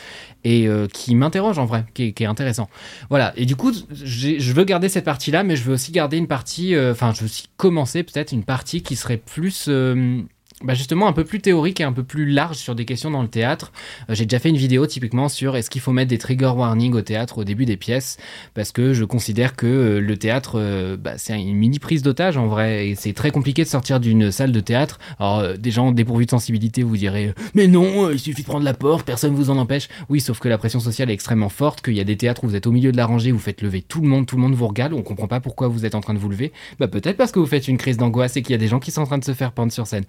[0.43, 2.69] et euh, qui m'interroge en vrai, qui est, intéressant.
[3.09, 6.27] Voilà, et du coup, je veux garder cette partie-là, mais je veux aussi garder une
[6.27, 10.21] partie, euh, enfin, je veux aussi commencer peut-être une partie qui serait plus, euh,
[10.63, 13.21] bah, justement, un peu plus théorique et un peu plus large sur des questions dans
[13.21, 13.71] le théâtre.
[14.09, 16.93] Euh, j'ai déjà fait une vidéo typiquement sur est-ce qu'il faut mettre des trigger warnings
[16.93, 18.17] au théâtre au début des pièces,
[18.53, 22.37] parce que je considère que euh, le théâtre, euh, bah, c'est une mini prise d'otage
[22.37, 24.99] en vrai, et c'est très compliqué de sortir d'une salle de théâtre.
[25.19, 28.73] Alors, des gens dépourvus de sensibilité vous direz, mais non, il suffit de prendre la
[28.73, 29.89] porte, personne vous en empêche.
[30.09, 32.47] Oui, sauf que la pression sociale est extrêmement forte, qu'il y a des théâtres où
[32.47, 34.41] vous êtes au milieu de la rangée, vous faites lever tout le monde, tout le
[34.41, 36.51] monde vous regarde, on comprend pas pourquoi vous êtes en train de vous lever.
[36.79, 38.79] Bah peut-être parce que vous faites une crise d'angoisse et qu'il y a des gens
[38.79, 40.05] qui sont en train de se faire pendre sur scène.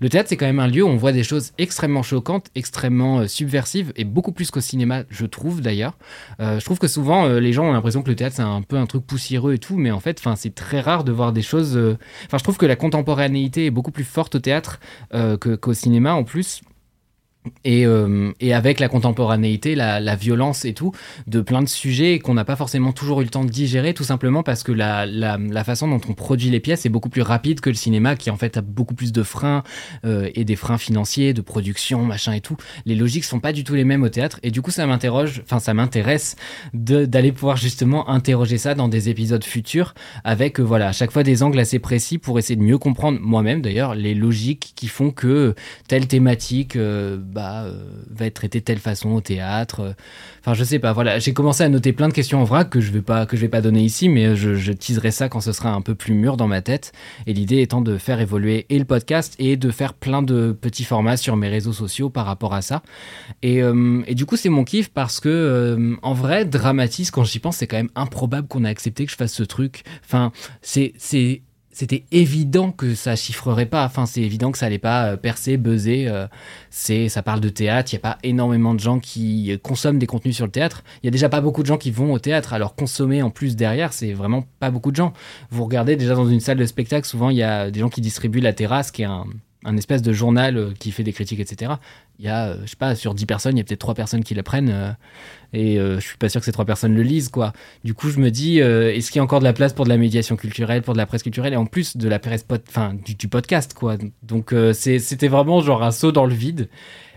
[0.00, 3.20] Le théâtre c'est quand même un lieu où on voit des choses extrêmement choquantes, extrêmement
[3.20, 5.96] euh, subversives et beaucoup plus qu'au cinéma, je trouve d'ailleurs.
[6.40, 8.62] Euh, je trouve que souvent euh, les gens ont l'impression que le théâtre c'est un
[8.62, 11.42] peu un truc poussiéreux et tout, mais en fait, c'est très rare de voir des
[11.42, 11.76] choses.
[12.26, 14.80] Enfin, je trouve que la contemporanéité est beaucoup plus forte au théâtre
[15.60, 16.62] qu'au cinéma en plus.
[17.64, 20.92] Et, euh, et avec la contemporanéité, la, la violence et tout,
[21.26, 24.04] de plein de sujets qu'on n'a pas forcément toujours eu le temps de digérer, tout
[24.04, 27.22] simplement parce que la, la, la façon dont on produit les pièces est beaucoup plus
[27.22, 29.62] rapide que le cinéma, qui en fait a beaucoup plus de freins
[30.04, 32.56] euh, et des freins financiers, de production, machin et tout.
[32.86, 35.42] Les logiques sont pas du tout les mêmes au théâtre, et du coup ça m'interroge,
[35.44, 36.36] enfin ça m'intéresse
[36.72, 41.22] d'aller pouvoir justement interroger ça dans des épisodes futurs, avec euh, voilà à chaque fois
[41.22, 45.10] des angles assez précis pour essayer de mieux comprendre moi-même d'ailleurs les logiques qui font
[45.10, 45.54] que
[45.88, 47.66] telle thématique euh, bah,
[48.10, 49.94] va être traitée de telle façon au théâtre.
[50.40, 50.92] Enfin, je sais pas.
[50.92, 53.36] Voilà, j'ai commencé à noter plein de questions en vrac que je vais pas que
[53.36, 56.14] je vais pas donner ici, mais je, teaserai ça quand ce sera un peu plus
[56.14, 56.92] mûr dans ma tête.
[57.26, 60.84] Et l'idée étant de faire évoluer et le podcast et de faire plein de petits
[60.84, 62.82] formats sur mes réseaux sociaux par rapport à ça.
[63.42, 67.24] Et, euh, et du coup, c'est mon kiff parce que euh, en vrai, Dramatis, quand
[67.24, 69.82] j'y pense, c'est quand même improbable qu'on ait accepté que je fasse ce truc.
[70.04, 70.32] Enfin,
[70.62, 71.42] c'est c'est
[71.74, 73.84] c'était évident que ça chiffrerait pas.
[73.84, 76.06] Enfin, c'est évident que ça allait pas euh, percer, buzzer.
[76.06, 76.26] euh,
[76.70, 77.92] c'est, ça parle de théâtre.
[77.92, 80.84] Il y a pas énormément de gens qui consomment des contenus sur le théâtre.
[81.02, 82.52] Il y a déjà pas beaucoup de gens qui vont au théâtre.
[82.52, 85.12] Alors consommer en plus derrière, c'est vraiment pas beaucoup de gens.
[85.50, 88.00] Vous regardez déjà dans une salle de spectacle, souvent il y a des gens qui
[88.00, 89.26] distribuent la terrasse, qui est un,
[89.64, 91.72] un espèce de journal euh, qui fait des critiques, etc.
[92.18, 93.94] Il y a, euh, je sais pas, sur 10 personnes, il y a peut-être 3
[93.94, 94.70] personnes qui la prennent.
[94.70, 94.90] euh,
[95.52, 97.52] et euh, je suis pas sûr que ces 3 personnes le lisent, quoi.
[97.84, 99.84] Du coup, je me dis, euh, est-ce qu'il y a encore de la place pour
[99.84, 102.42] de la médiation culturelle, pour de la presse culturelle, et en plus de la presse,
[102.42, 102.62] pod-
[103.04, 103.96] du, du podcast, quoi.
[104.22, 106.68] Donc, c'était vraiment genre un saut dans le vide.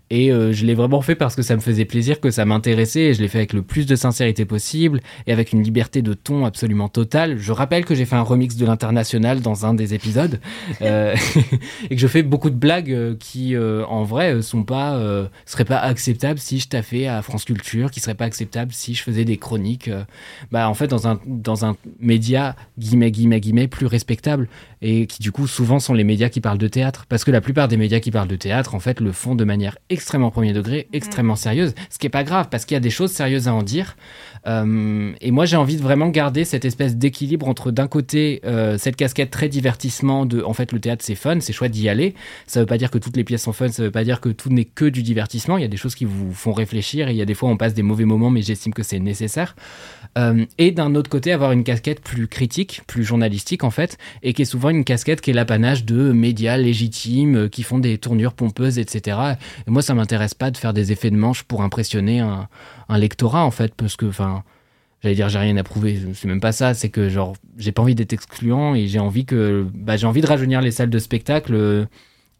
[0.09, 3.01] Et euh, je l'ai vraiment fait parce que ça me faisait plaisir, que ça m'intéressait,
[3.01, 6.13] et je l'ai fait avec le plus de sincérité possible, et avec une liberté de
[6.13, 7.37] ton absolument totale.
[7.37, 10.39] Je rappelle que j'ai fait un remix de l'international dans un des épisodes,
[10.81, 11.15] euh,
[11.89, 14.97] et que je fais beaucoup de blagues euh, qui, euh, en vrai, sont pas,
[15.45, 19.03] seraient pas acceptables si je taffais à France Culture, qui seraient pas acceptables si je
[19.03, 19.89] faisais des chroniques,
[20.51, 24.47] bah, en fait, dans un, dans un média, guillemets, guillemets, guillemets, plus respectable,
[24.81, 27.05] et qui, du coup, souvent sont les médias qui parlent de théâtre.
[27.09, 29.43] Parce que la plupart des médias qui parlent de théâtre, en fait, le font de
[29.43, 32.81] manière extrêmement premier degré, extrêmement sérieuse, ce qui est pas grave, parce qu'il y a
[32.81, 33.97] des choses sérieuses à en dire.
[34.47, 38.77] Euh, et moi, j'ai envie de vraiment garder cette espèce d'équilibre entre, d'un côté, euh,
[38.77, 42.15] cette casquette très divertissement de, en fait, le théâtre, c'est fun, c'est chouette d'y aller.
[42.45, 44.29] Ça veut pas dire que toutes les pièces sont fun, ça veut pas dire que
[44.29, 45.57] tout n'est que du divertissement.
[45.57, 47.49] Il y a des choses qui vous font réfléchir et il y a des fois,
[47.49, 49.55] on passe des mauvais moments, mais j'estime que c'est nécessaire.
[50.17, 54.33] Euh, et d'un autre côté, avoir une casquette plus critique, plus journalistique, en fait, et
[54.33, 58.33] qui est souvent une casquette qui est l'apanage de médias légitimes, qui font des tournures
[58.33, 59.17] pompeuses, etc.
[59.67, 62.47] Et moi, ça m'intéresse pas de faire des effets de manche pour impressionner un,
[62.89, 64.43] un lectorat, en fait, parce que, enfin,
[65.01, 67.81] j'allais dire, j'ai rien à prouver, c'est même pas ça, c'est que, genre, j'ai pas
[67.81, 70.99] envie d'être excluant et j'ai envie que, bah, j'ai envie de rajeunir les salles de
[70.99, 71.53] spectacle.
[71.53, 71.85] euh,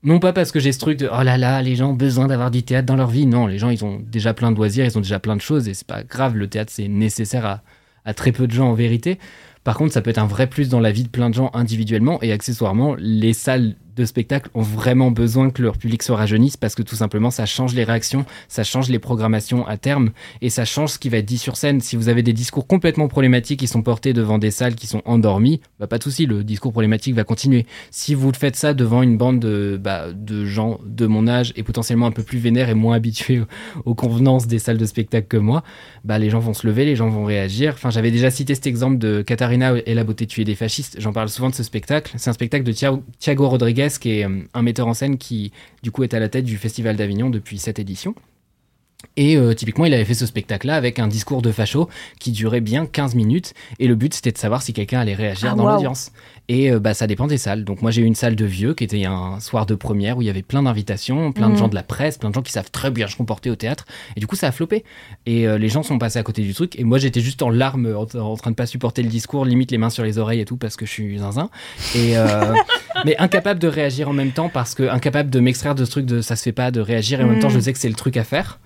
[0.04, 2.28] non pas parce que j'ai ce truc de oh là là, les gens ont besoin
[2.28, 3.26] d'avoir du théâtre dans leur vie.
[3.26, 5.68] Non, les gens, ils ont déjà plein de loisirs, ils ont déjà plein de choses
[5.68, 6.36] et c'est pas grave.
[6.38, 7.62] Le théâtre, c'est nécessaire à,
[8.06, 9.18] à très peu de gens en vérité.
[9.64, 11.50] Par contre, ça peut être un vrai plus dans la vie de plein de gens
[11.54, 16.58] individuellement et accessoirement, les salles de spectacle ont vraiment besoin que leur public se rajeunisse
[16.58, 20.50] parce que tout simplement ça change les réactions, ça change les programmations à terme et
[20.50, 21.82] ça change ce qui va être dit sur scène.
[21.82, 25.02] Si vous avez des discours complètement problématiques qui sont portés devant des salles qui sont
[25.06, 27.66] endormies, bah pas de souci, le discours problématique va continuer.
[27.91, 31.64] Si vous faites ça devant une bande de, bah, de gens de mon âge et
[31.64, 33.41] potentiellement un peu plus vénères et moins habitués
[33.86, 35.64] aux, convenances des salles de spectacle que moi,
[36.04, 37.74] bah les gens vont se lever, les gens vont réagir.
[37.74, 40.98] Enfin, j'avais déjà cité cet exemple de Katharina et la beauté tuée des fascistes.
[41.00, 42.14] J'en parle souvent de ce spectacle.
[42.18, 45.51] C'est un spectacle de Thia- Thiago Rodriguez, qui est euh, un metteur en scène qui,
[45.83, 48.13] du coup, est à la tête du Festival d'Avignon depuis cette édition.
[49.15, 51.88] Et euh, typiquement, il avait fait ce spectacle-là avec un discours de facho
[52.19, 53.53] qui durait bien 15 minutes.
[53.77, 56.11] Et le but, c'était de savoir si quelqu'un allait réagir Ah, dans l'audience.
[56.49, 57.63] Et euh, bah, ça dépend des salles.
[57.63, 60.23] Donc moi, j'ai eu une salle de vieux qui était un soir de première où
[60.23, 61.59] il y avait plein d'invitations, plein de Mhm.
[61.59, 63.85] gens de la presse, plein de gens qui savent très bien se comporter au théâtre.
[64.15, 64.83] Et du coup, ça a floppé.
[65.27, 66.75] Et euh, les gens sont passés à côté du truc.
[66.79, 69.69] Et moi, j'étais juste en larmes, en, en train de pas supporter le discours, limite
[69.69, 71.51] les mains sur les oreilles et tout, parce que je suis zinzin.
[71.95, 72.15] Et,
[73.06, 76.06] mais incapable de réagir en même temps, parce que incapable de m'extraire de ce truc
[76.06, 77.20] de ça se fait pas, de réagir.
[77.22, 77.52] Et en même temps, Mm.
[77.52, 78.60] je sais que c'est le truc à faire.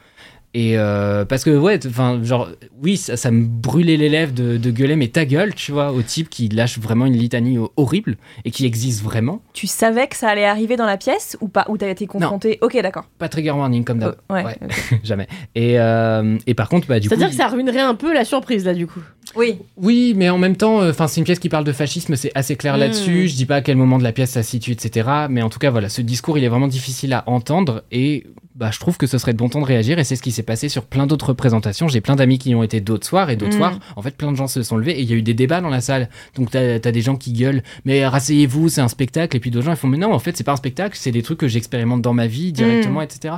[0.53, 2.49] Et euh, parce que, ouais, enfin, genre,
[2.83, 5.93] oui, ça, ça me brûlait les lèvres de, de gueuler, mais ta gueule, tu vois,
[5.93, 9.41] au type qui lâche vraiment une litanie ho- horrible et qui existe vraiment.
[9.53, 12.57] Tu savais que ça allait arriver dans la pièce ou pas Ou t'as été confronté?
[12.59, 13.05] Ok, d'accord.
[13.17, 14.17] Pas trigger warning comme d'hab.
[14.27, 14.57] Oh, ouais.
[15.05, 15.27] Jamais.
[15.55, 17.15] Et, euh, et par contre, bah, du coup.
[17.15, 18.99] C'est-à-dire que ça ruinerait un peu la surprise là du coup.
[19.35, 19.57] Oui.
[19.77, 22.55] Oui, mais en même temps, enfin, c'est une pièce qui parle de fascisme, c'est assez
[22.55, 22.79] clair Mm.
[22.79, 23.27] là-dessus.
[23.27, 25.09] Je dis pas à quel moment de la pièce ça se situe, etc.
[25.29, 28.69] Mais en tout cas, voilà, ce discours, il est vraiment difficile à entendre et bah,
[28.71, 30.43] je trouve que ce serait de bon temps de réagir et c'est ce qui s'est
[30.43, 31.87] passé sur plein d'autres représentations.
[31.87, 33.57] J'ai plein d'amis qui y ont été d'autres soirs et d'autres Mm.
[33.57, 33.79] soirs.
[33.95, 35.61] En fait, plein de gens se sont levés et il y a eu des débats
[35.61, 36.09] dans la salle.
[36.35, 39.35] Donc, t'as as des gens qui gueulent, mais rasseyez-vous, c'est un spectacle.
[39.37, 41.11] Et puis d'autres gens, ils font, mais non, en fait, c'est pas un spectacle, c'est
[41.11, 43.35] des trucs que j'expérimente dans ma vie directement, etc.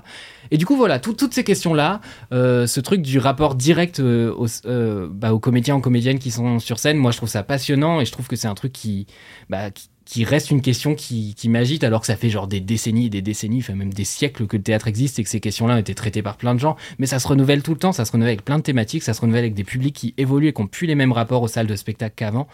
[0.52, 4.34] Et du coup, voilà, tout- toutes ces questions-là, euh, ce truc du rapport direct euh,
[4.36, 7.44] aux, euh, bah, aux comédiens, aux comédiennes qui sont sur scène, moi je trouve ça
[7.44, 9.08] passionnant et je trouve que c'est un truc qui,
[9.50, 9.70] bah,
[10.06, 13.10] qui reste une question qui, qui m'agite alors que ça fait genre des décennies et
[13.10, 15.80] des décennies, enfin même des siècles que le théâtre existe et que ces questions-là ont
[15.80, 16.76] été traitées par plein de gens.
[17.00, 19.14] Mais ça se renouvelle tout le temps, ça se renouvelle avec plein de thématiques, ça
[19.14, 21.48] se renouvelle avec des publics qui évoluent et qui n'ont plus les mêmes rapports aux
[21.48, 22.48] salles de spectacle qu'avant.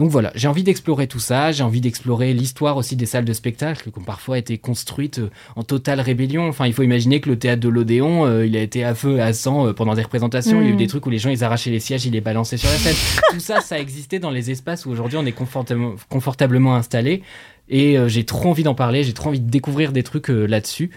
[0.00, 3.34] Donc voilà, j'ai envie d'explorer tout ça, j'ai envie d'explorer l'histoire aussi des salles de
[3.34, 6.48] spectacle qui ont parfois été construites euh, en totale rébellion.
[6.48, 9.20] Enfin, il faut imaginer que le théâtre de l'Odéon, euh, il a été à feu,
[9.20, 10.58] à sang euh, pendant des représentations.
[10.58, 10.78] Il y a eu Mm.
[10.78, 12.96] des trucs où les gens, ils arrachaient les sièges, ils les balançaient sur la scène.
[13.30, 17.22] tout ça, ça existait dans les espaces où aujourd'hui on est confortablement, confortablement installé.
[17.70, 20.46] Et euh, j'ai trop envie d'en parler, j'ai trop envie de découvrir des trucs euh,
[20.46, 20.90] là-dessus.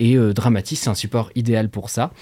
[0.00, 2.12] Et euh, Dramatis, c'est un support idéal pour ça.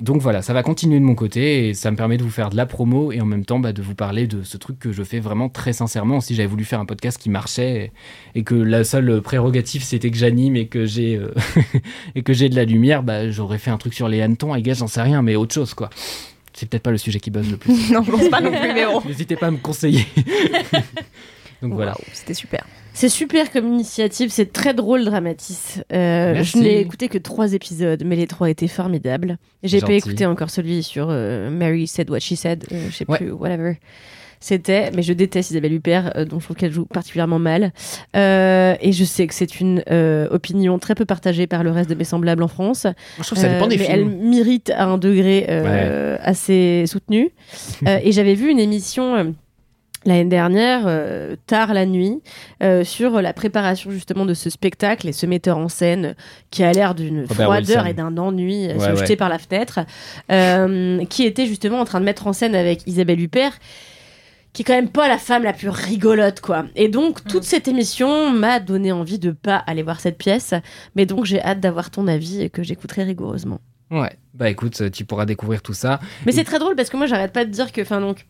[0.00, 2.50] Donc voilà, ça va continuer de mon côté et ça me permet de vous faire
[2.50, 4.90] de la promo et en même temps bah, de vous parler de ce truc que
[4.90, 6.20] je fais vraiment très sincèrement.
[6.20, 7.92] Si j'avais voulu faire un podcast qui marchait
[8.34, 11.32] et, et que la seule prérogative c'était que j'anime et que j'ai euh,
[12.16, 14.62] et que j'ai de la lumière, bah, j'aurais fait un truc sur les hannetons, I
[14.62, 15.90] guess, j'en sais rien, mais autre chose quoi.
[16.54, 17.90] C'est peut-être pas le sujet qui buzz le plus.
[17.92, 19.00] non, je pense pas non plus, mais bon.
[19.06, 20.06] N'hésitez pas à me conseiller.
[21.62, 21.96] Donc voilà.
[22.12, 22.66] C'était super.
[22.96, 25.80] C'est super comme initiative, c'est très drôle, Dramatis.
[25.92, 29.36] Euh, je n'ai écouté que trois épisodes, mais les trois étaient formidables.
[29.64, 33.04] J'ai pas écouté encore celui sur euh, Mary Said What She Said, euh, je sais
[33.08, 33.18] Ouais.
[33.18, 33.78] plus, whatever.
[34.40, 37.72] C'était, mais je déteste Isabelle Huppert, euh, dont je trouve qu'elle joue particulièrement mal.
[38.14, 41.88] Euh, et je sais que c'est une euh, opinion très peu partagée par le reste
[41.88, 42.86] de mes semblables en France.
[43.18, 44.20] Je trouve que ça dépend des mais films.
[44.22, 47.30] elle mérite à un degré euh, assez soutenu.
[47.88, 49.24] Euh, et j'avais vu une émission euh,
[50.06, 52.20] l'année dernière, euh, tard la nuit,
[52.62, 56.14] euh, sur la préparation justement de ce spectacle et ce metteur en scène
[56.50, 57.86] qui a l'air d'une froideur Wilson.
[57.90, 58.96] et d'un ennui euh, Ouais, se ouais.
[58.96, 59.80] jeter par la fenêtre,
[60.30, 63.58] euh, qui était justement en train de mettre en scène avec Isabelle Huppert
[64.52, 66.66] qui est quand même pas la femme la plus rigolote quoi.
[66.76, 70.54] Et donc toute cette émission m'a donné envie de pas aller voir cette pièce,
[70.94, 73.60] mais donc j'ai hâte d'avoir ton avis et que j'écouterai rigoureusement.
[73.90, 74.12] Ouais.
[74.32, 75.98] Bah écoute, tu pourras découvrir tout ça.
[76.24, 78.26] Mais Et- c'est très drôle parce que moi j'arrête pas de dire que, enfin donc,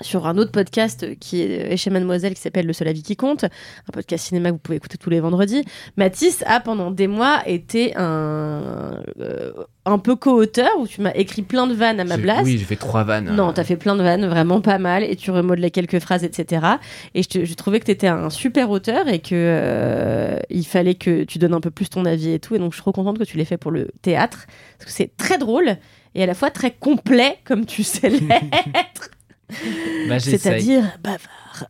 [0.00, 3.44] sur un autre podcast qui est chez Mademoiselle qui s'appelle Le Seul Avis qui compte,
[3.44, 5.64] un podcast cinéma que vous pouvez écouter tous les vendredis,
[5.96, 9.52] Mathis a pendant des mois été un, euh,
[9.86, 12.44] un peu co-auteur où tu m'as écrit plein de vannes à ma place.
[12.44, 13.30] Oui, j'ai fait trois vannes.
[13.34, 16.66] Non, t'as fait plein de vannes, vraiment pas mal, et tu remodelais quelques phrases, etc.
[17.14, 20.94] Et je, te- je trouvais que t'étais un super auteur et que euh, il fallait
[20.94, 22.54] que tu donnes un peu plus ton avis et tout.
[22.54, 24.46] Et donc, je suis trop contente que tu l'aies fait pour le théâtre,
[24.78, 25.76] parce que c'est très drôle
[26.14, 29.10] et à la fois très complet, comme tu sais l'être,
[30.08, 31.20] Bah, c'est-à-dire bavard.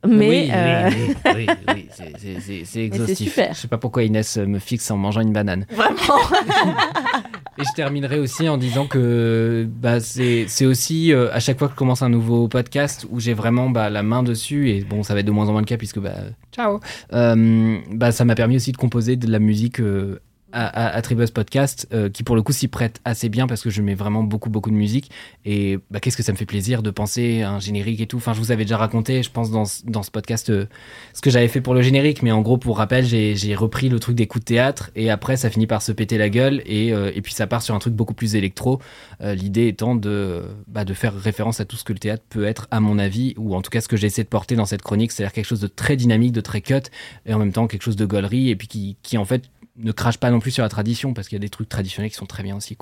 [0.06, 1.88] Mais oui, euh, oui, oui, oui,
[2.64, 3.28] c'est- exhaustif.
[3.30, 3.54] super.
[3.54, 5.66] Je sais pas pourquoi Inès me fixe en mangeant une banane.
[5.70, 5.96] vraiment.
[7.58, 11.74] Et je terminerai aussi en disant que bah, c'est aussi euh, à chaque fois que
[11.74, 15.12] je commence un nouveau podcast où j'ai vraiment bah, la main dessus et bon ça
[15.14, 16.14] va être de moins en moins le cas puisque bah
[16.54, 16.80] ciao
[17.12, 20.20] Euh, bah ça m'a permis aussi de composer de la musique euh,
[20.52, 23.82] à, Tribus Podcast euh, qui pour le coup s'y prête assez bien parce que je
[23.82, 25.10] mets vraiment beaucoup beaucoup de musique.
[25.44, 28.16] Et bah, qu'est-ce que ça me fait plaisir de penser à un générique et tout.
[28.16, 30.66] Enfin je vous avais déjà raconté je pense dans, dans ce podcast euh,
[31.14, 32.22] ce que j'avais fait pour le générique.
[32.22, 35.10] Mais en gros pour rappel j'ai j'ai repris le truc des coups de théâtre et
[35.10, 37.74] après ça finit par se péter la gueule et, euh, et puis ça part sur
[37.74, 38.80] un truc beaucoup plus électro
[39.22, 42.68] l'idée étant de, bah, de faire référence à tout ce que le théâtre peut être
[42.70, 45.12] à mon avis ou en tout cas ce que j'essaie de porter dans cette chronique
[45.12, 46.80] c'est-à-dire quelque chose de très dynamique de très cut
[47.26, 49.50] et en même temps quelque chose de gaulerie et puis qui, qui en fait
[49.82, 52.10] ne crache pas non plus sur la tradition parce qu'il y a des trucs traditionnels
[52.10, 52.76] qui sont très bien aussi.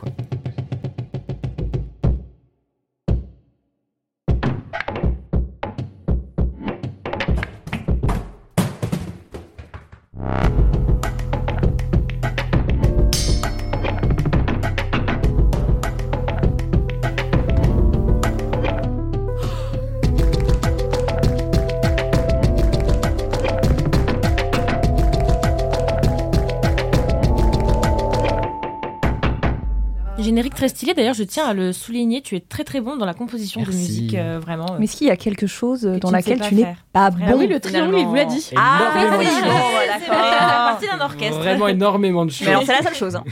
[30.59, 33.15] Très stylé, d'ailleurs, je tiens à le souligner, tu es très très bon dans la
[33.15, 33.73] composition Merci.
[33.73, 34.67] de musique, euh, vraiment.
[34.79, 37.47] Mais est-ce qu'il y a quelque chose que dans laquelle tu n'es pas bon oui,
[37.47, 38.51] le triangle, il vous l'a dit.
[38.57, 39.51] Ah, Énormément oui, bon,
[39.99, 41.39] C'est fait partie d'un orchestre.
[41.39, 42.47] Vraiment énormément de choses.
[42.47, 43.17] Mais alors, c'est la seule chose.
[43.17, 43.25] hein.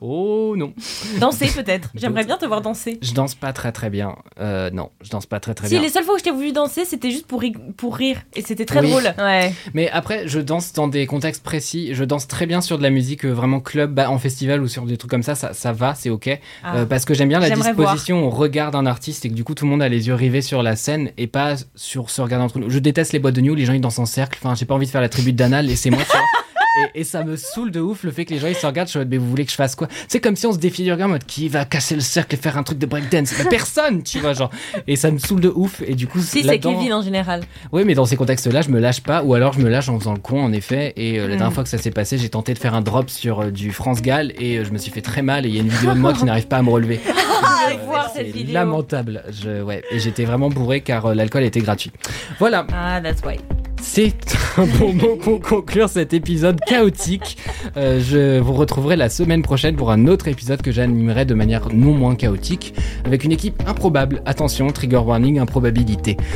[0.00, 0.72] Oh non.
[1.20, 1.90] Danser peut-être.
[1.94, 2.98] J'aimerais bien te voir danser.
[3.02, 4.16] Je danse pas très très bien.
[4.40, 5.82] Euh, non, je danse pas très très Si, bien.
[5.82, 8.18] les seules fois où je t'ai voulu danser, c'était juste pour, ri- pour rire.
[8.34, 8.90] Et c'était très Oui.
[8.90, 9.14] drôle.
[9.18, 9.52] Ouais.
[9.74, 11.90] Mais après, je danse dans des contextes précis.
[11.94, 14.68] Je danse très bien sur de la musique euh, vraiment club, bah, en festival ou
[14.68, 15.34] sur des trucs comme ça.
[15.34, 16.35] Ça, ça va, c'est ok.
[16.62, 16.76] Ah.
[16.76, 18.26] Euh, parce que j'aime bien la disposition.
[18.26, 20.42] On regarde un artiste et que du coup tout le monde a les yeux rivés
[20.42, 22.70] sur la scène et pas sur se regarder entre nous.
[22.70, 24.38] Je déteste les boîtes de nuit où les gens ils dansent en cercle.
[24.42, 26.02] Enfin, j'ai pas envie de faire la tribu d'Anal et c'est moi.
[26.02, 26.20] tu vois.
[26.94, 28.88] Et, et ça me saoule de ouf le fait que les gens ils se regardent.
[28.88, 29.88] Je suis en mode, mais vous voulez que je fasse quoi?
[30.08, 32.58] C'est comme si on se regard en mode qui va casser le cercle et faire
[32.58, 33.32] un truc de breakdance?
[33.38, 34.50] Mais personne, tu vois, genre.
[34.86, 35.82] Et ça me saoule de ouf.
[35.86, 37.42] Et du coup, Si, c'est Kevin en général.
[37.72, 39.98] oui, mais dans ces contextes-là, je me lâche pas, ou alors je me lâche en
[39.98, 40.92] faisant le con, en effet.
[40.96, 41.38] Et euh, la Mm.
[41.38, 43.72] dernière fois que ça s'est passé, j'ai tenté de faire un drop sur euh, du
[43.72, 45.46] France Gall et euh, je me suis fait très mal.
[45.46, 47.00] Et il y a une vidéo de moi qui n'arrive pas à me relever.
[47.68, 48.54] Vais voir C'est cette vidéo.
[48.54, 49.24] lamentable.
[49.30, 51.90] Je, ouais, et j'étais vraiment bourré car l'alcool était gratuit.
[52.38, 53.38] Voilà, Ah, that's why.
[53.80, 54.14] C'est
[54.56, 57.36] un bon mot pour conclure cet épisode chaotique.
[57.76, 61.68] Euh, je vous retrouverai la semaine prochaine pour un autre épisode que j'animerai de manière
[61.72, 62.74] non moins chaotique,
[63.04, 64.22] avec une équipe improbable.
[64.26, 66.16] Attention, trigger warning, improbabilité.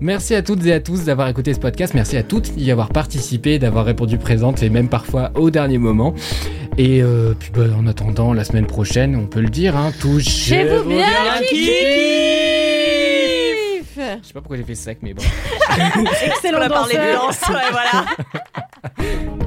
[0.00, 1.94] Merci à toutes et à tous d'avoir écouté ce podcast.
[1.94, 6.14] Merci à toutes d'y avoir participé, d'avoir répondu présente et même parfois au dernier moment.
[6.78, 10.88] Et euh, puis bah, en attendant, la semaine prochaine, on peut le dire, hein, touchez-vous
[10.88, 11.06] bien,
[13.96, 15.24] je sais pas pourquoi j'ai fait ça avec mes bras.
[16.24, 16.88] Excellent On a danseur.
[16.88, 18.04] parlé de danse, ouais, voilà.